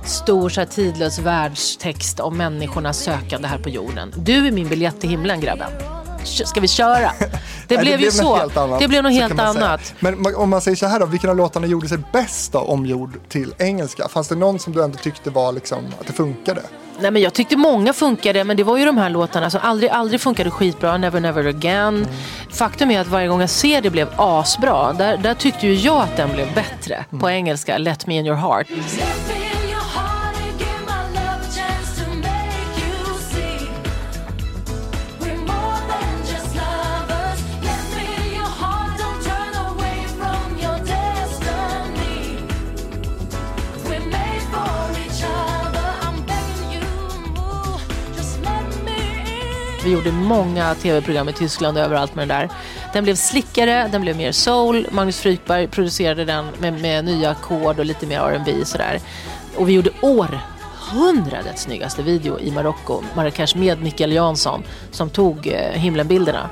[0.05, 4.13] stor så här, tidlös världstext om människornas sökande här på jorden.
[4.17, 5.71] Du är min biljett till himlen grabben.
[6.27, 7.11] Ska vi köra?
[7.67, 8.49] Det Nej, blev ju så.
[8.79, 9.93] det blev något så helt annat.
[9.99, 13.19] Men om man säger så här då, vilken av låtarna gjorde sig bäst då, omgjord
[13.29, 14.07] till engelska?
[14.07, 16.61] Fanns det någon som du ändå tyckte var liksom, att det funkade?
[16.99, 19.91] Nej, men jag tyckte många funkade, men det var ju de här låtarna som aldrig,
[19.91, 20.97] aldrig funkade skitbra.
[20.97, 22.07] Never, never again.
[22.51, 24.93] Faktum är att varje gång jag ser det blev asbra.
[24.93, 27.77] Där, där tyckte ju jag att den blev bättre på engelska.
[27.77, 28.69] Let me in your heart.
[28.69, 29.46] Let me in your heart
[49.87, 52.49] Vi gjorde många tv-program i Tyskland och överallt med den där.
[52.93, 54.87] Den blev slickare, den blev mer soul.
[54.91, 58.99] Magnus Frykberg producerade den med, med nya ackord och lite mer R&B sådär.
[59.55, 65.71] Och vi gjorde århundradets snyggaste video i Marocko, Marrakesh med Mikael Jansson som tog eh,
[65.71, 66.49] himlenbilderna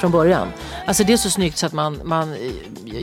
[0.00, 0.48] från början.
[0.86, 2.38] Alltså det är så snyggt så att man, man eh,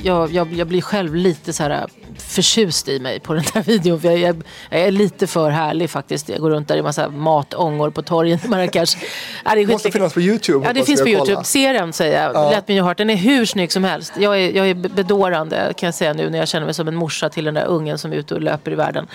[0.04, 1.88] jag, jag, jag blir själv lite så här
[2.18, 4.02] förtjust i mig på den där videon.
[4.02, 6.30] För jag, jag, jag är lite för härlig faktiskt.
[6.30, 8.98] Jag går runt där i massa matångor på torgen i Marrakesh.
[9.46, 10.68] Ja, det måste finnas på YouTube.
[10.68, 11.18] Ja, det finns på kolla.
[11.18, 11.44] Youtube.
[11.44, 12.52] Se den säger jag.
[12.52, 12.98] Let me heart.
[12.98, 14.14] Den är hur snygg som helst.
[14.18, 16.96] Jag är, jag är bedårande kan jag säga nu när jag känner mig som en
[16.96, 19.08] morsa till den där ungen som är ute och löper i världen.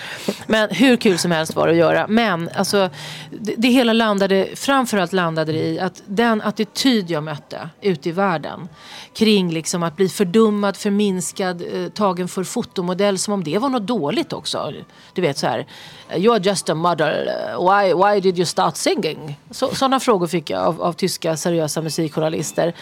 [0.47, 2.05] Men hur kul som helst var det att göra.
[2.07, 2.89] Men alltså,
[3.29, 8.11] det, det hela landade, framförallt landade det i att den attityd jag mötte ute i
[8.11, 8.67] världen
[9.13, 12.43] kring liksom att bli fördummad, förminskad, eh, tagen för
[12.87, 14.73] fotomodell som om det var något dåligt också.
[15.13, 15.65] Du vet så här,
[16.09, 17.29] you're just a model.
[17.59, 19.37] why, why did you start singing?
[19.51, 22.73] Sådana frågor fick jag av, av tyska seriösa musikjournalister.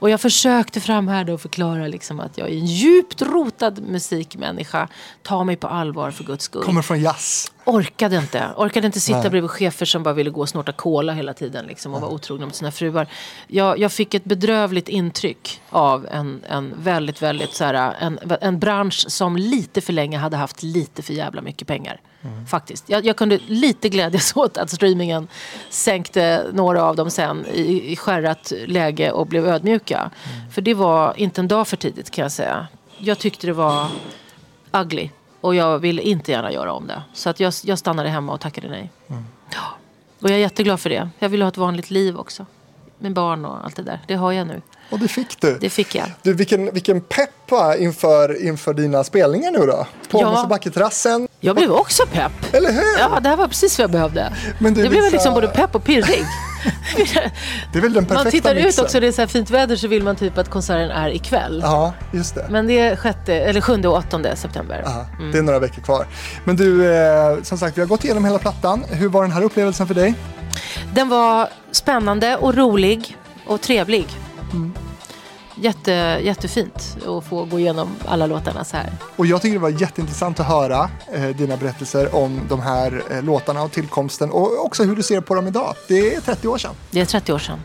[0.00, 4.88] Och jag försökte framhärda och förklara liksom att jag är en djupt rotad musikmänniska.
[5.22, 6.62] Ta mig på allvar för guds skull.
[6.62, 8.50] Kommer från jazz orkade inte.
[8.56, 9.30] Orkade inte sitta Nej.
[9.30, 12.46] bredvid chefer som bara ville gå och snorta cola hela tiden liksom, och vara otrogna
[12.46, 13.06] mot sina fruar.
[13.46, 18.58] Jag, jag fick ett bedrövligt intryck av en, en väldigt, väldigt så här, en, en
[18.58, 22.00] bransch som lite för länge hade haft lite för jävla mycket pengar.
[22.48, 22.88] Faktiskt.
[22.88, 25.28] Jag, jag kunde lite glädjas åt att streamingen
[25.70, 30.10] sänkte några av dem sen i, i skärrat läge och blev ödmjuka.
[30.52, 32.66] För det var inte en dag för tidigt kan jag säga.
[32.98, 33.86] Jag tyckte det var
[34.72, 35.10] ugly.
[35.44, 37.02] Och jag ville inte gärna göra om det.
[37.14, 38.90] Så att jag, jag stannade hemma och tackade nej.
[39.06, 39.60] Ja.
[40.20, 41.08] Och jag är jätteglad för det.
[41.18, 42.46] Jag ville ha ett vanligt liv också.
[42.98, 44.00] Med barn och allt det där.
[44.06, 44.62] Det har jag nu.
[44.90, 45.58] Och det fick du.
[45.60, 46.06] Det fick jag.
[46.22, 49.86] Du, vilken, vilken pepp va, inför, inför dina spelningar nu då?
[50.10, 50.30] På Ja.
[50.30, 51.28] Mosebacketerrassen.
[51.40, 52.54] Jag blev också pepp.
[52.54, 52.98] Eller hur?
[52.98, 54.32] Ja, det här var precis vad jag behövde.
[54.58, 56.24] Men du, det blev Lisa- liksom både pepp och pirrig.
[57.72, 58.84] Det är väl den perfekta man tittar ut mixen.
[58.84, 61.60] också, det är så här fint väder så vill man typ att konserten är ikväll.
[61.62, 62.46] Ja, just det.
[62.50, 64.82] Men det är sjätte, eller sjunde och åttonde september.
[64.84, 66.06] Ja, Det är några veckor kvar.
[66.44, 68.84] Men du, eh, som sagt, vi har gått igenom hela plattan.
[68.90, 70.14] Hur var den här upplevelsen för dig?
[70.94, 73.16] Den var spännande och rolig
[73.46, 74.06] och trevlig.
[75.56, 78.92] Jätte, jättefint att få gå igenom alla låtarna så här.
[79.16, 83.22] Och jag tycker det var jätteintressant att höra eh, dina berättelser om de här eh,
[83.22, 85.74] låtarna och tillkomsten och också hur du ser på dem idag.
[85.88, 86.70] Det är 30 år sedan.
[86.90, 87.58] Det är 30 år sedan.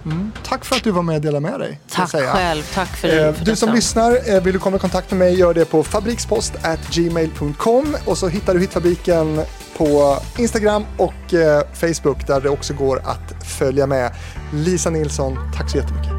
[0.43, 1.79] Tack för att du var med och delade med dig.
[1.91, 2.63] Tack själv.
[2.73, 3.75] Tack för, Eh, för Du som detta.
[3.75, 8.27] lyssnar, eh, vill du komma i kontakt med mig, gör det på fabrikspost@gmail.com och så
[8.27, 9.41] hittar du Hitfabriken
[9.77, 14.11] på Instagram och eh, Facebook där det också går att följa med.
[14.53, 16.18] Lisa Nilsson, tack så jättemycket.